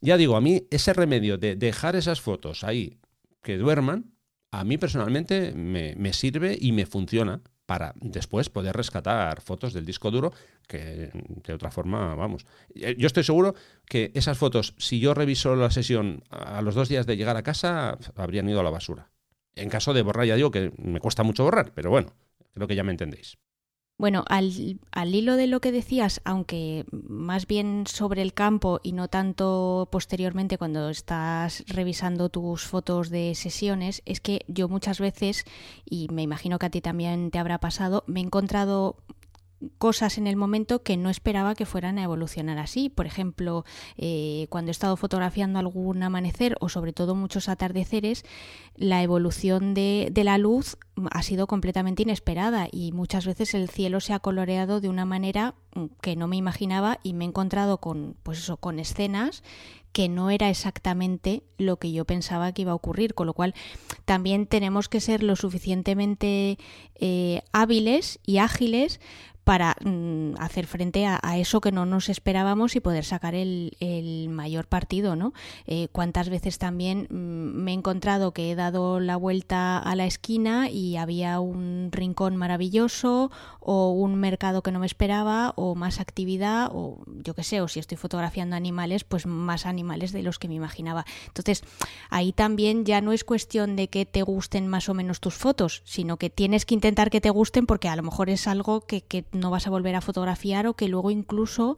Ya 0.02 0.18
digo, 0.18 0.36
a 0.36 0.42
mí 0.42 0.68
ese 0.72 0.92
remedio 0.92 1.38
de 1.38 1.56
dejar 1.56 1.96
esas 1.96 2.20
fotos 2.20 2.64
ahí 2.64 2.98
que 3.44 3.58
duerman, 3.58 4.16
a 4.52 4.64
mí 4.64 4.80
personalmente 4.80 5.54
me, 5.54 5.96
me 5.96 6.14
sirve 6.14 6.58
y 6.60 6.72
me 6.72 6.88
funciona 6.88 7.42
para 7.68 7.94
después 7.96 8.50
poder 8.50 8.76
rescatar 8.76 9.40
fotos 9.40 9.74
del 9.74 9.86
disco 9.86 10.10
duro 10.10 10.34
que 10.68 11.12
de 11.46 11.54
otra 11.54 11.70
forma, 11.70 12.16
vamos. 12.16 12.46
Yo 12.74 13.06
estoy 13.06 13.24
seguro 13.24 13.54
que 13.86 14.12
esas 14.16 14.38
fotos, 14.38 14.74
si 14.80 15.00
yo 15.00 15.14
reviso 15.14 15.56
la 15.56 15.70
sesión 15.70 16.24
a 16.32 16.62
los 16.64 16.74
dos 16.74 16.90
días 16.90 17.06
de 17.06 17.18
llegar 17.18 17.38
a 17.38 17.44
casa, 17.44 18.00
habrían 18.16 18.50
ido 18.50 18.60
a 18.60 18.64
la 18.64 18.72
basura. 18.72 19.12
En 19.56 19.70
caso 19.70 19.94
de 19.94 20.02
borrar, 20.02 20.26
ya 20.26 20.36
digo 20.36 20.50
que 20.50 20.72
me 20.78 21.00
cuesta 21.00 21.22
mucho 21.22 21.44
borrar, 21.44 21.72
pero 21.76 21.92
bueno, 21.92 22.14
Creo 22.54 22.68
que 22.68 22.76
ya 22.76 22.84
me 22.84 22.92
entendéis. 22.92 23.38
Bueno, 24.00 24.26
al, 24.28 24.80
al, 24.92 25.14
hilo 25.14 25.36
de 25.36 25.46
lo 25.48 25.62
que 25.62 25.72
decías, 25.72 26.20
aunque 26.26 26.84
más 26.92 27.46
bien 27.46 27.86
sobre 27.86 28.24
el 28.24 28.34
campo 28.34 28.80
y 28.82 28.92
no 28.92 29.08
tanto 29.08 29.88
posteriormente 29.92 30.58
cuando 30.58 30.90
estás 30.90 31.64
revisando 31.68 32.30
tus 32.30 32.64
fotos 32.64 33.10
de 33.10 33.36
sesiones, 33.36 34.02
es 34.06 34.20
que 34.20 34.46
yo 34.48 34.68
muchas 34.68 35.00
veces, 35.00 35.46
y 35.86 36.08
me 36.12 36.24
imagino 36.24 36.58
que 36.58 36.66
a 36.66 36.72
ti 36.72 36.82
también 36.82 37.30
te 37.30 37.38
habrá 37.38 37.60
pasado, 37.60 38.04
me 38.08 38.20
he 38.20 38.24
encontrado 38.24 38.98
cosas 39.78 40.18
en 40.18 40.28
el 40.28 40.36
momento 40.36 40.84
que 40.84 40.98
no 40.98 41.10
esperaba 41.10 41.56
que 41.56 41.66
fueran 41.66 41.98
a 41.98 42.04
evolucionar 42.04 42.58
así. 42.58 42.90
Por 42.90 43.06
ejemplo, 43.06 43.66
eh, 43.98 44.48
cuando 44.50 44.70
he 44.70 44.74
estado 44.74 44.98
fotografiando 44.98 45.60
algún 45.60 46.04
amanecer 46.04 46.56
o 46.60 46.70
sobre 46.70 46.94
todo 46.94 47.16
muchos 47.16 47.50
atardeceres, 47.50 48.26
la 48.76 49.04
evolución 49.04 49.74
de, 49.74 50.12
la 50.16 50.38
luz 50.38 50.78
ha 51.12 51.24
sido 51.24 51.48
completamente 51.48 52.04
inesperada 52.04 52.68
y 52.72 52.92
muchas 52.92 53.26
veces 53.26 53.54
el 53.54 53.70
cielo 53.70 54.00
se 54.00 54.14
ha 54.14 54.20
coloreado 54.20 54.82
de 54.82 54.90
una 54.90 55.06
manera 55.06 55.56
que 56.02 56.16
no 56.16 56.28
me 56.28 56.38
imaginaba 56.38 57.00
y 57.04 57.14
me 57.14 57.26
he 57.26 57.28
encontrado 57.28 57.80
con, 57.80 58.16
pues 58.24 58.40
eso, 58.40 58.58
con 58.58 58.80
escenas 58.80 59.44
que 59.94 60.10
no 60.10 60.32
era 60.32 60.50
exactamente 60.50 61.44
lo 61.58 61.78
que 61.78 61.92
yo 61.92 62.04
pensaba 62.04 62.52
que 62.52 62.64
iba 62.64 62.72
a 62.72 62.76
ocurrir, 62.76 63.14
con 63.14 63.28
lo 63.28 63.34
cual 63.34 63.54
también 64.06 64.48
tenemos 64.48 64.90
que 64.90 65.00
ser 65.00 65.22
lo 65.22 65.36
suficientemente 65.36 66.58
eh, 66.96 67.44
hábiles 67.54 68.20
y 68.26 68.40
ágiles 68.40 69.00
para 69.44 69.76
mm, 69.84 70.36
hacer 70.40 70.68
frente 70.68 71.06
a, 71.06 71.20
eso 71.38 71.62
que 71.62 71.72
no 71.72 71.86
nos 71.86 72.10
esperábamos 72.10 72.76
y 72.76 72.80
poder 72.80 73.04
sacar 73.04 73.36
el, 73.36 73.72
mayor 74.30 74.68
partido, 74.68 75.16
¿no? 75.16 75.34
Eh, 75.66 75.88
cuántas 75.92 76.30
veces 76.30 76.58
también 76.58 77.08
mm, 77.10 77.64
me 77.64 77.72
he 77.72 77.74
encontrado 77.74 78.34
que 78.34 78.52
he 78.52 78.56
dado 78.56 79.00
la 79.00 79.18
vuelta 79.18 79.78
a 79.78 79.96
la 79.96 80.06
esquina 80.06 80.70
y 80.70 80.98
había 80.98 81.40
un 81.40 81.90
rincón 81.92 82.36
maravilloso 82.38 83.32
o 83.60 83.92
un 83.92 84.16
mercado 84.16 84.62
que 84.62 84.72
no 84.72 84.80
me 84.80 84.86
esperaba 84.86 85.54
o 85.56 85.76
más 85.76 86.00
actividad 86.00 86.70
o 86.72 87.04
yo 87.24 87.34
qué 87.34 87.44
sé, 87.44 87.62
o 87.62 87.68
si 87.68 87.80
estoy 87.80 87.98
fotografiando 87.98 88.56
animales, 88.56 89.04
pues 89.04 89.26
más 89.26 89.66
animales 89.66 90.12
de 90.12 90.24
los 90.24 90.40
que 90.40 90.48
me 90.48 90.56
imaginaba. 90.56 91.06
Entonces, 91.28 91.64
ahí 92.10 92.32
también 92.34 92.86
ya 92.86 93.02
no 93.02 93.12
es 93.12 93.24
cuestión 93.24 93.76
de 93.76 93.88
que 93.90 94.06
te 94.06 94.22
gusten 94.22 94.68
más 94.68 94.90
o 94.90 94.94
menos 94.94 95.20
tus 95.20 95.36
fotos, 95.36 95.82
sino 95.86 96.18
que 96.18 96.30
tienes 96.30 96.66
que 96.66 96.76
intentar 96.76 97.10
que 97.10 97.22
te 97.22 97.30
gusten 97.30 97.66
porque 97.66 97.90
a 97.90 97.96
lo 97.96 98.04
mejor 98.04 98.30
es 98.30 98.48
algo 98.48 98.82
que, 98.82 99.02
que 99.02 99.26
no 99.34 99.50
vas 99.50 99.68
a 99.68 99.70
volver 99.70 99.96
a 99.96 100.02
fotografiar 100.02 100.68
o 100.68 100.76
que 100.76 100.88
luego 100.88 101.12
incluso 101.12 101.78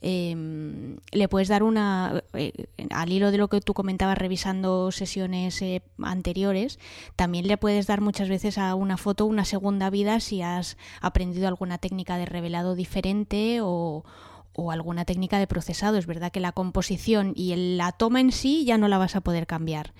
em, 0.00 0.96
le 1.12 1.28
puedes 1.28 1.48
dar 1.48 1.62
una, 1.62 2.22
eh, 2.34 2.52
al 2.90 3.12
hilo 3.12 3.30
de 3.30 3.38
lo 3.38 3.48
que 3.48 3.60
tú 3.60 3.74
comentabas 3.74 4.18
revisando 4.18 4.90
sesiones 4.92 5.60
eh, 5.62 5.82
anteriores, 6.02 6.78
también 7.16 7.46
le 7.46 7.56
puedes 7.58 7.86
dar 7.86 8.00
muchas 8.00 8.28
veces 8.28 8.58
a 8.58 8.74
una 8.74 8.96
foto 8.96 9.26
una 9.26 9.44
segunda 9.44 9.90
vida 9.90 10.20
si 10.20 10.42
has 10.42 10.76
aprendido 11.00 11.48
alguna 11.48 11.78
técnica 11.78 12.16
de 12.16 12.26
revelado 12.26 12.74
diferente 12.74 13.60
o, 13.62 14.04
o 14.52 14.70
alguna 14.70 15.04
técnica 15.04 15.38
de 15.38 15.46
procesado. 15.46 15.96
Es 15.96 16.06
verdad 16.06 16.32
que 16.32 16.40
la 16.40 16.52
composición 16.52 17.32
y 17.36 17.54
la 17.76 17.92
toma 17.92 18.20
en 18.20 18.32
sí 18.32 18.64
ya 18.64 18.78
no 18.78 18.88
la 18.88 18.98
vas 18.98 19.16
a 19.16 19.20
poder 19.20 19.46
cambiar, 19.46 19.92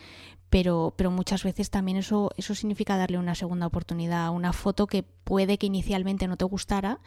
pero, 0.50 0.94
pero 0.96 1.10
muchas 1.10 1.44
veces 1.44 1.70
también 1.70 1.96
eso, 1.96 2.32
eso 2.36 2.54
significa 2.54 2.96
darle 2.96 3.18
una 3.18 3.36
segunda 3.36 3.66
oportunidad 3.66 4.26
a 4.26 4.30
una 4.30 4.52
foto 4.52 4.88
que 4.88 5.04
puede 5.04 5.56
que 5.56 5.66
inicialmente 5.66 6.26
no 6.26 6.36
te 6.36 6.44
gustara 6.44 7.00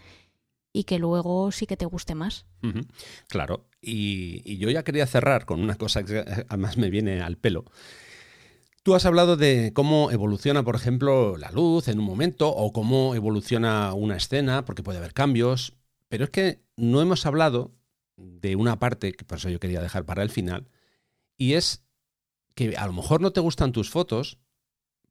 y 0.71 0.85
que 0.85 0.97
luego 0.97 1.51
sí 1.51 1.67
que 1.67 1.77
te 1.77 1.85
guste 1.85 2.15
más. 2.15 2.45
Claro, 3.27 3.67
y, 3.81 4.57
yo 4.57 4.69
ya 4.71 4.83
quería 4.83 5.05
cerrar 5.05 5.45
con 5.45 5.61
una 5.61 5.75
cosa 5.75 6.03
que 6.03 6.19
además 6.49 6.77
me 6.77 6.89
viene 6.89 7.21
al 7.21 7.37
pelo. 7.37 7.65
Tú 8.81 8.95
has 8.95 9.05
hablado 9.05 9.37
de 9.37 9.71
cómo 9.73 10.09
evoluciona, 10.11 10.63
por 10.63 10.75
ejemplo, 10.75 11.37
la 11.37 11.51
luz 11.51 11.87
en 11.87 11.99
un 11.99 12.05
momento 12.05 12.49
o 12.49 12.73
cómo 12.73 13.13
evoluciona 13.13 13.93
una 13.93 14.17
escena, 14.17 14.65
porque 14.65 14.83
puede 14.83 14.97
haber 14.97 15.13
cambios, 15.13 15.75
pero 16.09 16.25
es 16.25 16.29
que 16.31 16.61
no 16.75 17.01
hemos 17.01 17.25
hablado 17.25 17.75
de 18.17 18.55
una 18.55 18.79
parte, 18.79 19.13
que 19.13 19.25
por 19.25 19.37
eso 19.37 19.49
yo 19.49 19.59
quería 19.59 19.81
dejar 19.81 20.05
para 20.05 20.23
el 20.23 20.29
final, 20.29 20.67
y 21.37 21.53
es 21.53 21.83
que 22.55 22.75
a 22.77 22.85
lo 22.85 22.93
mejor 22.93 23.21
no 23.21 23.31
te 23.31 23.41
gustan 23.41 23.71
tus 23.71 23.89
fotos 23.89 24.39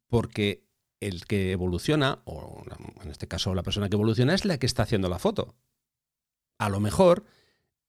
porque 0.06 0.66
el 1.00 1.26
que 1.26 1.52
evoluciona, 1.52 2.22
o 2.24 2.62
en 3.02 3.10
este 3.10 3.26
caso 3.26 3.54
la 3.54 3.62
persona 3.62 3.88
que 3.88 3.96
evoluciona, 3.96 4.34
es 4.34 4.44
la 4.44 4.58
que 4.58 4.66
está 4.66 4.84
haciendo 4.84 5.08
la 5.08 5.18
foto. 5.18 5.56
A 6.58 6.68
lo 6.68 6.78
mejor 6.78 7.24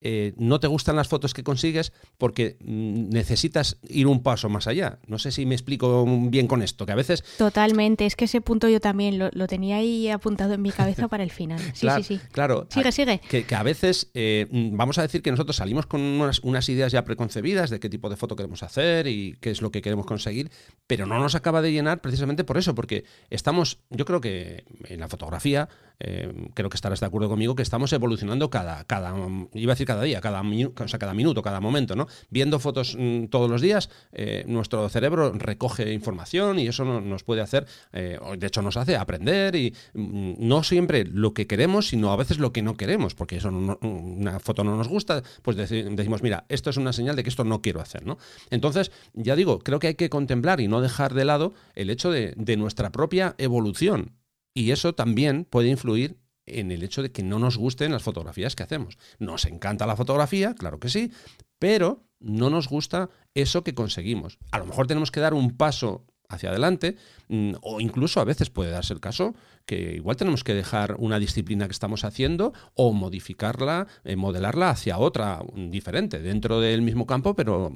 eh, 0.06 0.34
no 0.38 0.60
te 0.60 0.68
gustan 0.68 0.98
las 0.98 1.08
fotos 1.08 1.34
que 1.34 1.44
consigues 1.44 1.94
porque 2.18 2.58
mm, 2.60 3.10
necesitas 3.10 3.78
ir 3.88 4.08
un 4.08 4.22
paso 4.22 4.50
más 4.50 4.68
allá. 4.68 5.00
No 5.08 5.18
sé 5.18 5.32
si 5.32 5.46
me 5.46 5.56
explico 5.56 6.06
bien 6.30 6.48
con 6.48 6.62
esto, 6.62 6.86
que 6.86 6.92
a 6.92 6.96
veces... 6.96 7.24
Totalmente, 7.38 8.06
es 8.06 8.18
que 8.18 8.26
ese 8.26 8.42
punto 8.42 8.68
yo 8.68 8.82
también 8.82 9.18
lo, 9.18 9.48
tenía 9.48 9.78
ahí 9.78 10.10
apuntado 10.10 10.54
en 10.54 10.62
mi 10.62 10.72
cabeza 10.72 11.08
para 11.08 11.24
el 11.24 11.32
final. 11.32 11.62
Sí, 11.74 11.88
claro, 11.88 12.04
sí, 12.04 12.18
sí. 12.18 12.22
Claro. 12.32 12.68
Sigue, 12.70 12.92
sigue. 12.92 13.20
Que, 13.20 13.46
a 13.56 13.64
veces, 13.64 14.12
eh, 14.14 14.48
mm, 14.52 14.76
vamos 14.78 14.98
a 14.98 15.02
decir 15.02 15.22
que 15.22 15.32
nosotros 15.32 15.56
salimos 15.56 15.86
con 15.86 16.02
unas, 16.02 16.70
ideas 16.70 16.92
ya 16.92 17.04
preconcebidas 17.04 17.70
de 17.70 17.80
qué 17.80 17.90
tipo 17.90 18.10
de 18.10 18.16
foto 18.16 18.36
queremos 18.36 18.64
hacer 18.64 19.08
y 19.08 19.38
qué 19.42 19.52
es 19.52 19.62
lo 19.62 19.72
que 19.72 19.82
queremos 19.82 20.06
conseguir, 20.06 20.52
pero 20.88 21.06
no 21.06 21.20
nos 21.20 21.36
acaba 21.36 21.62
de 21.62 21.72
llenar 21.72 22.02
precisamente 22.02 22.44
por 22.44 22.58
eso, 22.58 22.76
porque 22.76 23.06
estamos, 23.30 23.80
yo 23.90 24.06
creo 24.06 24.22
que 24.22 24.66
en 24.88 25.00
la 25.00 25.08
fotografía, 25.08 25.70
eh, 26.00 26.50
creo 26.54 26.70
que 26.70 26.76
estarás 26.76 27.00
de 27.00 27.06
acuerdo 27.06 27.30
conmigo, 27.30 27.56
que 27.56 27.64
estamos 27.64 27.92
evolucionando 27.94 28.50
cada, 28.50 28.84
cada, 28.86 29.14
iba 29.54 29.72
a 29.72 29.76
decir 29.76 29.88
cada 29.94 30.04
día, 30.04 30.22
cada, 30.22 30.42
o 30.42 30.88
sea, 30.88 31.00
cada 31.00 31.14
minuto, 31.14 31.42
cada 31.42 31.60
momento, 31.60 31.96
¿no? 31.96 32.08
Viendo 32.30 32.60
fotos 32.60 32.98
mm, 33.00 33.26
todos 33.26 33.50
los 33.50 33.62
días, 33.62 33.90
eh, 34.12 34.44
nuestro 34.48 34.90
cerebro 34.90 35.32
recoge 35.34 35.94
información 35.94 36.58
y 36.58 36.68
eso 36.68 36.84
nos 36.84 37.24
puede 37.24 37.42
hacer, 37.42 37.68
eh, 37.92 38.18
de 38.38 38.48
hecho 38.48 38.62
nos 38.62 38.76
hace 38.76 38.96
aprender 38.96 39.56
y 39.56 39.74
mm, 39.94 40.34
no 40.40 40.64
siempre 40.64 41.06
lo 41.06 41.34
que 41.34 41.46
queremos, 41.46 41.90
sino 41.90 42.12
a 42.12 42.16
veces 42.16 42.40
lo 42.40 42.52
que 42.52 42.64
no 42.64 42.76
queremos, 42.76 43.14
porque 43.14 43.38
eso 43.38 43.50
una 43.50 44.40
foto 44.40 44.64
no 44.64 44.76
nos 44.76 44.88
gusta, 44.88 45.22
pues 45.44 45.56
decimos, 45.58 46.24
mira, 46.24 46.46
esto 46.50 46.72
es 46.72 46.78
una 46.78 46.92
señal 46.92 47.16
de 47.16 47.24
que 47.24 47.30
esto 47.30 47.44
no 47.44 47.62
quiero 47.62 47.80
hacer, 47.80 48.06
¿no? 48.06 48.18
Entonces, 48.50 48.92
ya 49.14 49.36
digo, 49.36 49.60
creo 49.60 49.80
que 49.80 49.88
hay 49.88 49.96
que 49.96 50.10
contemplar 50.10 50.60
y 50.60 50.68
no 50.68 50.82
dejar 50.82 51.14
de 51.14 51.26
lado 51.26 51.54
el 51.76 51.92
hecho 51.92 52.10
de 52.12 52.58
nuestra 52.58 52.92
propia 52.92 53.36
evolución. 53.38 54.14
Y 54.56 54.72
eso 54.72 54.94
también 54.94 55.46
puede 55.46 55.70
influir 55.70 56.18
en 56.46 56.72
el 56.72 56.84
hecho 56.84 57.02
de 57.02 57.12
que 57.12 57.24
no 57.24 57.40
nos 57.40 57.58
gusten 57.58 57.92
las 57.92 58.04
fotografías 58.04 58.56
que 58.56 58.64
hacemos. 58.64 58.98
Nos 59.20 59.46
encanta 59.46 59.86
la 59.88 59.96
fotografía, 59.96 60.54
claro 60.56 60.80
que 60.80 60.90
sí, 60.90 61.12
pero 61.60 62.04
no 62.20 62.50
nos 62.50 62.68
gusta 62.68 63.10
eso 63.34 63.64
que 63.64 63.74
conseguimos. 63.74 64.38
A 64.52 64.60
lo 64.60 64.66
mejor 64.66 64.88
tenemos 64.88 65.12
que 65.12 65.20
dar 65.20 65.34
un 65.34 65.56
paso 65.58 66.06
hacia 66.30 66.50
adelante 66.50 66.96
mm, 67.30 67.54
o 67.62 67.80
incluso 67.80 68.20
a 68.20 68.24
veces 68.24 68.50
puede 68.50 68.72
darse 68.72 68.94
el 68.94 69.00
caso 69.00 69.36
que 69.66 69.94
igual 69.96 70.18
tenemos 70.18 70.44
que 70.44 70.54
dejar 70.54 70.96
una 70.98 71.20
disciplina 71.20 71.68
que 71.68 71.72
estamos 71.72 72.04
haciendo 72.04 72.54
o 72.74 72.92
modificarla, 72.92 73.88
eh, 74.04 74.16
modelarla 74.16 74.70
hacia 74.70 74.98
otra 74.98 75.42
diferente 75.56 76.20
dentro 76.20 76.60
del 76.60 76.82
mismo 76.82 77.06
campo, 77.06 77.36
pero 77.36 77.72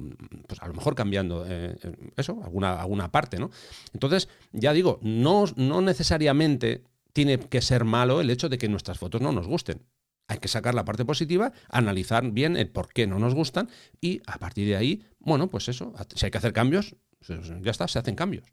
pues 0.46 0.60
a 0.60 0.66
lo 0.66 0.74
mejor 0.74 0.94
cambiando 0.94 1.44
eh, 1.46 1.76
eso, 2.16 2.40
alguna, 2.44 2.80
alguna 2.80 3.10
parte, 3.10 3.38
¿no? 3.38 3.50
Entonces, 3.94 4.28
ya 4.52 4.72
digo, 4.72 4.98
no, 5.02 5.44
no 5.56 5.80
necesariamente 5.80 6.82
tiene 7.18 7.40
que 7.40 7.60
ser 7.62 7.82
malo 7.82 8.20
el 8.20 8.30
hecho 8.30 8.48
de 8.48 8.58
que 8.58 8.68
nuestras 8.68 8.96
fotos 9.00 9.20
no 9.20 9.32
nos 9.32 9.48
gusten. 9.48 9.84
Hay 10.28 10.38
que 10.38 10.46
sacar 10.46 10.72
la 10.76 10.84
parte 10.84 11.04
positiva, 11.04 11.52
analizar 11.68 12.30
bien 12.30 12.56
el 12.56 12.70
por 12.70 12.92
qué 12.92 13.08
no 13.08 13.18
nos 13.18 13.34
gustan 13.34 13.68
y 14.00 14.22
a 14.28 14.38
partir 14.38 14.68
de 14.68 14.76
ahí, 14.76 15.04
bueno, 15.18 15.50
pues 15.50 15.68
eso, 15.68 15.92
si 16.14 16.26
hay 16.26 16.30
que 16.30 16.38
hacer 16.38 16.52
cambios, 16.52 16.94
pues 17.26 17.40
ya 17.60 17.72
está, 17.72 17.88
se 17.88 17.98
hacen 17.98 18.14
cambios. 18.14 18.44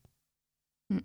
Mm. 0.89 0.97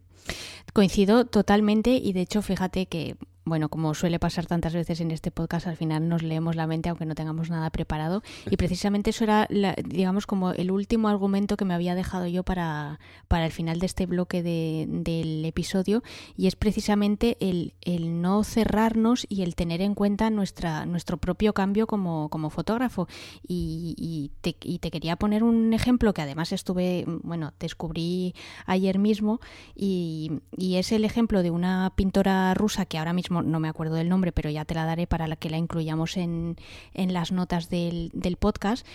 Coincido 0.73 1.27
totalmente 1.27 1.91
y 1.91 2.15
de 2.15 2.23
hecho 2.23 2.41
fíjate 2.41 2.87
que 2.87 3.19
bueno, 3.51 3.69
como 3.69 3.95
suele 3.95 4.21
pasar 4.21 4.47
tantas 4.47 4.73
veces 4.75 5.01
en 5.01 5.11
este 5.11 5.33
podcast, 5.33 5.67
al 5.67 5.77
final 5.77 6.09
nos 6.09 6.23
leemos 6.23 6.55
la 6.55 6.69
mente 6.69 6.89
aunque 6.89 7.05
no 7.05 7.17
tengamos 7.17 7.51
nada 7.51 7.69
preparado. 7.71 8.23
Y 8.49 8.57
precisamente 8.57 9.11
eso 9.11 9.25
era, 9.25 9.49
digamos, 9.85 10.27
como 10.27 10.53
el 10.53 10.71
último 10.71 11.09
argumento 11.09 11.57
que 11.57 11.65
me 11.65 11.75
había 11.75 11.97
dejado 11.97 12.29
yo 12.29 12.45
para, 12.45 13.01
para 13.27 13.47
el 13.47 13.51
final 13.51 13.81
de 13.81 13.87
este 13.87 14.07
bloque 14.07 14.45
de, 14.45 14.87
del 14.89 15.45
episodio. 15.45 16.05
Y 16.37 16.47
es 16.47 16.55
precisamente 16.55 17.37
el, 17.41 17.75
el, 17.81 18.23
no 18.23 18.45
cerrarnos 18.45 19.27
y 19.29 19.43
el 19.43 19.57
tener 19.57 19.81
en 19.81 19.97
cuenta 19.97 20.31
nuestra, 20.31 20.87
nuestro 20.87 21.17
propio 21.17 21.53
cambio 21.53 21.89
como, 21.89 22.29
como 22.29 22.51
fotógrafo. 22.51 23.09
Y, 23.47 23.97
y, 23.99 24.31
te, 24.43 24.57
y 24.63 24.79
te 24.79 24.93
quería 24.93 25.17
poner 25.17 25.43
un 25.43 25.73
ejemplo 25.73 26.15
que 26.15 26.23
además 26.23 26.53
estuve, 26.53 27.05
bueno, 27.25 27.53
descubrí 27.59 28.33
ayer 28.67 29.01
mismo. 29.01 29.41
Y, 29.75 30.31
y 30.57 30.77
es 30.77 30.93
el 30.93 31.05
ejemplo 31.05 31.43
de 31.43 31.51
una 31.51 31.93
pintora 31.97 32.55
rusa 32.55 32.87
que 32.87 32.97
ahora 32.97 33.13
mismo 33.13 33.40
no 33.43 33.61
me 33.61 33.69
acuerdo 33.69 33.95
del 33.95 34.09
nombre, 34.09 34.33
pero 34.33 34.51
ya 34.51 34.65
te 34.65 34.75
la 34.75 34.85
daré 34.85 35.07
para 35.07 35.35
que 35.37 35.51
la 35.51 35.59
incluyamos 35.59 36.17
en, 36.17 36.57
en 36.95 37.13
las 37.13 37.33
notas 37.33 37.71
del, 37.71 38.11
del 38.13 38.37
podcast 38.37 38.87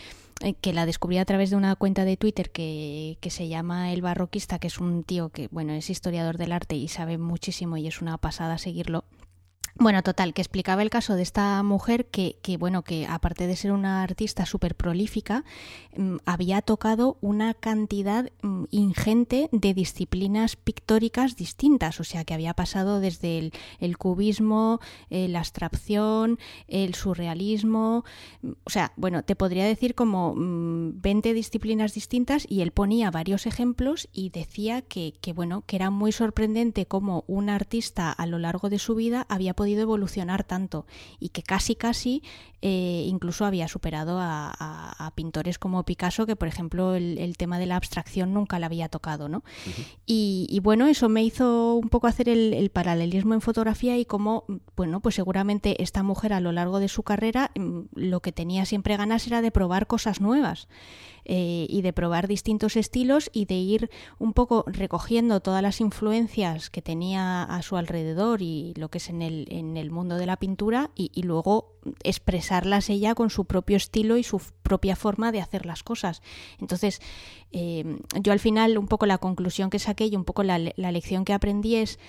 eh, 0.42 0.54
que 0.54 0.74
la 0.74 0.86
descubrí 0.86 1.18
a 1.18 1.26
través 1.26 1.50
de 1.50 1.56
una 1.56 1.76
cuenta 1.76 2.04
de 2.04 2.18
Twitter 2.18 2.52
que, 2.52 3.18
que, 3.22 3.30
se 3.30 3.48
llama 3.48 3.94
El 3.94 4.02
Barroquista, 4.02 4.60
que 4.60 4.68
es 4.68 4.80
un 4.80 5.04
tío 5.04 5.30
que, 5.30 5.48
bueno, 5.50 5.72
es 5.74 5.90
historiador 5.90 6.38
del 6.38 6.52
arte 6.52 6.76
y 6.76 6.90
sabe 6.90 7.18
muchísimo 7.18 7.78
y 7.78 7.88
es 7.88 8.02
una 8.02 8.18
pasada 8.18 8.58
seguirlo. 8.58 9.06
Bueno, 9.78 10.04
total, 10.04 10.34
que 10.34 10.42
explicaba 10.42 10.84
el 10.84 10.90
caso 10.90 11.16
de 11.16 11.22
esta 11.22 11.62
mujer 11.62 12.06
que, 12.06 12.38
bueno, 12.58 12.84
que 12.84 13.06
aparte 13.08 13.46
de 13.46 13.58
ser 13.58 13.74
una 13.74 14.04
artista 14.04 14.46
súper 14.46 14.74
prolífica, 14.74 15.44
mm, 15.98 16.16
había 16.26 16.62
tocado 16.62 17.18
una 17.20 17.54
cantidad 17.54 18.32
mm, 18.42 18.64
ingente 18.72 19.50
de 19.52 19.74
disciplinas 19.74 20.56
pictóricas 20.56 21.36
distintas, 21.36 22.00
o 22.00 22.06
sea, 22.06 22.24
que 22.24 22.34
había 22.34 22.54
pasado 22.54 23.02
desde 23.02 23.52
el, 23.80 23.98
cubismo, 23.98 24.80
eh, 25.10 25.28
la 25.28 25.40
abstracción, 25.40 26.40
el 26.70 26.96
surrealismo, 26.96 28.06
mm, 28.44 28.52
o 28.64 28.70
sea, 28.70 28.94
bueno, 28.96 29.24
te 29.24 29.36
podría 29.36 29.66
decir 29.66 29.94
como 29.94 30.36
20 30.38 31.34
disciplinas 31.34 31.94
distintas 31.94 32.46
y 32.50 32.62
él 32.62 32.72
ponía 32.72 33.12
varios 33.12 33.46
ejemplos 33.46 34.08
y 34.14 34.30
decía 34.30 34.82
que, 34.82 35.16
que, 35.20 35.34
bueno, 35.34 35.64
que 35.68 35.76
era 35.76 35.90
muy 35.90 36.14
sorprendente 36.14 36.86
cómo 36.86 37.26
un 37.28 37.50
artista 37.50 38.10
a 38.10 38.26
lo 38.26 38.40
largo 38.40 38.70
de 38.70 38.80
su 38.80 38.96
vida 38.96 39.26
había 39.28 39.54
podido 39.54 39.65
podido 39.66 39.82
evolucionar 39.82 40.44
tanto 40.44 40.86
y 41.20 41.30
que 41.30 41.42
casi 41.42 41.74
casi 41.74 42.22
eh, 42.62 43.04
incluso 43.08 43.46
había 43.46 43.68
superado 43.68 44.20
a, 44.20 45.12
pintores 45.16 45.58
como 45.58 45.84
Picasso, 45.84 46.26
que 46.26 46.36
por 46.36 46.48
ejemplo 46.48 46.96
el, 46.96 47.38
tema 47.38 47.58
de 47.58 47.66
la 47.66 47.78
abstracción 47.78 48.34
nunca 48.34 48.60
la 48.60 48.68
había 48.68 48.90
tocado. 48.90 49.28
¿no? 49.28 49.44
y, 50.06 50.60
bueno, 50.62 50.88
eso 50.88 51.10
me 51.10 51.24
hizo 51.24 51.76
un 51.76 51.90
poco 51.90 52.06
hacer 52.06 52.30
el, 52.30 52.70
paralelismo 52.70 53.34
en 53.34 53.42
fotografía 53.42 53.98
y 53.98 54.06
cómo, 54.06 54.46
bueno, 54.76 55.00
pues 55.00 55.16
seguramente 55.16 55.82
esta 55.82 56.04
mujer 56.04 56.34
a 56.34 56.40
lo 56.40 56.52
largo 56.52 56.80
de 56.80 56.88
su 56.88 57.02
carrera 57.02 57.52
mm, 57.56 57.82
lo 57.94 58.20
que 58.22 58.32
tenía 58.32 58.66
siempre 58.66 58.98
ganas 58.98 59.26
era 59.26 59.42
de 59.42 59.52
probar 59.52 59.88
cosas 59.88 60.22
nuevas. 60.22 60.68
Eh, 61.28 61.66
y 61.70 61.82
de 61.82 61.92
probar 61.92 62.28
distintos 62.28 62.76
estilos 62.76 63.32
y 63.34 63.46
de 63.46 63.56
ir 63.56 63.90
un 64.20 64.34
poco 64.34 64.64
recogiendo 64.68 65.40
todas 65.40 65.64
las 65.64 65.82
influencias 65.82 66.70
que 66.70 66.84
tenía 66.84 67.42
a 67.42 67.64
su 67.64 67.78
alrededor 67.78 68.44
y 68.44 68.76
lo 68.76 68.90
que 68.90 69.00
es 69.00 69.10
en 69.10 69.24
el, 69.24 69.48
en 69.60 69.78
el 69.78 69.92
mundo 69.92 70.18
de 70.18 70.26
la 70.26 70.38
pintura 70.38 70.92
y, 70.96 71.22
luego 71.24 71.80
expresarlas 72.04 72.90
ella 72.90 73.16
con 73.16 73.30
su 73.30 73.46
propio 73.46 73.78
estilo 73.78 74.18
y 74.18 74.24
su 74.24 74.42
propia 74.64 74.96
forma 74.96 75.32
de 75.32 75.42
hacer 75.42 75.66
las 75.66 75.84
cosas. 75.84 76.22
Entonces, 76.60 77.02
eh, 77.52 77.98
yo 78.22 78.32
al 78.32 78.40
final 78.40 78.78
un 78.78 78.88
poco 78.88 79.06
la 79.06 79.18
conclusión 79.18 79.70
que 79.70 79.80
saqué 79.80 80.08
y 80.08 80.16
un 80.16 80.26
poco 80.26 80.44
la, 80.44 80.60
lección 80.60 81.26
que 81.26 81.34
aprendí 81.34 81.76
es... 81.76 82.00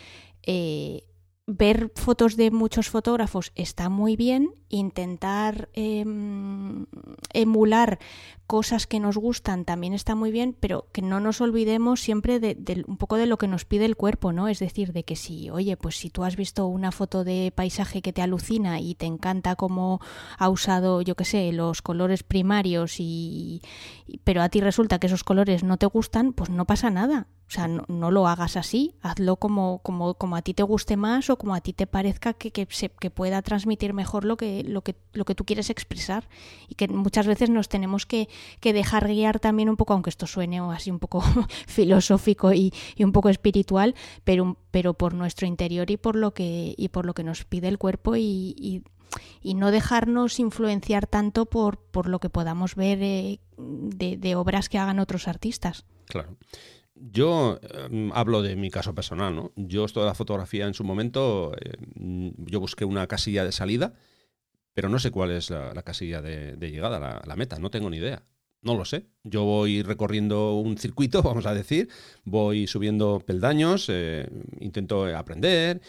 Eh, 0.42 1.02
ver 1.48 1.92
fotos 1.94 2.36
de 2.36 2.50
muchos 2.50 2.90
fotógrafos 2.90 3.52
está 3.54 3.88
muy 3.88 4.16
bien, 4.16 4.50
intentar 4.68 5.68
em, 5.74 6.86
emular 7.32 8.00
cosas 8.46 8.86
que 8.86 9.00
nos 9.00 9.16
gustan 9.16 9.64
también 9.64 9.92
está 9.92 10.14
muy 10.14 10.30
bien, 10.30 10.56
pero 10.58 10.86
que 10.92 11.02
no 11.02 11.20
nos 11.20 11.40
olvidemos 11.40 12.00
siempre 12.00 12.40
de, 12.40 12.84
un 12.86 12.96
poco 12.96 13.16
de 13.16 13.26
lo 13.26 13.38
que 13.38 13.48
nos 13.48 13.64
pide 13.64 13.84
el 13.84 13.96
cuerpo, 13.96 14.32
¿no? 14.32 14.48
Es 14.48 14.58
decir, 14.58 14.92
de 14.92 15.04
que 15.04 15.16
si, 15.16 15.50
oye, 15.50 15.76
pues 15.76 15.96
si 15.96 16.10
tú 16.10 16.24
has 16.24 16.36
visto 16.36 16.66
una 16.66 16.92
foto 16.92 17.24
de 17.24 17.52
paisaje 17.54 18.02
que 18.02 18.12
te 18.12 18.22
alucina 18.22 18.80
y 18.80 18.94
te 18.94 19.06
encanta 19.06 19.56
cómo 19.56 20.00
ha 20.38 20.48
usado, 20.48 21.02
yo 21.02 21.14
qué 21.16 21.24
sé, 21.24 21.52
los 21.52 21.82
colores 21.82 22.22
primarios 22.22 22.96
y, 22.98 23.62
pero 24.24 24.42
a 24.42 24.48
ti 24.48 24.60
resulta 24.60 24.98
que 24.98 25.08
esos 25.08 25.24
colores 25.24 25.64
no 25.64 25.76
te 25.76 25.86
gustan, 25.86 26.32
pues 26.32 26.50
no 26.50 26.64
pasa 26.64 26.90
nada. 26.90 27.26
O 27.48 27.50
sea, 27.52 27.68
no, 27.68 28.10
lo 28.10 28.26
hagas 28.26 28.56
así, 28.56 28.96
hazlo 29.02 29.36
como, 29.36 29.78
como, 29.78 30.14
como 30.14 30.34
a 30.34 30.42
ti 30.42 30.52
te 30.52 30.64
guste 30.64 30.96
más 30.96 31.30
o 31.30 31.38
como 31.38 31.54
a 31.54 31.60
ti 31.60 31.72
te 31.72 31.86
parezca 31.86 32.32
que, 32.32 32.50
que, 32.50 32.66
se, 32.70 32.88
que 32.88 33.08
pueda 33.08 33.40
transmitir 33.40 33.92
mejor 33.92 34.24
lo 34.24 34.36
que, 34.36 34.64
lo, 34.64 34.82
que, 34.82 34.96
lo 35.12 35.24
que 35.24 35.36
tú 35.36 35.44
quieres 35.44 35.70
expresar. 35.70 36.28
Y 36.68 36.74
que 36.74 36.88
muchas 36.88 37.28
veces 37.28 37.48
nos 37.48 37.68
tenemos 37.68 38.04
que, 38.04 38.28
que 38.60 38.72
dejar 38.72 39.06
guiar 39.06 39.40
también 39.40 39.68
un 39.68 39.76
poco, 39.76 39.94
aunque 39.94 40.10
esto 40.10 40.26
suene 40.26 40.58
así 40.60 40.90
un 40.90 40.98
poco 40.98 41.22
filosófico 41.66 42.52
y, 42.52 42.72
un 42.98 43.12
poco 43.12 43.28
espiritual, 43.28 43.94
pero, 44.24 44.56
pero 44.70 44.94
por 44.94 45.14
nuestro 45.14 45.46
interior 45.46 45.90
y 45.90 45.96
por 45.96 46.16
lo 46.16 46.34
que, 46.34 46.74
y 46.76 46.88
por 46.88 47.06
lo 47.06 47.14
que 47.14 47.24
nos 47.24 47.44
pide 47.44 47.68
el 47.68 47.78
cuerpo 47.78 48.16
y, 48.16 48.82
y, 49.42 49.54
no 49.54 49.70
dejarnos 49.70 50.38
influenciar 50.40 51.06
tanto 51.06 51.46
por, 51.46 51.78
por 51.78 52.08
lo 52.08 52.18
que 52.18 52.28
podamos 52.28 52.74
ver 52.74 52.98
eh, 53.00 53.40
de, 53.56 54.34
obras 54.36 54.68
que 54.68 54.78
hagan 54.78 54.98
otros 54.98 55.28
artistas. 55.28 55.86
Claro. 56.06 56.36
Yo 56.94 57.58
em, 57.62 58.10
hablo 58.12 58.42
de 58.42 58.56
mi 58.56 58.70
caso 58.70 58.94
personal, 58.94 59.34
¿no? 59.34 59.52
Yo 59.56 59.84
esto 59.84 60.00
de 60.00 60.06
la 60.06 60.14
fotografía 60.14 60.66
en 60.66 60.74
su 60.74 60.82
momento, 60.82 61.54
eh, 61.60 61.76
yo 61.94 62.60
busqué 62.60 62.84
una 62.84 63.06
casilla 63.06 63.44
de 63.44 63.52
salida, 63.52 63.94
pero 64.76 64.90
no 64.90 64.98
sé 64.98 65.10
cuál 65.10 65.30
es 65.30 65.48
la, 65.48 65.82
casilla 65.82 66.20
de, 66.20 66.70
llegada, 66.70 67.22
la, 67.24 67.36
meta, 67.36 67.58
no 67.58 67.70
tengo 67.70 67.88
ni 67.88 67.96
idea. 67.96 68.22
No 68.60 68.74
lo 68.76 68.84
sé. 68.84 69.06
Yo 69.24 69.42
voy 69.42 69.80
recorriendo 69.80 70.52
un 70.56 70.76
circuito, 70.76 71.22
vamos 71.22 71.46
a 71.46 71.54
decir, 71.54 71.88
voy 72.24 72.66
subiendo 72.66 73.20
peldaños, 73.20 73.86
eh, 73.88 74.28
intento 74.60 75.06
aprender. 75.16 75.80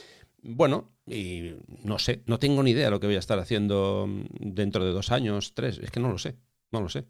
Bueno, 0.41 0.93
y 1.05 1.51
no 1.83 1.99
sé, 1.99 2.23
no 2.27 2.39
tengo 2.39 2.63
ni 2.63 2.71
idea 2.71 2.85
de 2.85 2.91
lo 2.91 3.01
que 3.01 3.07
voy 3.07 3.17
a 3.17 3.19
estar 3.19 3.39
haciendo 3.39 4.07
dentro 4.39 4.85
de 4.85 4.93
dos 4.93 5.11
años, 5.11 5.53
tres. 5.53 5.79
Es 5.79 5.91
que 5.91 5.99
no 5.99 6.07
lo 6.07 6.17
sé, 6.17 6.37
no 6.71 6.79
lo 6.79 6.87
sé. 6.87 7.07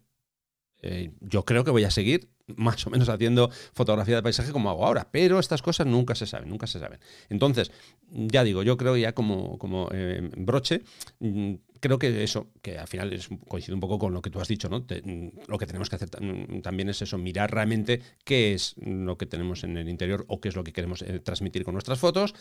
Eh, 0.82 1.12
yo 1.20 1.44
creo 1.44 1.62
que 1.62 1.70
voy 1.70 1.84
a 1.84 1.92
seguir 1.92 2.28
más 2.56 2.86
o 2.86 2.90
menos 2.90 3.08
haciendo 3.08 3.50
fotografía 3.74 4.16
de 4.16 4.22
paisaje 4.22 4.52
como 4.52 4.70
hago 4.70 4.86
ahora, 4.86 5.08
pero 5.10 5.38
estas 5.38 5.60
cosas 5.60 5.86
nunca 5.86 6.14
se 6.14 6.26
saben, 6.26 6.48
nunca 6.48 6.66
se 6.66 6.78
saben. 6.78 6.98
Entonces, 7.28 7.70
ya 8.10 8.44
digo, 8.44 8.62
yo 8.62 8.76
creo 8.76 8.96
ya 8.96 9.12
como, 9.12 9.58
como 9.58 9.88
eh, 9.92 10.30
broche, 10.36 10.82
mm, 11.20 11.54
creo 11.80 11.98
que 11.98 12.22
eso, 12.22 12.48
que 12.62 12.78
al 12.78 12.88
final 12.88 13.12
es, 13.12 13.28
coincide 13.48 13.74
un 13.74 13.80
poco 13.80 13.98
con 13.98 14.12
lo 14.12 14.22
que 14.22 14.30
tú 14.30 14.40
has 14.40 14.48
dicho, 14.48 14.68
¿no? 14.68 14.80
Mm, 14.80 15.28
lo 15.46 15.58
que 15.58 15.66
tenemos 15.66 15.88
que 15.88 15.96
hacer 15.96 16.10
también 16.10 16.88
es 16.88 17.02
eso, 17.02 17.18
mirar 17.18 17.50
realmente 17.52 18.00
qué 18.24 18.54
es 18.54 18.74
lo 18.78 19.16
que 19.16 19.26
tenemos 19.26 19.64
en 19.64 19.76
el 19.76 19.88
interior 19.88 20.24
o 20.28 20.40
qué 20.40 20.48
es 20.48 20.56
lo 20.56 20.64
que 20.64 20.72
queremos 20.72 21.02
eh, 21.02 21.20
transmitir 21.20 21.64
con 21.64 21.74
nuestras 21.74 21.98
fotos 21.98 22.34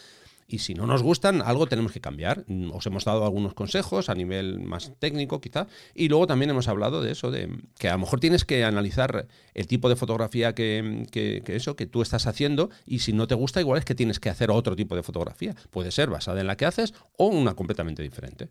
y 0.49 0.59
si 0.59 0.73
no 0.73 0.87
nos 0.87 1.03
gustan, 1.03 1.41
algo 1.41 1.67
tenemos 1.67 1.91
que 1.91 1.99
cambiar. 1.99 2.45
Os 2.71 2.85
hemos 2.85 3.03
dado 3.03 3.25
algunos 3.25 3.53
consejos 3.53 4.07
a 4.07 4.15
nivel 4.15 4.61
más 4.61 4.93
técnico, 4.97 5.41
quizá. 5.41 5.67
Y 5.93 6.07
luego 6.07 6.25
también 6.25 6.49
hemos 6.49 6.69
hablado 6.69 7.01
de 7.01 7.11
eso, 7.11 7.31
de 7.31 7.49
que 7.77 7.89
a 7.89 7.93
lo 7.93 7.99
mejor 7.99 8.21
tienes 8.21 8.45
que 8.45 8.63
analizar 8.63 9.27
el 9.53 9.67
tipo 9.67 9.89
de 9.89 9.97
fotografía 9.97 10.55
que, 10.55 11.05
que, 11.11 11.43
eso, 11.47 11.75
que 11.75 11.85
tú 11.85 12.01
estás 12.01 12.27
haciendo. 12.27 12.69
Y 12.85 12.99
si 12.99 13.11
no 13.11 13.27
te 13.27 13.35
gusta, 13.35 13.59
igual 13.59 13.79
es 13.79 13.85
que 13.85 13.95
tienes 13.95 14.21
que 14.21 14.29
hacer 14.29 14.49
otro 14.49 14.77
tipo 14.77 14.95
de 14.95 15.03
fotografía. 15.03 15.53
Puede 15.69 15.91
ser 15.91 16.09
basada 16.09 16.39
en 16.39 16.47
la 16.47 16.55
que 16.55 16.65
haces 16.65 16.93
o 17.17 17.27
una 17.27 17.53
completamente 17.53 18.01
diferente 18.01 18.47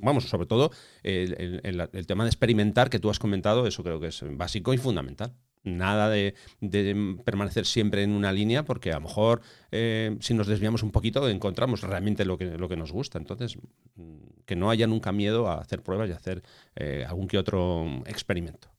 vamos, 0.00 0.24
sobre 0.24 0.46
todo 0.46 0.70
el, 1.02 2.06
tema 2.06 2.24
de 2.24 2.30
experimentar 2.30 2.90
que 2.90 2.98
tú 2.98 3.10
has 3.10 3.18
comentado, 3.18 3.66
eso 3.66 3.82
creo 3.82 4.00
que 4.00 4.08
es 4.08 4.24
básico 4.36 4.74
y 4.74 4.78
fundamental 4.78 5.34
nada 5.66 6.08
de, 6.08 6.34
permanecer 7.24 7.66
siempre 7.66 8.02
en 8.02 8.12
una 8.12 8.32
línea, 8.32 8.64
porque 8.64 8.92
a 8.92 8.94
lo 8.94 9.02
mejor 9.02 9.42
eh, 9.72 10.16
si 10.20 10.32
nos 10.34 10.46
desviamos 10.46 10.82
un 10.82 10.92
poquito 10.92 11.28
encontramos 11.28 11.82
realmente 11.82 12.24
lo 12.24 12.38
que, 12.38 12.56
lo 12.56 12.68
que 12.68 12.76
nos 12.76 12.92
gusta. 12.92 13.18
Entonces, 13.18 13.56
mm, 13.96 14.16
que 14.46 14.56
no 14.56 14.70
haya 14.70 14.86
nunca 14.86 15.12
miedo 15.12 15.48
a 15.48 15.58
hacer 15.58 15.82
pruebas 15.82 16.08
y 16.08 16.12
hacer 16.12 16.42
eh, 16.76 17.04
algún 17.06 17.26
que 17.26 17.38
otro 17.38 17.84
experimento. 18.06 18.75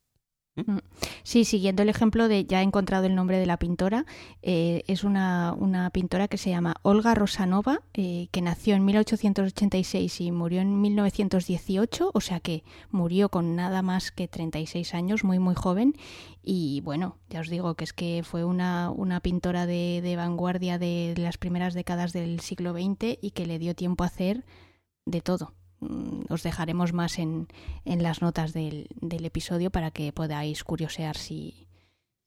¿Mm? 0.65 0.79
Sí, 1.21 1.45
siguiendo 1.45 1.83
el 1.83 1.89
ejemplo 1.89 2.27
de, 2.27 2.45
ya 2.45 2.61
he 2.61 2.63
encontrado 2.63 3.05
el 3.05 3.13
nombre 3.13 3.37
de 3.37 3.45
la 3.45 3.57
pintora, 3.57 4.05
eh, 4.41 4.83
es 4.87 5.03
una, 5.03 5.55
pintora 5.93 6.27
que 6.27 6.37
se 6.37 6.49
llama 6.49 6.75
Olga 6.81 7.13
Rosanova, 7.13 7.81
eh, 7.93 8.27
que 8.31 8.41
nació 8.41 8.75
en 8.75 8.83
1886 8.83 10.21
y 10.21 10.31
murió 10.31 10.61
en 10.61 10.81
1918, 10.81 12.09
o 12.11 12.21
sea 12.21 12.39
que 12.39 12.63
murió 12.89 13.29
con 13.29 13.55
nada 13.55 13.83
más 13.83 14.11
que 14.11 14.27
36 14.27 14.95
años, 14.95 15.23
muy 15.23 15.37
muy 15.37 15.53
joven. 15.53 15.95
Y 16.41 16.81
bueno, 16.81 17.17
ya 17.29 17.41
os 17.41 17.49
digo 17.49 17.75
que 17.75 17.83
es 17.83 17.93
que 17.93 18.23
fue 18.23 18.43
una, 18.43 18.91
pintora 19.21 19.65
de, 19.65 20.01
de 20.01 20.15
vanguardia 20.15 20.79
de 20.79 21.13
las 21.17 21.37
primeras 21.37 21.73
décadas 21.75 22.13
del 22.13 22.39
siglo 22.39 22.73
XX 22.73 23.17
y 23.21 23.31
que 23.31 23.45
le 23.45 23.59
dio 23.59 23.75
tiempo 23.75 24.03
a 24.03 24.07
hacer 24.07 24.45
de 25.05 25.21
todo. 25.21 25.53
Mm, 25.79 26.25
os 26.29 26.43
dejaremos 26.43 26.93
más 26.93 27.19
en, 27.19 27.47
en 27.85 28.01
las 28.01 28.21
notas 28.21 28.53
del, 28.53 28.87
del, 28.99 29.25
episodio 29.25 29.69
para 29.69 29.91
que 29.91 30.11
podáis 30.11 30.63
curiosear 30.63 31.17
si, 31.17 31.67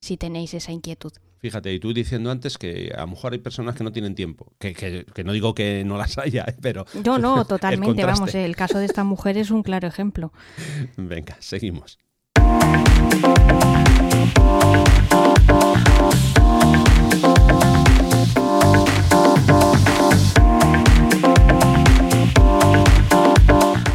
si 0.01 0.17
tenéis 0.17 0.55
esa 0.55 0.71
inquietud. 0.71 1.13
Fíjate, 1.39 1.73
y 1.73 1.81
tú 1.81 1.93
diciendo 1.93 2.31
antes 2.31 2.59
que 2.59 2.93
a 2.95 3.01
lo 3.01 3.09
mejor 3.09 3.33
hay 3.33 3.39
personas 3.39 3.75
que 3.75 3.83
no 3.83 3.93
tienen 3.93 4.15
tiempo, 4.15 4.53
que, 4.59 4.75
que, 4.75 5.05
que 5.13 5.25
no 5.25 5.33
digo 5.33 5.55
que 5.55 5.85
no 5.85 5.97
las 5.97 6.19
haya, 6.19 6.45
¿eh? 6.47 6.57
pero... 6.61 6.87
No, 7.05 7.19
no, 7.19 7.45
totalmente, 7.45 8.05
vamos, 8.05 8.35
el 8.35 8.55
caso 8.55 8.79
de 8.79 8.85
esta 8.85 9.05
mujer 9.05 9.37
es 9.37 9.51
un 9.51 9.63
claro 9.63 9.89
ejemplo. 9.89 10.33
Venga, 10.97 11.37
seguimos. 11.41 11.99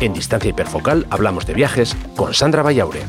En 0.05 0.13
Distancia 0.13 0.51
Hiperfocal 0.51 1.07
hablamos 1.09 1.47
de 1.47 1.55
viajes 1.55 1.97
con 2.15 2.31
Sandra 2.35 2.61
Vallaure. 2.61 3.01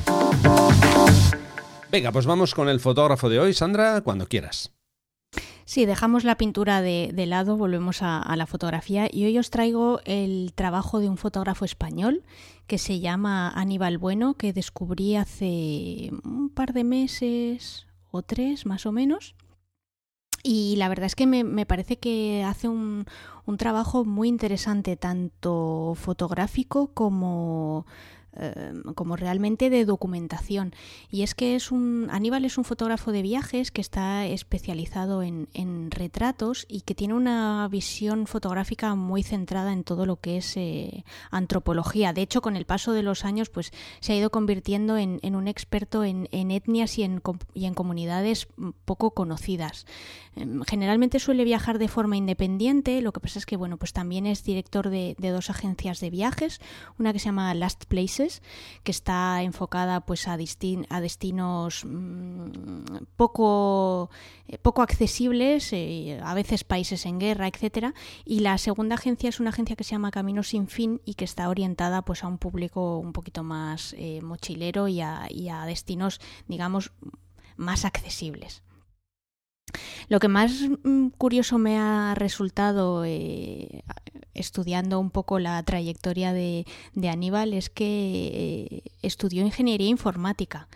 Venga, 1.92 2.11
pues 2.11 2.24
vamos 2.24 2.55
con 2.55 2.70
el 2.70 2.80
fotógrafo 2.80 3.28
de 3.28 3.38
hoy, 3.38 3.53
Sandra, 3.53 4.01
cuando 4.01 4.26
quieras. 4.26 4.72
Sí, 5.66 5.84
dejamos 5.84 6.24
la 6.24 6.38
pintura 6.38 6.80
de, 6.80 7.12
lado, 7.26 7.59
volvemos 7.59 7.99
a, 8.01 8.34
la 8.34 8.47
fotografía 8.47 9.11
y 9.12 9.26
hoy 9.26 9.36
os 9.36 9.51
traigo 9.51 10.01
el 10.07 10.55
trabajo 10.55 10.99
de 10.99 11.11
un 11.11 11.18
fotógrafo 11.18 11.66
español 11.66 12.22
que 12.66 12.78
se 12.78 12.99
llama 12.99 13.51
Aníbal 13.51 13.99
Bueno, 13.99 14.32
que 14.32 14.55
descubrí 14.55 15.16
hace 15.16 16.12
un 16.24 16.49
par 16.49 16.72
de 16.72 16.84
meses 16.84 17.86
o 18.11 18.22
tres 18.22 18.64
más 18.64 18.86
o 18.86 18.92
menos 18.92 19.34
Y 20.49 20.76
la 20.76 20.88
verdad 20.88 21.07
es 21.07 21.16
que 21.16 21.26
me, 21.26 21.42
me 21.42 21.66
parece 21.66 21.99
que 21.99 22.44
hace 22.44 22.68
un, 22.68 23.05
un 23.47 23.57
trabajo 23.57 24.05
muy 24.05 24.28
interesante, 24.28 24.97
tanto 24.97 25.94
fotográfico 25.97 26.92
como 26.94 27.84
Em, 28.39 28.82
como 28.95 29.16
realmente 29.16 29.70
de 29.70 29.87
documentación. 29.87 30.74
Y 31.11 31.22
es 31.22 31.34
que 31.34 31.57
es 31.57 31.70
un 31.70 32.09
Aníbal 32.11 32.45
es 32.45 32.59
un 32.59 32.64
fotógrafo 32.64 33.11
de 33.11 33.22
viajes 33.22 33.70
que 33.70 33.80
está 33.80 34.26
especializado 34.26 35.22
en, 35.22 35.47
retratos 35.91 36.66
y 36.68 36.82
que 36.82 36.95
tiene 36.95 37.14
una 37.14 37.66
visión 37.70 38.26
fotográfica 38.26 38.95
muy 38.95 39.22
centrada 39.22 39.72
en 39.72 39.84
todo 39.84 40.05
lo 40.05 40.16
que 40.16 40.37
es 40.37 40.57
eh, 40.57 41.05
antropología. 41.30 42.12
De 42.12 42.22
hecho, 42.22 42.43
con 42.43 42.57
el 42.57 42.66
paso 42.66 42.93
de 42.93 43.03
los 43.03 43.24
años, 43.24 43.49
pues 43.49 43.72
se 44.01 44.12
ha 44.12 44.16
ido 44.16 44.30
convirtiendo 44.30 44.99
en, 44.99 45.20
un 45.34 45.49
experto 45.49 46.05
en, 46.05 46.28
etnias 46.30 46.99
y 46.99 47.05
en, 47.05 47.22
y 47.55 47.64
en 47.64 47.74
comunidades 47.74 48.49
poco 48.84 49.12
conocidas. 49.12 49.87
Em, 50.34 50.62
generalmente 50.64 51.20
suele 51.20 51.45
viajar 51.45 51.78
de 51.78 51.89
forma 51.89 52.16
independiente, 52.16 53.01
lo 53.01 53.12
que 53.12 53.20
pasa 53.20 53.39
es 53.39 53.47
que 53.47 53.57
bueno, 53.57 53.78
pues 53.78 53.93
también 53.93 54.26
es 54.26 54.45
director 54.45 54.91
de, 54.91 55.16
de 55.18 55.30
dos 55.30 55.49
agencias 55.49 56.01
de 56.01 56.11
viajes, 56.11 56.61
una 56.99 57.12
que 57.12 57.18
se 57.18 57.26
llama 57.26 57.55
Last 57.55 57.84
Places 57.87 58.25
que 58.82 58.90
está 58.90 59.42
enfocada 59.42 60.00
pues 60.00 60.28
a, 60.28 60.34
a 60.34 61.00
destinos 61.00 61.84
mm, 61.84 63.04
poco, 63.16 64.10
eh, 64.48 64.58
poco 64.58 64.82
accesibles, 64.82 65.72
eh, 65.72 66.20
a 66.22 66.34
veces 66.34 66.64
países 66.64 67.06
en 67.06 67.18
guerra, 67.18 67.48
etcétera. 67.48 67.94
Y 68.24 68.40
la 68.40 68.58
segunda 68.58 68.94
agencia 68.96 69.28
es 69.28 69.40
una 69.40 69.50
agencia 69.50 69.76
que 69.76 69.84
se 69.84 69.92
llama 69.92 70.10
Camino 70.10 70.42
sin 70.42 70.68
fin 70.68 71.00
y 71.04 71.14
que 71.14 71.24
está 71.24 71.48
orientada 71.48 72.02
pues 72.02 72.24
a 72.24 72.28
un 72.28 72.38
público 72.38 72.98
un 72.98 73.12
poquito 73.12 73.42
más 73.42 73.94
eh, 73.98 74.20
mochilero 74.22 74.88
y 74.88 75.00
a, 75.00 75.26
y 75.30 75.48
a 75.48 75.64
destinos, 75.64 76.20
digamos, 76.48 76.92
más 77.56 77.84
accesibles. 77.84 78.62
Lo 80.08 80.20
que 80.20 80.28
más 80.28 80.52
mm, 80.84 81.08
curioso 81.18 81.58
me 81.58 81.78
ha 81.78 82.14
resultado 82.14 83.04
eh, 83.04 83.82
estudiando 84.34 85.00
un 85.00 85.10
poco 85.10 85.38
la 85.38 85.62
trayectoria 85.62 86.32
de, 86.32 86.66
Aníbal 87.08 87.52
es 87.52 87.70
que 87.70 87.84
eh, 88.32 88.82
estudió 89.02 89.42
ingeniería 89.42 89.88
informática. 89.88 90.68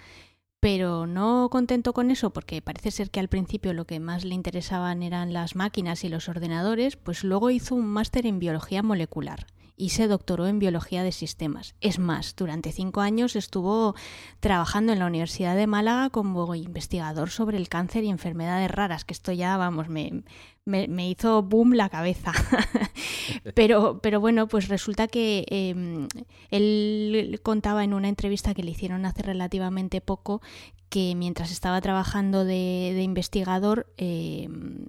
Pero 0.60 1.06
no 1.06 1.48
contento 1.50 1.94
con 1.94 2.10
eso, 2.10 2.30
porque 2.30 2.60
parece 2.60 2.90
ser 2.90 3.10
que 3.10 3.20
al 3.20 3.28
principio 3.28 3.72
lo 3.72 3.86
que 3.86 3.98
más 3.98 4.24
le 4.24 4.34
interesaban 4.34 5.02
eran 5.02 5.32
las 5.32 5.56
máquinas 5.56 6.04
y 6.04 6.10
los 6.10 6.28
ordenadores, 6.28 6.96
pues 6.96 7.24
luego 7.24 7.48
hizo 7.48 7.74
un 7.74 7.86
máster 7.86 8.26
en 8.26 8.38
biología 8.38 8.82
molecular 8.82 9.46
y 9.80 9.88
se 9.88 10.08
doctoró 10.08 10.46
en 10.46 10.58
biología 10.58 11.02
de 11.02 11.10
sistemas. 11.10 11.74
Es 11.80 11.98
más, 11.98 12.36
durante 12.36 12.70
cinco 12.70 13.00
años 13.00 13.34
estuvo 13.34 13.94
trabajando 14.38 14.92
en 14.92 14.98
la 14.98 15.06
Universidad 15.06 15.56
de 15.56 15.66
Málaga 15.66 16.10
como 16.10 16.54
investigador 16.54 17.30
sobre 17.30 17.56
el 17.56 17.70
cáncer 17.70 18.04
y 18.04 18.10
enfermedades 18.10 18.70
raras, 18.70 19.06
que 19.06 19.14
esto 19.14 19.32
ya, 19.32 19.56
vamos, 19.56 19.88
me, 19.88 20.22
me, 20.66 21.08
hizo 21.08 21.42
boom 21.42 21.72
la 21.72 21.88
cabeza. 21.88 22.32
pero, 23.54 24.00
pero 24.02 24.20
bueno, 24.20 24.48
pues 24.48 24.68
resulta 24.68 25.08
que 25.08 25.46
em, 25.48 26.08
él 26.50 27.40
contaba 27.42 27.82
en 27.82 27.94
una 27.94 28.08
entrevista 28.08 28.52
que 28.52 28.62
le 28.62 28.72
hicieron 28.72 29.06
hace 29.06 29.22
relativamente 29.22 30.02
poco 30.02 30.42
que 30.90 31.14
mientras 31.14 31.52
estaba 31.52 31.80
trabajando 31.80 32.44
de, 32.44 33.00
investigador 33.02 33.86
em, 33.96 34.86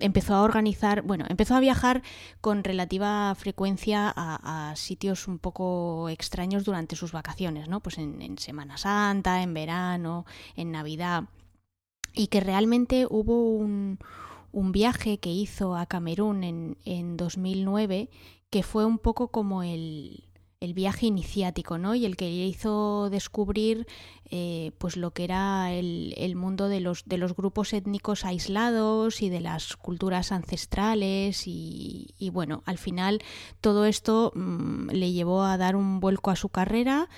empezó 0.00 0.34
a 0.34 0.42
organizar, 0.42 1.02
bueno, 1.02 1.24
empezó 1.28 1.54
a 1.54 1.60
viajar 1.60 2.02
con 2.40 2.64
relativa 2.64 3.34
frecuencia 3.34 4.12
a, 4.14 4.74
sitios 4.76 5.28
un 5.28 5.38
poco 5.38 6.08
extraños 6.08 6.64
durante 6.64 6.96
sus 6.96 7.12
vacaciones, 7.12 7.68
¿no? 7.68 7.80
Pues 7.80 7.98
en, 7.98 8.38
Semana 8.38 8.76
Santa, 8.76 9.42
en 9.42 9.54
verano, 9.54 10.26
en 10.56 10.72
Navidad. 10.72 11.24
Y 12.14 12.28
que 12.28 12.40
realmente 12.40 13.06
hubo 13.08 13.52
un, 13.56 13.98
un 14.52 14.72
viaje 14.72 15.18
que 15.18 15.30
hizo 15.30 15.76
a 15.76 15.86
Camerún 15.86 16.44
en, 16.44 16.76
en 16.84 17.16
2009 17.16 18.10
que 18.50 18.62
fue 18.62 18.84
un 18.84 18.98
poco 18.98 19.28
como 19.28 19.62
el, 19.62 20.27
el 20.60 20.74
viaje 20.74 21.06
iniciático, 21.06 21.78
¿no? 21.78 21.94
Y 21.94 22.04
el 22.04 22.16
que 22.16 22.26
le 22.26 22.46
hizo 22.46 23.10
descubrir 23.10 23.86
eh, 24.30 24.72
pues 24.78 24.96
lo 24.96 25.12
que 25.12 25.24
era 25.24 25.72
el, 25.72 26.14
el, 26.16 26.34
mundo 26.34 26.68
de 26.68 26.80
los, 26.80 27.04
de 27.04 27.16
los 27.16 27.36
grupos 27.36 27.72
étnicos 27.72 28.24
aislados 28.24 29.22
y 29.22 29.30
de 29.30 29.40
las 29.40 29.76
culturas 29.76 30.32
ancestrales 30.32 31.44
y, 31.46 32.30
bueno, 32.32 32.62
al 32.66 32.78
final 32.78 33.22
todo 33.60 33.84
esto 33.86 34.32
mm, 34.34 34.90
le 34.90 35.12
llevó 35.12 35.44
a 35.44 35.56
dar 35.56 35.76
un 35.76 36.00
vuelco 36.00 36.30
a 36.30 36.36
su 36.36 36.48
carrera, 36.48 37.08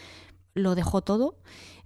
lo 0.55 0.75
dejó 0.75 1.01
todo 1.01 1.37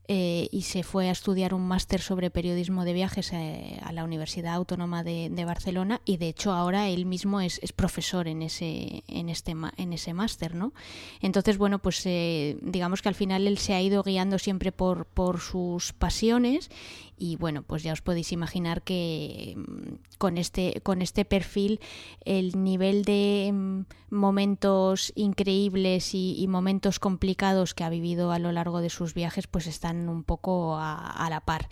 eh, 0.06 0.48
y 0.50 0.62
se 0.62 0.82
fue 0.82 1.08
a 1.08 1.12
estudiar 1.12 1.54
un 1.54 1.66
máster 1.66 2.00
sobre 2.02 2.30
periodismo 2.30 2.84
de 2.84 2.92
viajes 2.92 3.32
eh, 3.32 3.80
a 3.82 3.90
la 3.92 4.04
Universidad 4.04 4.54
Autónoma 4.54 5.02
de, 5.02 5.44
Barcelona 5.46 6.02
y 6.04 6.18
de 6.18 6.28
hecho 6.28 6.52
ahora 6.52 6.88
él 6.88 7.06
mismo 7.06 7.40
es, 7.40 7.60
profesor 7.74 8.28
en 8.28 8.42
ese, 8.42 9.02
en 9.08 9.30
este, 9.30 9.54
en 9.76 9.92
ese 9.92 10.12
máster, 10.12 10.54
¿no? 10.54 10.74
Entonces, 11.20 11.56
bueno, 11.56 11.78
pues 11.78 12.02
eh, 12.04 12.58
digamos 12.60 13.00
que 13.00 13.08
al 13.08 13.14
final 13.14 13.46
él 13.46 13.56
se 13.56 13.72
ha 13.72 13.80
ido 13.80 14.02
guiando 14.02 14.38
siempre 14.38 14.72
por, 14.72 15.06
por 15.06 15.40
sus 15.40 15.94
pasiones 15.94 16.70
y 17.18 17.36
bueno, 17.36 17.62
pues 17.62 17.82
ya 17.82 17.92
os 17.92 18.02
podéis 18.02 18.32
imaginar 18.32 18.82
que 18.82 19.54
mm, 19.56 20.16
con 20.18 20.38
este, 20.38 20.80
con 20.82 21.02
este 21.02 21.24
perfil 21.24 21.80
el 22.24 22.62
nivel 22.62 23.04
de 23.04 23.50
mm, 23.52 23.80
momentos 24.10 25.12
increíbles 25.14 26.14
y, 26.14 26.46
momentos 26.48 26.98
complicados 26.98 27.74
que 27.74 27.84
ha 27.84 27.88
vivido 27.88 28.30
a 28.30 28.38
lo 28.38 28.52
largo 28.52 28.80
de 28.80 28.90
sus 28.90 29.14
viajes 29.14 29.46
pues 29.46 29.66
están 29.66 30.08
un 30.08 30.22
poco 30.22 30.76
a 30.76 31.26
la 31.30 31.40
par. 31.40 31.68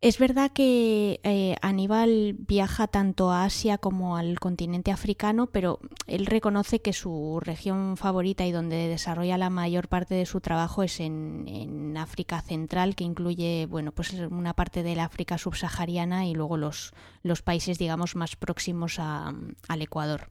Es 0.00 0.20
verdad 0.20 0.52
que 0.52 1.18
eh, 1.24 1.56
Aníbal 1.60 2.36
viaja 2.38 2.86
tanto 2.86 3.32
a 3.32 3.42
Asia 3.42 3.78
como 3.78 4.16
al 4.16 4.38
continente 4.38 4.92
africano, 4.92 5.48
pero 5.48 5.80
él 6.06 6.26
reconoce 6.26 6.80
que 6.80 6.92
su 6.92 7.40
región 7.42 7.96
favorita 7.96 8.46
y 8.46 8.52
donde 8.52 8.86
desarrolla 8.86 9.36
la 9.38 9.50
mayor 9.50 9.88
parte 9.88 10.14
de 10.14 10.24
su 10.24 10.40
trabajo 10.40 10.84
es 10.84 11.00
en, 11.00 11.96
África 11.98 12.40
Central, 12.42 12.94
que 12.94 13.02
incluye 13.02 13.66
bueno, 13.68 13.90
pues 13.90 14.12
una 14.12 14.54
parte 14.54 14.84
de 14.84 14.94
la 14.94 15.04
África 15.04 15.36
subsahariana 15.36 16.26
y 16.26 16.34
luego 16.34 16.56
los, 16.56 16.92
los 17.24 17.42
países 17.42 17.76
digamos 17.76 18.14
más 18.14 18.36
próximos 18.36 19.00
al 19.00 19.82
Ecuador. 19.82 20.30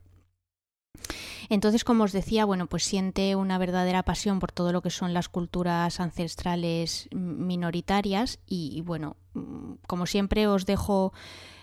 Entonces, 1.48 1.84
como 1.84 2.04
os 2.04 2.12
decía, 2.12 2.44
bueno, 2.44 2.66
pues 2.66 2.84
siente 2.84 3.34
una 3.34 3.58
verdadera 3.58 4.02
pasión 4.02 4.38
por 4.38 4.52
todo 4.52 4.72
lo 4.72 4.82
que 4.82 4.90
son 4.90 5.14
las 5.14 5.28
culturas 5.28 5.98
ancestrales 6.00 7.08
minoritarias 7.12 8.38
y, 8.46 8.82
bueno, 8.82 9.16
como 9.86 10.06
siempre 10.06 10.46
os 10.46 10.66
dejo 10.66 11.12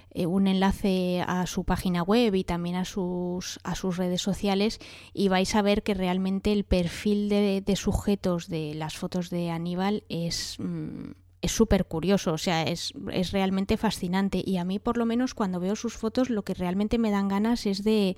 eh, 0.10 0.26
un 0.26 0.48
enlace 0.48 1.24
a 1.28 1.46
su 1.46 1.66
página 1.66 2.02
web 2.02 2.34
y 2.36 2.44
también 2.44 2.78
a 2.78 2.86
sus, 2.86 3.60
a 3.64 3.76
sus 3.76 3.98
redes 3.98 4.22
sociales 4.22 4.80
y 5.14 5.28
vais 5.28 5.54
a 5.56 5.62
ver 5.62 5.84
que 5.84 5.94
realmente 5.94 6.52
el 6.52 6.64
perfil 6.64 7.30
de, 7.30 7.76
sujetos 7.76 8.48
de 8.48 8.74
las 8.74 8.98
fotos 8.98 9.30
de 9.30 9.52
Aníbal 9.52 10.04
es... 10.10 10.58
Mm, 10.60 11.12
es 11.46 11.52
súper 11.52 11.86
curioso, 11.86 12.34
o 12.34 12.38
sea, 12.38 12.64
es, 12.64 12.94
es, 13.12 13.32
realmente 13.32 13.78
fascinante. 13.78 14.44
Y 14.46 14.58
a 14.58 14.66
mí, 14.66 14.80
por 14.80 14.98
lo 14.98 15.06
menos, 15.06 15.34
cuando 15.34 15.60
veo 15.60 15.76
sus 15.76 15.96
fotos, 15.96 16.30
lo 16.30 16.44
que 16.44 16.54
realmente 16.54 16.98
me 16.98 17.12
dan 17.12 17.28
ganas 17.28 17.66
es 17.66 17.84
de, 17.84 18.18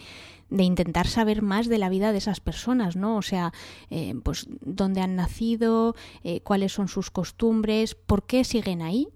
de 0.50 0.64
intentar 0.64 1.08
saber 1.08 1.42
más 1.42 1.68
de 1.68 1.78
la 1.78 1.90
vida 1.90 2.12
de 2.12 2.20
esas 2.20 2.40
personas, 2.40 2.96
¿no? 2.96 3.18
O 3.18 3.22
sea, 3.22 3.52
eh, 3.90 4.16
pues 4.24 4.48
dónde 4.62 5.02
han 5.02 5.16
nacido, 5.16 5.96
eh, 6.24 6.42
cuáles 6.42 6.72
son 6.72 6.88
sus 6.88 7.12
costumbres, 7.12 7.96
por 7.96 8.26
qué 8.26 8.44
siguen 8.44 8.82
ahí 8.82 9.10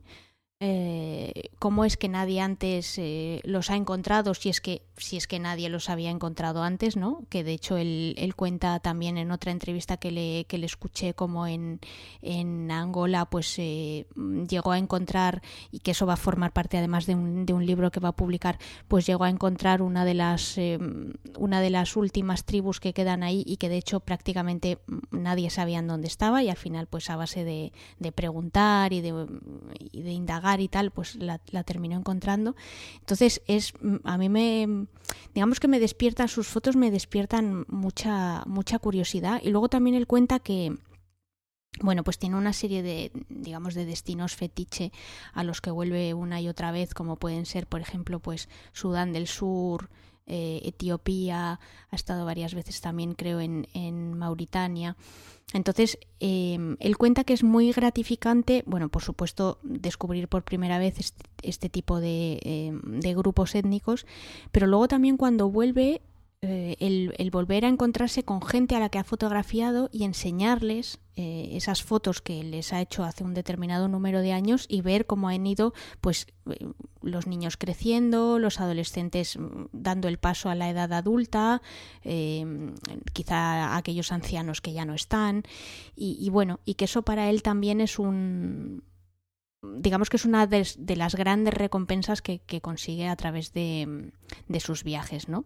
eh, 0.63 1.49
cómo 1.57 1.85
es 1.85 1.97
que 1.97 2.07
nadie 2.07 2.39
antes 2.39 2.99
eh, 2.99 3.41
los 3.45 3.71
ha 3.71 3.75
encontrado, 3.75 4.35
si 4.35 4.49
es 4.49 4.61
que 4.61 4.83
si 4.95 5.17
es 5.17 5.25
que 5.25 5.39
nadie 5.39 5.69
los 5.69 5.89
había 5.89 6.11
encontrado 6.11 6.61
antes, 6.61 6.95
¿no? 6.95 7.23
Que 7.29 7.43
de 7.43 7.53
hecho 7.53 7.77
él, 7.77 8.15
cuenta 8.35 8.79
también 8.79 9.17
en 9.17 9.31
otra 9.31 9.51
entrevista 9.51 9.97
que 9.97 10.11
le, 10.11 10.45
que 10.45 10.59
le 10.59 10.67
escuché 10.67 11.15
como 11.15 11.47
en, 11.47 11.79
en 12.21 12.69
Angola, 12.69 13.25
pues 13.25 13.57
eh, 13.57 14.05
llegó 14.47 14.71
a 14.71 14.77
encontrar, 14.77 15.41
y 15.71 15.79
que 15.79 15.91
eso 15.91 16.05
va 16.05 16.13
a 16.13 16.17
formar 16.17 16.53
parte 16.53 16.77
además 16.77 17.07
de 17.07 17.15
un, 17.15 17.47
de 17.47 17.53
un 17.53 17.65
libro 17.65 17.89
que 17.89 17.99
va 17.99 18.09
a 18.09 18.15
publicar, 18.15 18.59
pues 18.87 19.07
llegó 19.07 19.23
a 19.23 19.29
encontrar 19.31 19.81
una 19.81 20.05
de 20.05 20.13
las 20.13 20.59
eh, 20.59 20.77
una 21.39 21.59
de 21.59 21.71
las 21.71 21.95
últimas 21.95 22.45
tribus 22.45 22.79
que 22.79 22.93
quedan 22.93 23.23
ahí 23.23 23.43
y 23.47 23.57
que 23.57 23.67
de 23.67 23.77
hecho 23.77 23.99
prácticamente 24.01 24.77
nadie 25.09 25.49
sabía 25.49 25.79
en 25.79 25.87
dónde 25.87 26.07
estaba 26.07 26.43
y 26.43 26.49
al 26.49 26.57
final 26.57 26.85
pues 26.85 27.09
a 27.09 27.15
base 27.15 27.43
de, 27.43 27.73
de 27.97 28.11
preguntar 28.11 28.93
y 28.93 29.01
de, 29.01 29.25
y 29.91 30.03
de 30.03 30.11
indagar 30.11 30.50
y 30.59 30.67
tal, 30.67 30.91
pues 30.91 31.15
la, 31.15 31.37
terminó 31.63 31.97
encontrando. 31.97 32.55
Entonces, 32.99 33.41
es 33.47 33.73
a 34.03 34.17
mí 34.17 34.29
me, 34.29 34.87
digamos 35.33 35.59
que 35.59 35.67
me 35.67 35.79
despiertan, 35.79 36.27
sus 36.27 36.47
fotos 36.47 36.75
me 36.75 36.91
despiertan 36.91 37.65
mucha, 37.67 38.43
mucha 38.45 38.79
curiosidad. 38.79 39.41
Y 39.43 39.49
luego 39.49 39.69
también 39.69 39.95
él 39.95 40.07
cuenta 40.07 40.39
que, 40.39 40.75
bueno, 41.81 42.03
pues 42.03 42.17
tiene 42.19 42.35
una 42.35 42.53
serie 42.53 42.83
de, 42.83 43.11
digamos, 43.29 43.73
de 43.73 43.85
destinos 43.85 44.35
fetiche 44.35 44.91
a 45.33 45.43
los 45.43 45.61
que 45.61 45.71
vuelve 45.71 46.13
una 46.13 46.41
y 46.41 46.49
otra 46.49 46.71
vez, 46.71 46.93
como 46.93 47.15
pueden 47.15 47.45
ser, 47.45 47.67
por 47.67 47.81
ejemplo, 47.81 48.19
pues 48.19 48.49
Sudán 48.73 49.13
del 49.13 49.27
Sur, 49.27 49.89
eh, 50.33 50.61
Etiopía, 50.63 51.59
ha 51.89 51.95
estado 51.95 52.23
varias 52.25 52.53
veces 52.53 52.79
también 52.79 53.15
creo 53.15 53.41
en, 53.41 54.17
Mauritania. 54.17 54.95
Entonces, 55.53 55.97
em, 56.21 56.77
él 56.79 56.97
cuenta 56.97 57.25
que 57.25 57.33
es 57.33 57.43
muy 57.43 57.73
gratificante, 57.73 58.63
bueno, 58.65 58.87
por 58.87 59.01
supuesto, 59.01 59.59
descubrir 59.61 60.29
por 60.29 60.43
primera 60.43 60.79
vez 60.79 60.99
este, 60.99 61.25
este 61.43 61.67
tipo 61.67 61.99
em, 62.01 63.01
de, 63.01 63.13
grupos 63.13 63.55
étnicos, 63.55 64.05
pero 64.53 64.67
luego 64.67 64.87
también 64.87 65.17
cuando 65.17 65.49
vuelve 65.49 66.01
eh, 66.43 66.75
el, 66.79 67.29
volver 67.29 67.65
a 67.65 67.67
encontrarse 67.67 68.23
con 68.23 68.41
gente 68.41 68.75
a 68.75 68.79
la 68.79 68.89
que 68.89 68.97
ha 68.97 69.03
fotografiado 69.03 69.91
y 69.91 70.05
enseñarles 70.05 70.99
eh, 71.15 71.49
esas 71.51 71.83
fotos 71.83 72.19
que 72.23 72.43
les 72.43 72.73
ha 72.73 72.81
hecho 72.81 73.03
hace 73.03 73.23
un 73.23 73.35
determinado 73.35 73.87
número 73.87 74.21
de 74.21 74.33
años 74.33 74.65
y 74.67 74.81
ver 74.81 75.05
cómo 75.05 75.29
han 75.29 75.45
ido 75.45 75.75
pues 76.01 76.25
eh, 76.49 76.65
los 77.03 77.27
niños 77.27 77.57
creciendo, 77.57 78.39
los 78.39 78.59
adolescentes 78.59 79.37
mm, 79.37 79.65
dando 79.71 80.07
el 80.07 80.17
paso 80.17 80.49
a 80.49 80.55
la 80.55 80.67
edad 80.71 80.91
adulta, 80.93 81.61
quizá 83.13 83.77
aquellos 83.77 84.11
ancianos 84.11 84.61
que 84.61 84.73
ya 84.73 84.83
no 84.83 84.95
están 84.95 85.43
y, 85.95 86.27
bueno, 86.31 86.59
y 86.65 86.73
que 86.73 86.85
eso 86.85 87.03
para 87.03 87.29
él 87.29 87.43
también 87.43 87.81
es 87.81 87.99
un 87.99 88.83
digamos 89.61 90.09
que 90.09 90.17
es 90.17 90.25
una 90.25 90.47
de, 90.47 90.65
las 90.95 91.13
grandes 91.13 91.53
recompensas 91.53 92.23
que, 92.23 92.41
consigue 92.61 93.07
a 93.07 93.15
través 93.15 93.53
de, 93.53 94.11
de 94.47 94.59
sus 94.59 94.83
viajes, 94.83 95.29
¿no? 95.29 95.45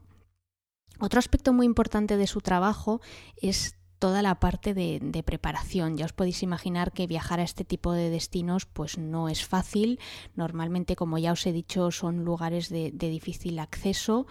Otro 0.99 1.19
aspecto 1.19 1.53
muy 1.53 1.65
importante 1.65 2.17
de 2.17 2.27
su 2.27 2.41
trabajo 2.41 3.01
es 3.37 3.75
toda 3.99 4.21
la 4.21 4.39
parte 4.39 4.73
de, 4.73 5.23
preparación. 5.25 5.97
Ya 5.97 6.05
os 6.05 6.13
podéis 6.13 6.43
imaginar 6.43 6.91
que 6.91 7.07
viajar 7.07 7.39
a 7.39 7.43
este 7.43 7.63
tipo 7.63 7.93
de 7.93 8.09
destinos 8.09 8.65
pues 8.65 8.97
no 8.97 9.29
es 9.29 9.45
fácil. 9.45 9.99
Normalmente, 10.35 10.95
como 10.95 11.17
ya 11.17 11.31
os 11.31 11.45
he 11.47 11.53
dicho, 11.53 11.91
son 11.91 12.23
lugares 12.23 12.69
de, 12.69 12.91
difícil 12.91 13.59
acceso. 13.59 14.27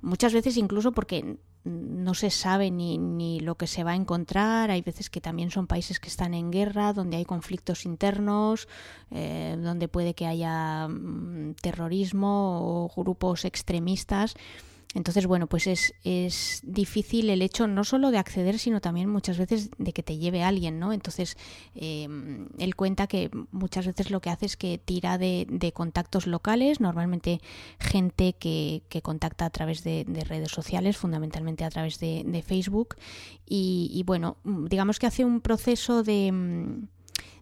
Muchas 0.00 0.32
veces 0.32 0.56
incluso 0.56 0.92
porque 0.92 1.38
no 1.64 2.14
se 2.14 2.30
sabe 2.30 2.72
ni, 2.72 3.38
lo 3.38 3.54
que 3.54 3.68
se 3.68 3.84
va 3.84 3.92
a 3.92 3.96
encontrar. 3.96 4.70
Hay 4.70 4.82
veces 4.82 5.10
que 5.10 5.20
también 5.20 5.50
son 5.50 5.68
países 5.68 6.00
que 6.00 6.08
están 6.08 6.34
en 6.34 6.50
guerra, 6.50 6.92
donde 6.92 7.18
hay 7.18 7.24
conflictos 7.24 7.84
internos, 7.84 8.66
eh, 9.12 9.56
donde 9.62 9.86
puede 9.86 10.14
que 10.14 10.26
haya 10.26 10.88
mm, 10.88 11.54
terrorismo 11.62 12.84
o 12.84 12.90
grupos 12.96 13.44
extremistas. 13.44 14.34
Entonces, 14.94 15.26
bueno, 15.26 15.46
pues 15.46 15.66
es, 15.66 15.94
es, 16.04 16.60
difícil 16.64 17.30
el 17.30 17.42
hecho 17.42 17.66
no 17.66 17.84
solo 17.84 18.10
de 18.10 18.18
acceder, 18.18 18.58
sino 18.58 18.80
también 18.80 19.08
muchas 19.08 19.38
veces 19.38 19.70
de 19.78 19.92
que 19.92 20.02
te 20.02 20.18
lleve 20.18 20.42
alguien, 20.42 20.78
¿no? 20.78 20.92
Entonces, 20.92 21.36
em, 21.74 22.48
él 22.58 22.76
cuenta 22.76 23.06
que 23.06 23.30
muchas 23.50 23.86
veces 23.86 24.10
lo 24.10 24.20
que 24.20 24.30
hace 24.30 24.46
es 24.46 24.56
que 24.56 24.78
tira 24.78 25.18
de, 25.18 25.72
contactos 25.74 26.26
locales, 26.26 26.80
normalmente 26.80 27.40
gente 27.78 28.34
que, 28.34 28.82
que 28.88 29.00
contacta 29.00 29.46
a 29.46 29.50
través 29.50 29.82
de, 29.84 30.04
redes 30.28 30.50
sociales, 30.50 30.96
fundamentalmente 30.96 31.64
a 31.64 31.70
través 31.70 31.98
de, 31.98 32.44
Facebook, 32.46 32.96
y, 33.46 33.90
y, 33.92 34.02
bueno, 34.02 34.36
digamos 34.44 34.98
que 34.98 35.06
hace 35.06 35.24
un 35.24 35.40
proceso 35.40 36.02
de 36.02 36.32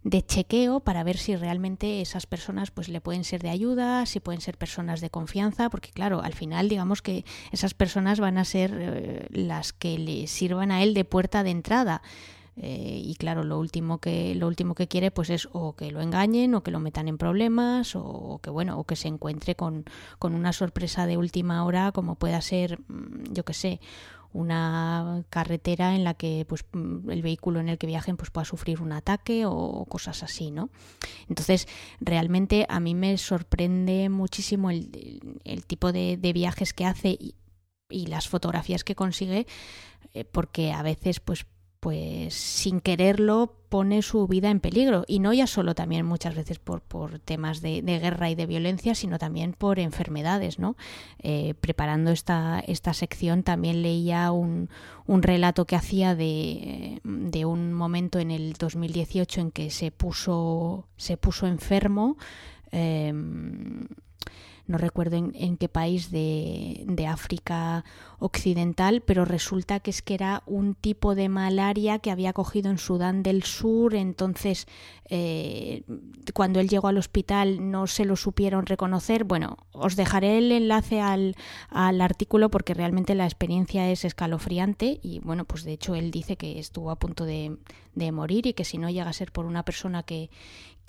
de 0.02 0.22
chequeo 0.22 0.80
para 0.80 1.04
ver 1.04 1.18
si 1.18 1.36
realmente 1.36 2.00
esas 2.00 2.26
personas 2.26 2.70
pues 2.70 2.88
le 2.88 3.00
pueden 3.00 3.24
ser 3.24 3.42
de 3.42 3.50
ayuda, 3.50 4.06
si 4.06 4.20
pueden 4.20 4.40
ser 4.40 4.56
personas 4.56 5.00
de 5.00 5.10
confianza, 5.10 5.68
porque 5.68 5.90
claro, 5.90 6.22
al 6.22 6.34
final 6.34 6.68
digamos 6.68 7.02
que 7.02 7.24
esas 7.52 7.74
personas 7.74 8.18
van 8.20 8.38
a 8.38 8.44
ser 8.44 8.72
eh, 8.74 9.26
las 9.30 9.72
que 9.72 9.98
le 9.98 10.26
sirvan 10.26 10.70
a 10.72 10.82
él 10.82 10.94
de 10.94 11.04
puerta 11.04 11.42
de 11.42 11.50
entrada. 11.50 12.02
Eh, 12.56 13.00
y 13.02 13.14
claro, 13.14 13.42
lo 13.42 13.58
último 13.58 13.98
que 13.98 14.34
lo 14.34 14.46
último 14.46 14.74
que 14.74 14.88
quiere 14.88 15.10
pues 15.10 15.30
es 15.30 15.48
o 15.52 15.76
que 15.76 15.90
lo 15.92 16.02
engañen 16.02 16.54
o 16.54 16.62
que 16.62 16.70
lo 16.70 16.80
metan 16.80 17.08
en 17.08 17.16
problemas 17.16 17.94
o, 17.94 18.38
que 18.42 18.50
bueno, 18.50 18.78
o 18.78 18.84
que 18.84 18.96
se 18.96 19.08
encuentre 19.08 19.54
con, 19.54 19.84
con 20.18 20.34
una 20.34 20.52
sorpresa 20.52 21.06
de 21.06 21.16
última 21.16 21.64
hora 21.64 21.92
como 21.92 22.16
pueda 22.16 22.40
ser, 22.42 22.80
mm, 22.88 23.32
yo 23.32 23.44
que 23.44 23.54
sé, 23.54 23.80
una 24.32 25.24
carretera 25.28 25.94
en 25.94 26.04
la 26.04 26.14
que 26.14 26.44
pues 26.48 26.64
mm, 26.72 27.10
el 27.10 27.22
vehículo 27.22 27.60
en 27.60 27.68
el 27.68 27.78
que 27.78 27.86
viajen 27.86 28.16
pues 28.16 28.30
pueda 28.30 28.44
sufrir 28.44 28.80
un 28.80 28.92
ataque 28.92 29.44
o 29.46 29.84
cosas 29.86 30.22
así, 30.22 30.50
¿no? 30.50 30.70
Entonces, 31.28 31.66
realmente 32.00 32.66
a 32.68 32.80
mí 32.80 32.94
me 32.94 33.16
sorprende 33.18 34.08
muchísimo 34.08 34.70
el, 34.70 35.40
el 35.44 35.64
tipo 35.64 35.92
de, 35.92 36.16
viajes 36.32 36.72
que 36.72 36.84
hace 36.84 37.10
y, 37.10 37.34
y, 37.88 38.06
las 38.06 38.28
fotografías 38.28 38.84
que 38.84 38.94
consigue, 38.94 39.46
eh, 40.14 40.24
porque 40.24 40.72
a 40.72 40.82
veces 40.82 41.18
pues 41.18 41.46
pues 41.80 42.34
sin 42.34 42.80
quererlo 42.80 43.56
pone 43.70 44.02
su 44.02 44.26
vida 44.28 44.50
en 44.50 44.60
peligro. 44.60 45.04
Y 45.08 45.20
no 45.20 45.32
ya 45.32 45.46
solo 45.46 45.74
también 45.74 46.04
muchas 46.04 46.34
veces 46.34 46.58
por, 46.58 46.82
por 46.82 47.18
temas 47.18 47.62
de, 47.62 47.80
guerra 47.80 48.30
y 48.30 48.34
de 48.34 48.46
violencia 48.46 48.94
sino 48.94 49.18
también 49.18 49.52
por 49.52 49.78
enfermedades 49.78 50.58
no 50.58 50.76
eh, 51.18 51.54
preparando 51.60 52.10
esta, 52.10 52.60
esta 52.66 52.92
sección 52.92 53.42
también 53.42 53.82
leía 53.82 54.30
un, 54.32 54.68
un 55.06 55.22
relato 55.22 55.66
que 55.66 55.76
hacía 55.76 56.14
de, 56.14 57.00
de, 57.04 57.44
un 57.44 57.72
momento 57.72 58.18
en 58.18 58.30
el 58.30 58.52
2018 58.54 59.40
en 59.40 59.50
que 59.50 59.70
se 59.70 59.90
puso 59.90 60.86
se 60.96 61.16
puso 61.16 61.46
enfermo 61.46 62.16
eh, 62.72 63.12
no 64.66 64.78
recuerdo 64.78 65.16
en, 65.16 65.56
qué 65.56 65.68
país 65.68 66.10
de, 66.10 66.84
de, 66.86 67.06
África 67.06 67.84
Occidental, 68.18 69.00
pero 69.00 69.24
resulta 69.24 69.80
que 69.80 69.90
es 69.90 70.02
que 70.02 70.14
era 70.14 70.42
un 70.46 70.74
tipo 70.74 71.14
de 71.14 71.28
malaria 71.28 71.98
que 71.98 72.10
había 72.10 72.32
cogido 72.32 72.70
en 72.70 72.78
Sudán 72.78 73.22
del 73.22 73.42
Sur, 73.42 73.94
entonces 73.94 74.66
eh, 75.08 75.82
cuando 76.34 76.60
él 76.60 76.68
llegó 76.68 76.88
al 76.88 76.98
hospital 76.98 77.70
no 77.70 77.86
se 77.86 78.04
lo 78.04 78.16
supieron 78.16 78.66
reconocer. 78.66 79.24
Bueno, 79.24 79.56
os 79.72 79.96
dejaré 79.96 80.38
el 80.38 80.52
enlace 80.52 81.00
al, 81.00 81.34
al 81.68 82.00
artículo 82.00 82.50
porque 82.50 82.74
realmente 82.74 83.14
la 83.14 83.24
experiencia 83.24 83.90
es 83.90 84.04
escalofriante 84.04 85.00
y 85.02 85.18
bueno, 85.20 85.44
pues 85.44 85.64
de 85.64 85.72
hecho 85.72 85.94
él 85.94 86.10
dice 86.10 86.36
que 86.36 86.58
estuvo 86.58 86.90
a 86.90 86.98
punto 86.98 87.24
de, 87.24 87.56
de 87.94 88.12
morir 88.12 88.46
y 88.46 88.52
que 88.52 88.64
si 88.64 88.78
no 88.78 88.88
llega 88.88 89.10
a 89.10 89.12
ser 89.12 89.32
por 89.32 89.46
una 89.46 89.64
persona 89.64 90.02
que, 90.02 90.30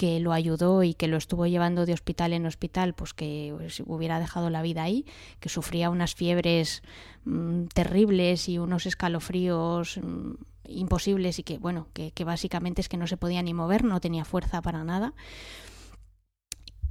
que 0.02 0.20
lo 0.20 0.34
ayudó 0.34 0.82
y 0.82 0.96
que 0.96 1.08
lo 1.08 1.16
estuvo 1.16 1.46
llevando 1.46 1.86
de 1.86 1.94
hospital 1.94 2.34
en 2.34 2.48
hospital, 2.48 2.96
pues 2.96 3.14
que 3.14 3.54
pues, 3.56 3.84
hubiera 3.86 4.20
dejado 4.20 4.50
la 4.50 4.64
vida 4.64 4.82
ahí, 4.82 5.06
que 5.40 5.48
sufría 5.48 5.92
unas 5.92 6.16
fiebres 6.16 6.82
mm, 7.24 7.66
terribles 7.66 8.50
y 8.50 8.58
unos 8.58 8.88
escalofríos 8.88 10.00
mm, 10.02 10.32
imposibles 10.70 11.38
y 11.38 11.44
que, 11.44 11.60
bueno, 11.60 11.88
que, 11.94 12.10
que 12.14 12.24
básicamente 12.24 12.82
es 12.82 12.90
que 12.90 12.98
no 12.98 13.06
se 13.06 13.16
podía 13.16 13.44
ni 13.44 13.54
mover, 13.54 13.84
no 13.84 14.02
tenía 14.02 14.26
fuerza 14.26 14.64
para 14.64 14.84
nada. 14.84 15.14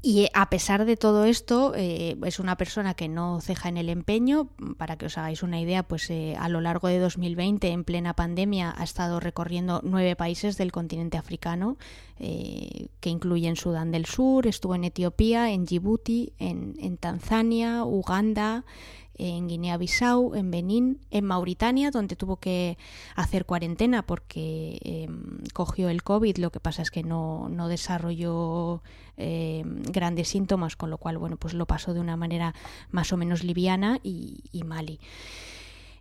Y 0.03 0.28
a 0.32 0.48
pesar 0.48 0.86
de 0.86 0.96
todo 0.96 1.26
esto, 1.26 1.74
eh, 1.76 2.16
es 2.24 2.38
una 2.38 2.57
persona 2.57 2.94
que 2.94 3.09
no 3.09 3.40
ceja 3.42 3.68
en 3.68 3.76
el 3.76 3.90
empeño. 3.90 4.48
Para 4.78 4.96
que 4.96 5.07
os 5.07 5.18
hagáis 5.18 5.42
una 5.42 5.61
idea, 5.61 5.82
pues 5.82 6.09
eh, 6.09 6.36
a 6.38 6.48
lo 6.48 6.62
largo 6.62 6.88
de 6.88 6.98
2020, 6.98 7.68
en 7.68 7.84
plena 7.84 8.14
pandemia, 8.14 8.74
ha 8.76 8.82
estado 8.82 9.20
recorriendo 9.20 9.80
nueve 9.84 10.16
países 10.16 10.57
del 10.57 10.72
continente 10.72 11.18
africano, 11.18 11.76
eh, 12.18 12.88
que 13.01 13.11
incluyen 13.11 13.57
Sudán 13.57 13.90
del 13.90 14.07
Sur, 14.07 14.46
estuvo 14.46 14.74
en 14.74 14.84
Etiopía, 14.84 15.51
en 15.51 15.66
Djibouti, 15.66 16.32
en 16.38 16.96
Tanzania, 16.96 17.84
Uganda, 17.84 18.64
en 19.20 19.48
Guinea-Bissau, 19.48 20.34
en 20.34 20.50
Benín, 20.50 20.98
en 21.10 21.24
Mauritania, 21.26 21.90
donde 21.90 22.16
tuvo 22.16 22.36
que 22.36 22.78
hacer 23.14 23.44
cuarentena 23.44 24.02
porque 24.02 24.78
em, 24.82 25.44
cogió 25.52 25.90
el 25.90 26.02
COVID, 26.02 26.38
lo 26.38 26.50
que 26.50 26.58
pasa 26.58 26.80
es 26.80 26.90
que 26.90 27.02
no, 27.02 27.50
no 27.50 27.68
desarrolló 27.68 28.82
em, 29.18 29.82
grandes 29.82 30.28
síntomas, 30.28 30.74
con 30.74 30.88
lo 30.88 30.96
cual, 30.96 31.18
bueno, 31.18 31.36
pues 31.36 31.52
lo 31.52 31.66
pasó 31.66 31.92
de 31.92 32.00
una 32.00 32.16
manera 32.16 32.54
más 32.90 33.12
o 33.12 33.18
menos 33.18 33.44
liviana 33.44 34.00
y, 34.02 34.44
y 34.52 34.64
Mali. 34.64 34.98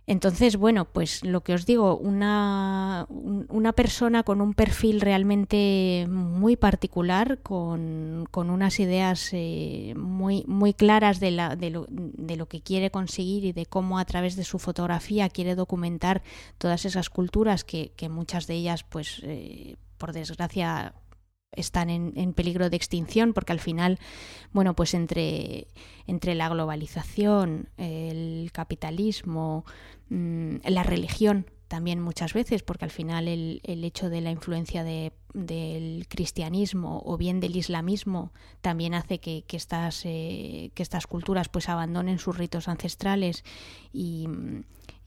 Entonces, 0.06 0.56
bueno, 0.56 0.86
pues 0.86 1.24
lo 1.24 1.42
que 1.42 1.54
os 1.54 1.66
digo, 1.66 1.96
una, 1.96 3.06
una 3.08 3.72
persona 3.72 4.24
con 4.24 4.40
un 4.40 4.54
perfil 4.54 5.00
realmente 5.00 6.06
muy 6.08 6.56
particular, 6.56 7.38
con, 7.42 8.26
con 8.30 8.50
unas 8.50 8.80
ideas 8.80 9.30
eh, 9.32 9.94
muy, 9.96 10.44
muy 10.48 10.74
claras 10.74 11.20
de, 11.20 11.30
la, 11.30 11.54
de, 11.54 11.70
lo, 11.70 11.86
de, 11.88 12.36
lo, 12.36 12.46
que 12.46 12.60
quiere 12.60 12.90
conseguir 12.90 13.44
y 13.44 13.52
de 13.52 13.66
cómo 13.66 13.98
a 14.00 14.04
través 14.04 14.34
de 14.34 14.42
su 14.42 14.58
fotografía 14.58 15.28
quiere 15.28 15.54
documentar 15.54 16.22
todas 16.58 16.86
esas 16.86 17.08
culturas 17.08 17.62
que, 17.62 17.92
que 17.94 18.08
muchas 18.08 18.48
de 18.48 18.54
ellas, 18.54 18.82
pues, 18.82 19.20
eh, 19.22 19.76
por 19.96 20.12
desgracia, 20.12 20.94
están 21.52 21.90
en, 21.90 22.12
en, 22.16 22.32
peligro 22.32 22.70
de 22.70 22.76
extinción 22.76 23.32
porque 23.32 23.52
al 23.52 23.60
final, 23.60 23.98
bueno, 24.52 24.74
pues 24.74 24.94
entre, 24.94 25.66
entre 26.06 26.34
la 26.34 26.48
globalización, 26.48 27.68
el 27.76 28.50
capitalismo, 28.52 29.64
mmm, 30.08 30.56
la 30.64 30.82
religión 30.82 31.46
también 31.70 32.00
muchas 32.00 32.34
veces, 32.34 32.64
porque 32.64 32.84
al 32.84 32.90
final 32.90 33.28
el, 33.28 33.60
el 33.62 33.84
hecho 33.84 34.10
de 34.10 34.20
la 34.20 34.32
influencia 34.32 34.82
de, 34.82 35.12
del 35.34 36.08
cristianismo 36.08 37.00
o 37.04 37.16
bien 37.16 37.38
del 37.38 37.54
islamismo 37.54 38.32
también 38.60 38.92
hace 38.92 39.20
que, 39.20 39.44
que 39.46 39.56
estas, 39.56 40.04
eh, 40.04 40.72
que 40.74 40.82
estas 40.82 41.06
culturas 41.06 41.48
pues 41.48 41.68
abandonen 41.68 42.18
sus 42.18 42.36
ritos 42.36 42.66
ancestrales 42.66 43.44
y, 43.92 44.28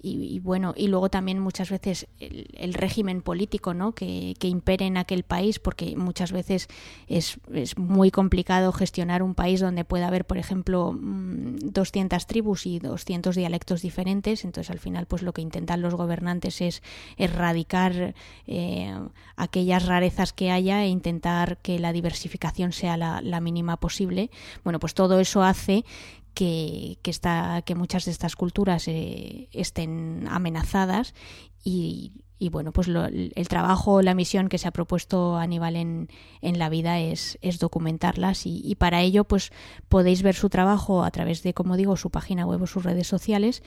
y, 0.05 0.39
bueno, 0.39 0.73
y 0.75 0.87
luego 0.87 1.09
también 1.09 1.39
muchas 1.39 1.69
veces 1.69 2.07
el, 2.19 2.73
régimen 2.73 3.21
político 3.21 3.73
¿no? 3.73 3.93
que, 3.93 4.35
que, 4.37 4.49
impere 4.49 4.85
en 4.85 4.97
aquel 4.97 5.23
país, 5.23 5.59
porque 5.59 5.95
muchas 5.95 6.33
veces 6.33 6.67
es, 7.07 7.39
es, 7.53 7.77
muy 7.77 8.11
complicado 8.11 8.73
gestionar 8.73 9.23
un 9.23 9.33
país 9.33 9.61
donde 9.61 9.85
pueda 9.85 10.07
haber, 10.07 10.25
por 10.25 10.37
ejemplo, 10.37 10.93
200 10.93 12.21
mm, 12.21 12.27
tribus 12.27 12.65
y 12.65 12.79
200 12.79 13.33
dialectos 13.33 13.81
diferentes, 13.81 14.43
entonces 14.43 14.69
al 14.69 14.79
final 14.79 15.05
pues 15.05 15.21
lo 15.21 15.31
que 15.31 15.41
intentan 15.41 15.81
los 15.81 15.95
gobernantes 15.95 16.59
es 16.59 16.83
erradicar 17.15 18.13
eh, 18.45 18.93
aquellas 19.37 19.85
rarezas 19.85 20.33
que 20.33 20.51
haya 20.51 20.83
e 20.83 20.89
intentar 20.89 21.59
que 21.59 21.79
la 21.79 21.93
diversificación 21.93 22.73
sea 22.73 22.97
la, 22.97 23.21
la 23.21 23.39
mínima 23.39 23.77
posible. 23.77 24.31
Bueno, 24.65 24.79
pues 24.79 24.93
todo 24.93 25.21
eso 25.21 25.43
hace 25.43 25.85
que, 26.33 26.97
que, 27.01 27.11
que 27.65 27.75
muchas 27.75 28.05
de 28.05 28.11
estas 28.11 28.35
culturas 28.35 28.87
eh, 28.87 29.49
estén 29.51 30.27
amenazadas 30.29 31.13
y, 31.63 32.23
y 32.43 32.49
bueno, 32.49 32.73
pues 32.73 32.87
lo, 32.89 33.05
el 33.05 33.47
trabajo, 33.47 34.01
la 34.01 34.15
misión 34.15 34.49
que 34.49 34.57
se 34.57 34.67
ha 34.67 34.71
propuesto 34.71 35.37
Aníbal 35.37 35.77
en, 35.77 36.09
en 36.41 36.59
la 36.59 36.69
vida 36.69 36.99
es, 36.99 37.37
es 37.41 37.57
documentarlas 37.59 38.45
y, 38.45 38.61
y, 38.65 38.75
para 38.75 39.01
ello 39.01 39.23
pues 39.23 39.51
podéis 39.87 40.23
ver 40.23 40.35
su 40.35 40.49
trabajo 40.49 41.03
a 41.03 41.11
través 41.11 41.41
de, 41.43 41.53
como 41.53 41.77
digo, 41.77 41.95
su 41.95 42.09
página 42.09 42.45
web 42.45 42.61
o 42.61 42.67
sus 42.67 42.83
redes 42.83 43.07
sociales, 43.07 43.63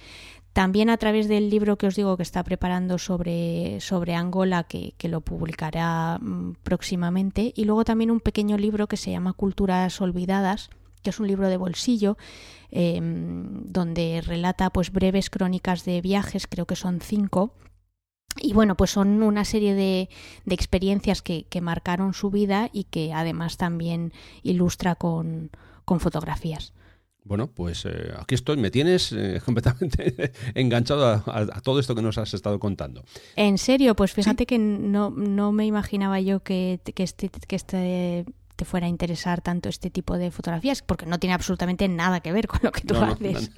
también 0.53 0.91
a 0.91 0.97
través 0.97 1.29
del 1.29 1.49
libro 1.49 1.79
que 1.79 1.87
os 1.87 1.97
digo 1.97 2.17
que 2.17 2.23
está 2.23 2.43
preparando 2.45 2.99
sobre, 2.99 3.81
sobre 3.81 4.14
Angola, 4.14 4.64
que, 4.64 4.95
que 4.99 5.09
lo 5.09 5.21
publicará 5.21 6.19
mm, 6.21 6.57
próximamente, 6.62 7.53
y 7.57 7.64
luego 7.64 7.85
también 7.85 8.11
un 8.11 8.21
pequeño 8.21 8.59
libro 8.59 8.89
que 8.89 8.97
se 8.97 9.11
llama 9.11 9.33
Culturas 9.33 10.01
Olvidadas, 10.01 10.71
que 11.07 11.11
es 11.11 11.20
un 11.20 11.28
libro 11.28 11.48
de 11.48 11.57
bolsillo 11.57 12.16
eh, 12.72 12.98
donde 13.00 14.24
relata 14.26 14.70
pues 14.70 14.90
breves 14.90 15.30
crónicas 15.30 15.84
de 15.84 16.00
viajes, 16.00 16.48
creo 16.48 16.66
que 16.66 16.74
son 16.74 17.00
cinco. 17.00 17.54
Y 18.40 18.52
bueno, 18.54 18.76
pues 18.76 18.90
son 18.90 19.22
una 19.22 19.44
serie 19.44 19.74
de, 19.74 20.09
de 20.44 20.54
experiencias 20.57 21.22
que, 21.22 21.44
que, 21.44 21.61
marcaron 21.61 22.12
su 22.12 22.32
vida 22.32 22.70
y 22.72 22.84
que 22.84 23.12
además 23.12 23.57
también 23.57 24.12
ilustra 24.42 24.96
con, 24.96 25.50
con 25.84 26.00
fotografías. 26.00 26.72
Bueno, 27.22 27.46
pues 27.46 27.84
eh, 27.86 28.12
aquí 28.18 28.34
estoy, 28.34 28.57
me 28.57 28.72
tienes 28.72 29.12
eh, 29.12 29.40
completamente 29.44 30.32
enganchado 30.54 31.07
a, 31.07 31.22
a, 31.24 31.40
a, 31.42 31.61
todo 31.61 31.78
esto 31.78 31.94
que 31.94 32.02
nos 32.02 32.18
has 32.18 32.34
estado 32.34 32.59
contando. 32.59 33.04
En 33.36 33.59
serio, 33.59 33.94
pues 33.94 34.12
fíjate 34.12 34.42
¿Sí? 34.42 34.46
que 34.46 34.59
no, 34.59 35.11
no 35.11 35.52
me 35.52 35.66
imaginaba 35.66 36.20
yo 36.20 36.40
que, 36.40 36.80
que, 36.84 37.04
este, 37.04 37.28
que 37.28 37.54
este 37.54 38.26
te 38.57 38.64
fuera 38.64 38.86
a 38.86 38.88
interesar 38.88 39.42
tanto 39.42 39.68
este 39.68 39.90
tipo 39.90 40.18
de 40.18 40.30
fotografías, 40.30 40.82
porque 40.82 41.07
no 41.07 41.18
tiene 41.18 41.34
absolutamente 41.34 41.86
nada 41.88 42.20
que 42.20 42.32
ver 42.32 42.48
con 42.48 42.61
lo 42.62 42.72
que 42.72 42.80
tú 42.80 42.94
no, 42.94 43.04
haces. 43.04 43.50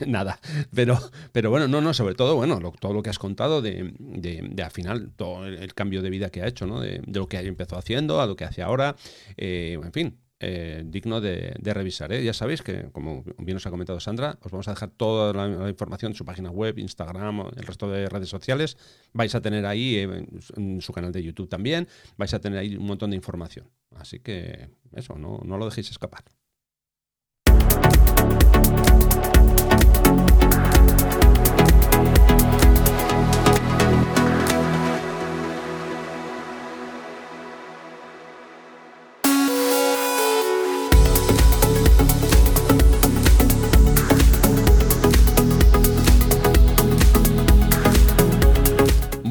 No, 0.00 0.06
nada. 0.06 0.38
Pero, 0.74 0.98
pero 1.32 1.50
bueno, 1.50 1.68
no, 1.68 1.80
no, 1.80 1.92
sobre 1.92 2.14
todo, 2.14 2.36
bueno, 2.36 2.60
lo, 2.60 2.70
todo 2.70 2.92
lo 2.92 3.02
que 3.02 3.10
has 3.10 3.18
contado 3.18 3.60
de, 3.60 3.92
de, 3.98 4.48
de, 4.48 4.62
al 4.62 4.70
final, 4.70 5.10
todo 5.16 5.46
el, 5.46 5.74
cambio 5.74 6.00
de 6.00 6.10
vida 6.10 6.30
que 6.30 6.42
ha 6.42 6.46
hecho, 6.46 6.66
¿no? 6.66 6.80
De, 6.80 7.02
de 7.04 7.18
lo 7.18 7.28
que 7.28 7.38
empezó 7.38 7.76
haciendo 7.76 8.20
a 8.20 8.26
lo 8.26 8.36
que 8.36 8.44
hace 8.44 8.62
ahora, 8.62 8.96
eh, 9.36 9.78
en 9.82 9.92
fin, 9.92 10.18
eh, 10.38 10.82
digno 10.84 11.20
de, 11.20 11.54
de 11.58 11.74
revisar. 11.74 12.12
¿eh? 12.12 12.22
Ya 12.22 12.34
sabéis 12.34 12.62
que, 12.62 12.90
como 12.92 13.24
bien 13.38 13.56
os 13.56 13.66
ha 13.66 13.70
comentado 13.70 14.00
Sandra, 14.00 14.38
os 14.42 14.52
vamos 14.52 14.68
a 14.68 14.72
dejar 14.72 14.90
toda 14.90 15.32
la, 15.32 15.68
información 15.68 16.12
en 16.12 16.16
su 16.16 16.24
página 16.24 16.50
web, 16.50 16.78
Instagram, 16.78 17.40
el 17.56 17.66
resto 17.66 17.90
de 17.90 18.08
redes 18.08 18.28
sociales. 18.28 18.76
Vais 19.12 19.34
a 19.34 19.40
tener 19.40 19.64
ahí, 19.64 19.96
eh, 19.96 20.26
en 20.56 20.80
su 20.80 20.92
canal 20.92 21.12
de 21.12 21.22
YouTube 21.22 21.48
también, 21.48 21.88
vais 22.16 22.34
a 22.34 22.40
tener 22.40 22.58
ahí 22.58 22.76
un 22.76 22.86
montón 22.86 23.10
de 23.10 23.16
información. 23.16 23.70
Así 23.94 24.20
que 24.20 24.68
eso, 24.92 25.16
no 25.16 25.58
lo 25.58 25.64
dejéis 25.64 25.90
escapar. 25.90 26.24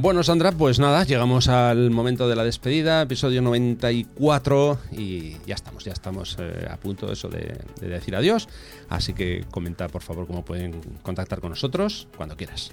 Bueno, 0.06 0.22
Sandra, 0.22 0.52
pues 0.52 0.78
nada, 0.78 1.04
llegamos 1.04 1.48
al 1.48 1.90
momento 1.90 2.30
de 2.30 2.36
la 2.36 2.44
despedida, 2.44 3.02
episodio 3.02 3.42
94 3.42 4.78
y 4.92 5.32
ya 5.48 5.56
estamos, 5.56 5.84
ya 5.84 5.94
estamos 5.94 6.38
eh, 6.40 6.68
a 6.70 6.78
punto 6.78 7.08
de 7.08 7.14
eso 7.14 7.28
de, 7.28 7.58
de, 7.82 7.88
decir 7.88 8.16
adiós. 8.16 8.48
Así 8.88 9.14
que 9.14 9.46
comenta, 9.50 9.88
por 9.88 10.04
favor, 10.04 10.28
cómo 10.28 10.46
pueden 10.46 10.80
contactar 11.02 11.42
con 11.42 11.50
nosotros 11.50 12.08
cuando 12.18 12.38
quieras. 12.38 12.72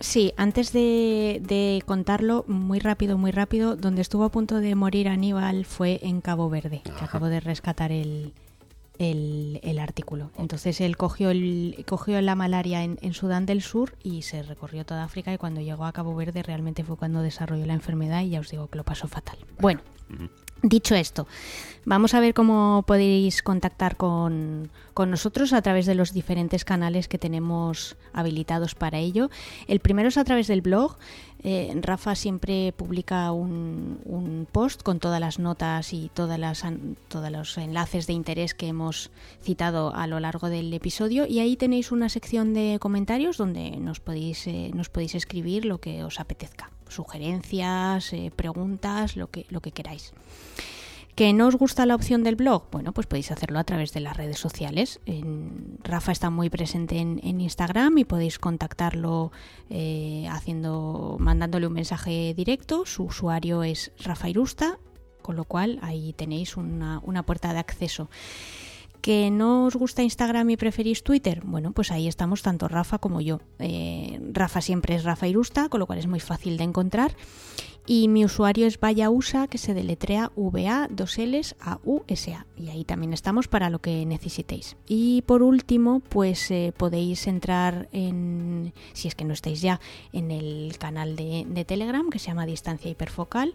Sí, 0.00 0.34
antes 0.36 0.74
de, 0.74 1.40
de, 1.42 1.82
contarlo, 1.86 2.44
muy 2.46 2.80
rápido, 2.80 3.16
muy 3.16 3.30
rápido, 3.30 3.74
donde 3.74 4.02
estuvo 4.02 4.24
a 4.24 4.30
punto 4.30 4.60
de 4.60 4.74
morir 4.74 5.08
Aníbal 5.08 5.64
fue 5.64 6.00
en 6.02 6.20
Cabo 6.20 6.50
Verde, 6.50 6.82
Ajá. 6.84 6.98
que 6.98 7.04
acabo 7.06 7.28
de 7.28 7.40
rescatar 7.40 7.92
el, 7.92 8.34
el, 8.98 9.60
el, 9.62 9.78
artículo. 9.78 10.30
Entonces 10.36 10.80
él 10.80 10.96
cogió, 10.96 11.30
el, 11.30 11.84
cogió 11.86 12.20
la 12.20 12.34
malaria 12.34 12.82
en, 12.82 12.98
en, 13.00 13.14
Sudán 13.14 13.46
del 13.46 13.62
Sur 13.62 13.94
y 14.02 14.22
se 14.22 14.42
recorrió 14.42 14.84
toda 14.84 15.04
África 15.04 15.32
y 15.32 15.38
cuando 15.38 15.60
llegó 15.60 15.84
a 15.84 15.92
Cabo 15.92 16.14
Verde 16.14 16.42
realmente 16.42 16.84
fue 16.84 16.96
cuando 16.96 17.22
desarrolló 17.22 17.66
la 17.66 17.74
enfermedad 17.74 18.22
y 18.22 18.30
ya 18.30 18.40
os 18.40 18.50
digo 18.50 18.68
que 18.68 18.78
lo 18.78 18.84
pasó 18.84 19.08
fatal. 19.08 19.38
Bueno, 19.58 19.80
dicho 20.62 20.94
esto, 20.94 21.26
vamos 21.84 22.14
a 22.14 22.20
ver 22.20 22.34
cómo 22.34 22.84
podéis 22.86 23.42
contactar 23.42 23.96
con, 23.96 24.70
con 24.94 25.10
nosotros 25.10 25.52
a 25.52 25.62
través 25.62 25.86
de 25.86 25.94
los 25.94 26.12
diferentes 26.12 26.64
canales 26.64 27.08
que 27.08 27.18
tenemos 27.18 27.96
habilitados 28.12 28.74
para 28.74 28.98
ello. 28.98 29.30
El 29.68 29.80
primero 29.80 30.08
es 30.08 30.18
a 30.18 30.24
través 30.24 30.48
del 30.48 30.60
blog. 30.60 30.96
Eh, 31.44 31.72
Rafa 31.82 32.16
siempre 32.16 32.72
publica 32.72 33.30
un, 33.30 34.00
un, 34.04 34.46
post 34.50 34.82
con 34.82 34.98
todas 34.98 35.20
las 35.20 35.38
notas 35.38 35.92
y 35.92 36.10
todas 36.12 36.38
las, 36.38 36.64
todos 37.08 37.30
los 37.30 37.56
enlaces 37.58 38.06
de 38.08 38.12
interés 38.12 38.54
que 38.54 38.66
hemos 38.66 39.10
citado 39.40 39.94
a 39.94 40.06
lo 40.08 40.18
largo 40.18 40.48
del 40.48 40.72
episodio 40.74 41.26
y 41.26 41.38
ahí 41.38 41.56
tenéis 41.56 41.92
una 41.92 42.08
sección 42.08 42.54
de 42.54 42.78
comentarios 42.80 43.36
donde 43.36 43.70
nos 43.76 44.00
podéis, 44.00 44.46
eh, 44.48 44.72
nos 44.74 44.88
podéis 44.88 45.14
escribir 45.14 45.64
lo 45.64 45.78
que 45.78 46.02
os 46.02 46.18
apetezca, 46.18 46.70
sugerencias, 46.88 48.12
eh, 48.12 48.32
preguntas, 48.34 49.16
lo 49.16 49.30
que, 49.30 49.46
lo 49.48 49.60
que 49.60 49.70
queráis. 49.70 50.12
¿Que 51.18 51.32
no 51.32 51.48
os 51.48 51.56
gusta 51.56 51.84
la 51.84 51.96
opción 51.96 52.22
del 52.22 52.36
blog? 52.36 52.70
Bueno, 52.70 52.92
pues 52.92 53.08
podéis 53.08 53.32
hacerlo 53.32 53.58
a 53.58 53.64
través 53.64 53.92
de 53.92 53.98
las 53.98 54.16
redes 54.16 54.38
sociales. 54.38 55.00
En, 55.04 55.76
Rafa 55.82 56.12
está 56.12 56.30
muy 56.30 56.48
presente 56.48 56.98
en, 56.98 57.40
Instagram 57.40 57.98
y 57.98 58.04
podéis 58.04 58.38
contactarlo 58.38 59.32
eh, 59.68 60.28
haciendo, 60.30 61.16
mandándole 61.18 61.66
un 61.66 61.72
mensaje 61.72 62.34
directo. 62.34 62.86
Su 62.86 63.02
usuario 63.02 63.64
es 63.64 63.90
Rafa 63.98 64.28
Irusta, 64.28 64.78
con 65.20 65.34
lo 65.34 65.42
cual 65.42 65.80
ahí 65.82 66.12
tenéis 66.12 66.56
una, 66.56 67.00
una 67.02 67.24
puerta 67.24 67.52
de 67.52 67.58
acceso. 67.58 68.08
¿Que 69.00 69.30
no 69.30 69.66
os 69.66 69.76
gusta 69.76 70.02
Instagram 70.02 70.50
y 70.50 70.56
preferís 70.56 71.02
Twitter? 71.02 71.42
Bueno, 71.44 71.72
pues 71.72 71.90
ahí 71.90 72.08
estamos 72.08 72.42
tanto 72.42 72.68
Rafa 72.68 72.98
como 72.98 73.20
yo. 73.20 73.40
Eh, 73.58 74.20
Rafa 74.32 74.60
siempre 74.60 74.96
es 74.96 75.04
Rafa 75.04 75.28
Irusta, 75.28 75.68
con 75.68 75.80
lo 75.80 75.86
cual 75.86 75.98
es 75.98 76.06
muy 76.06 76.20
fácil 76.20 76.56
de 76.56 76.64
encontrar. 76.64 77.14
Y 77.86 78.08
mi 78.08 78.22
usuario 78.22 78.66
es 78.66 78.78
Vayausa, 78.78 79.46
que 79.46 79.56
se 79.56 79.72
deletrea 79.72 80.30
VA, 80.36 80.88
dos 80.90 81.16
L's, 81.16 81.56
A, 81.58 81.80
U, 81.84 82.02
S, 82.06 82.34
A. 82.34 82.44
Y 82.54 82.68
ahí 82.68 82.84
también 82.84 83.14
estamos 83.14 83.48
para 83.48 83.70
lo 83.70 83.78
que 83.78 84.04
necesitéis. 84.04 84.76
Y 84.86 85.22
por 85.22 85.42
último, 85.42 86.00
pues 86.00 86.50
eh, 86.50 86.74
podéis 86.76 87.26
entrar 87.26 87.88
en, 87.92 88.74
si 88.92 89.08
es 89.08 89.14
que 89.14 89.24
no 89.24 89.32
estáis 89.32 89.62
ya, 89.62 89.80
en 90.12 90.30
el 90.30 90.76
canal 90.78 91.16
de 91.16 91.64
Telegram 91.66 92.10
que 92.10 92.18
se 92.18 92.26
llama 92.26 92.44
Distancia 92.44 92.90
Hiperfocal. 92.90 93.54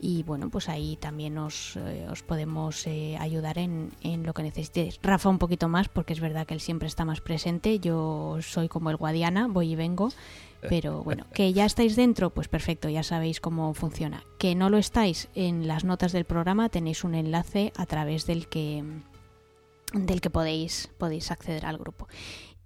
Y 0.00 0.22
bueno, 0.22 0.48
pues 0.48 0.68
ahí 0.68 0.96
también 0.96 1.38
os, 1.38 1.76
eh, 1.76 2.06
os 2.10 2.22
podemos 2.22 2.86
eh, 2.86 3.16
ayudar 3.18 3.58
en, 3.58 3.90
en, 4.02 4.24
lo 4.24 4.34
que 4.34 4.42
necesitéis. 4.42 4.98
Rafa 5.02 5.28
un 5.28 5.38
poquito 5.38 5.68
más, 5.68 5.88
porque 5.88 6.12
es 6.12 6.20
verdad 6.20 6.46
que 6.46 6.54
él 6.54 6.60
siempre 6.60 6.88
está 6.88 7.04
más 7.04 7.20
presente. 7.20 7.80
Yo 7.80 8.38
soy 8.40 8.68
como 8.68 8.90
el 8.90 8.96
Guadiana, 8.96 9.48
voy 9.48 9.72
y 9.72 9.76
vengo. 9.76 10.10
Pero 10.68 11.04
bueno, 11.04 11.24
que 11.32 11.52
ya 11.52 11.64
estáis 11.64 11.94
dentro, 11.94 12.30
pues 12.30 12.48
perfecto, 12.48 12.88
ya 12.88 13.02
sabéis 13.02 13.40
cómo 13.40 13.74
funciona. 13.74 14.24
Que 14.38 14.54
no 14.54 14.70
lo 14.70 14.78
estáis, 14.78 15.28
en 15.34 15.68
las 15.68 15.84
notas 15.84 16.12
del 16.12 16.24
programa 16.24 16.68
tenéis 16.68 17.04
un 17.04 17.14
enlace 17.14 17.72
a 17.76 17.86
través 17.86 18.26
del 18.26 18.48
que 18.48 18.82
del 19.94 20.20
que 20.20 20.30
podéis, 20.30 20.90
podéis 20.98 21.30
acceder 21.30 21.64
al 21.64 21.78
grupo. 21.78 22.08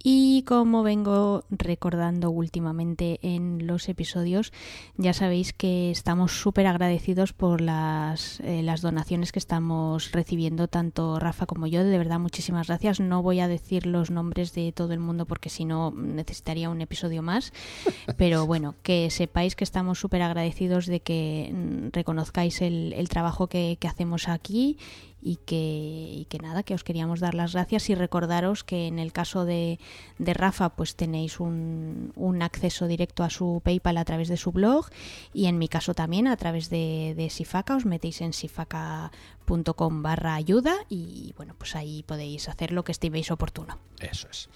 Y 0.03 0.43
como 0.43 0.83
vengo 0.83 1.45
recordando 1.51 2.31
últimamente 2.31 3.21
en 3.23 3.67
los 3.67 3.89
episodios, 3.89 4.53
ya 4.97 5.13
sabéis 5.13 5.53
que 5.53 5.91
estamos 5.91 6.33
súper 6.33 6.67
agradecidos 6.67 7.33
por 7.33 7.61
las, 7.61 8.41
eh, 8.41 8.63
las 8.63 8.81
donaciones 8.81 9.31
que 9.31 9.39
estamos 9.39 10.11
recibiendo, 10.11 10.67
tanto 10.67 11.21
Rafa 11.21 11.47
como 11.47 11.69
yo. 11.69 11.85
De 11.85 11.99
verdad, 11.99 12.19
muchísimas 12.19 12.67
gracias. 12.67 12.99
No 12.99 13.23
voy 13.23 13.41
a 13.41 13.49
decir 13.49 13.87
los 13.87 14.11
nombres 14.11 14.53
de 14.55 14.73
todo 14.73 14.93
el 14.93 14.99
mundo 14.99 15.27
porque 15.27 15.51
si 15.51 15.65
no 15.65 15.93
necesitaría 15.93 16.69
un 16.69 16.81
episodio 16.81 17.23
más. 17.23 17.53
Pero 18.17 18.47
bueno, 18.47 18.75
que 18.83 19.09
sepáis 19.11 19.55
que 19.55 19.65
estamos 19.65 20.01
súper 20.01 20.23
agradecidos 20.23 20.87
de 20.87 21.01
que 21.01 21.53
mm, 21.53 21.89
reconozcáis 21.93 22.61
el, 22.61 22.93
el 22.95 23.09
trabajo 23.09 23.47
que, 23.47 23.77
que 23.79 23.89
hacemos 23.89 24.29
aquí 24.29 24.79
y 25.23 25.37
que, 25.37 26.27
que 26.29 26.39
nada, 26.39 26.65
que 26.65 26.75
os 26.75 26.83
queríamos 26.83 27.21
dar 27.21 27.35
las 27.35 27.53
gracias 27.53 27.89
y 27.89 27.95
recordaros 27.95 28.65
que 28.65 28.89
en 28.89 28.99
el 28.99 29.13
caso 29.13 29.45
de, 29.45 29.79
de 30.19 30.35
Rafa 30.35 30.71
pues 30.71 30.97
tenéis 30.97 31.39
un, 31.39 32.13
un, 32.17 32.43
acceso 32.43 32.89
directo 32.89 33.23
a 33.23 33.31
su 33.31 33.63
PayPal 33.65 33.99
a 33.99 34.05
través 34.05 34.29
de 34.29 34.37
su 34.37 34.51
blog 34.51 34.87
y 35.33 35.47
en 35.47 35.59
mi 35.59 35.69
caso 35.69 35.95
también 35.95 36.27
a 36.27 36.37
través 36.37 36.71
de, 36.71 37.15
de 37.17 37.31
Sifaca, 37.31 37.77
os 37.77 37.87
metéis 37.87 38.21
en 38.21 38.33
sifaca.com 38.33 40.03
barra 40.03 40.35
ayuda 40.35 40.75
y 40.89 41.33
bueno, 41.37 41.55
pues 41.57 41.77
ahí 41.77 42.03
podéis 42.03 42.49
hacer 42.49 42.73
lo 42.73 42.83
que 42.83 42.93
estiméis 42.93 43.31
oportuno. 43.31 43.79
Eso 44.01 44.27
es. 44.29 44.49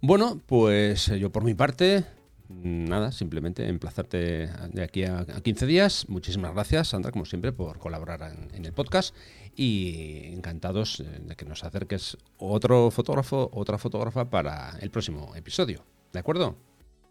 Bueno, 0.00 0.40
pues 0.46 1.06
yo 1.06 1.32
por 1.32 1.44
mi 1.44 1.54
parte 1.54 2.04
nada, 2.48 3.12
simplemente 3.12 3.68
emplazarte 3.68 4.48
de 4.72 4.82
aquí 4.82 5.04
a, 5.04 5.24
15 5.24 5.66
días. 5.66 6.06
Muchísimas 6.08 6.54
gracias, 6.54 6.88
Sandra, 6.88 7.12
como 7.12 7.24
siempre, 7.24 7.52
por 7.52 7.78
colaborar 7.78 8.34
en, 8.52 8.64
el 8.64 8.72
podcast 8.72 9.14
y 9.54 10.32
encantados 10.32 11.00
eh, 11.00 11.20
de 11.26 11.36
que 11.36 11.44
nos 11.44 11.64
acerques 11.64 12.16
otro 12.36 12.90
fotógrafo, 12.90 13.50
otra 13.52 13.78
fotógrafa 13.78 14.30
para 14.30 14.78
el 14.80 14.90
próximo 14.90 15.34
episodio. 15.34 15.84
¿De 16.12 16.20
acuerdo? 16.20 16.56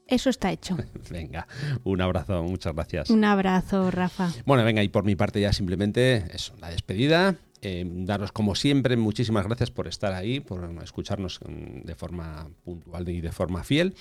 Eso 0.07 0.29
está 0.29 0.51
hecho. 0.51 0.77
venga, 1.11 1.47
un 1.83 2.01
abrazo, 2.01 2.43
muchas 2.43 2.73
gracias. 2.73 3.09
Un 3.09 3.25
abrazo, 3.25 3.91
Rafa. 3.91 4.31
Bueno, 4.45 4.63
venga, 4.63 4.83
y 4.83 4.88
por 4.88 5.03
mi 5.03 5.15
parte 5.15 5.41
ya 5.41 5.53
simplemente 5.53 6.25
eso, 6.33 6.53
la 6.59 6.69
despedida. 6.69 7.38
Eh, 7.61 7.83
daros 7.88 8.31
como 8.31 8.53
siempre 8.53 8.95
muchísimas 8.97 9.45
gracias 9.45 9.71
por 9.71 9.88
estar 9.88 10.13
ahí, 10.13 10.39
por 10.39 10.69
escucharnos 10.83 11.39
mm, 11.41 11.81
de 11.85 11.95
forma 11.95 12.49
puntual 12.63 13.09
y 13.09 13.19
de 13.19 13.31
forma 13.31 13.63
fiel. 13.63 13.95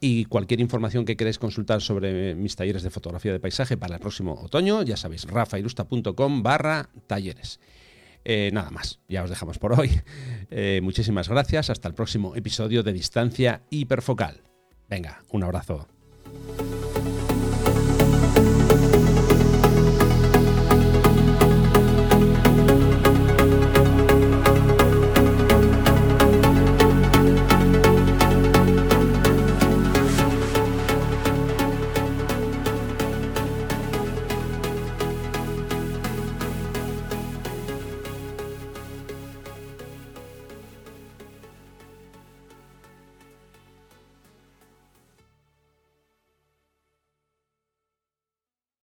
Y 0.00 0.26
cualquier 0.26 0.60
información 0.60 1.04
que 1.04 1.16
queráis 1.16 1.38
consultar 1.38 1.80
sobre 1.80 2.34
mis 2.34 2.56
talleres 2.56 2.82
de 2.82 2.90
fotografía 2.90 3.32
de 3.32 3.40
paisaje 3.40 3.76
para 3.76 3.94
el 3.94 4.00
próximo 4.00 4.34
otoño, 4.34 4.82
ya 4.82 4.96
sabéis, 4.96 5.24
rafairusta.com 5.24 6.42
barra 6.42 6.90
talleres. 7.06 7.60
Eh, 8.24 8.50
nada 8.52 8.70
más, 8.70 8.98
ya 9.08 9.22
os 9.22 9.30
dejamos 9.30 9.58
por 9.58 9.78
hoy. 9.78 9.90
Eh, 10.48 10.80
muchísimas 10.80 11.28
gracias, 11.28 11.70
hasta 11.70 11.88
el 11.88 11.94
próximo 11.94 12.36
episodio 12.36 12.84
de 12.84 12.92
Distancia 12.92 13.62
Hiperfocal. 13.68 14.42
Venga, 14.88 15.24
un 15.30 15.42
abrazo. 15.42 15.88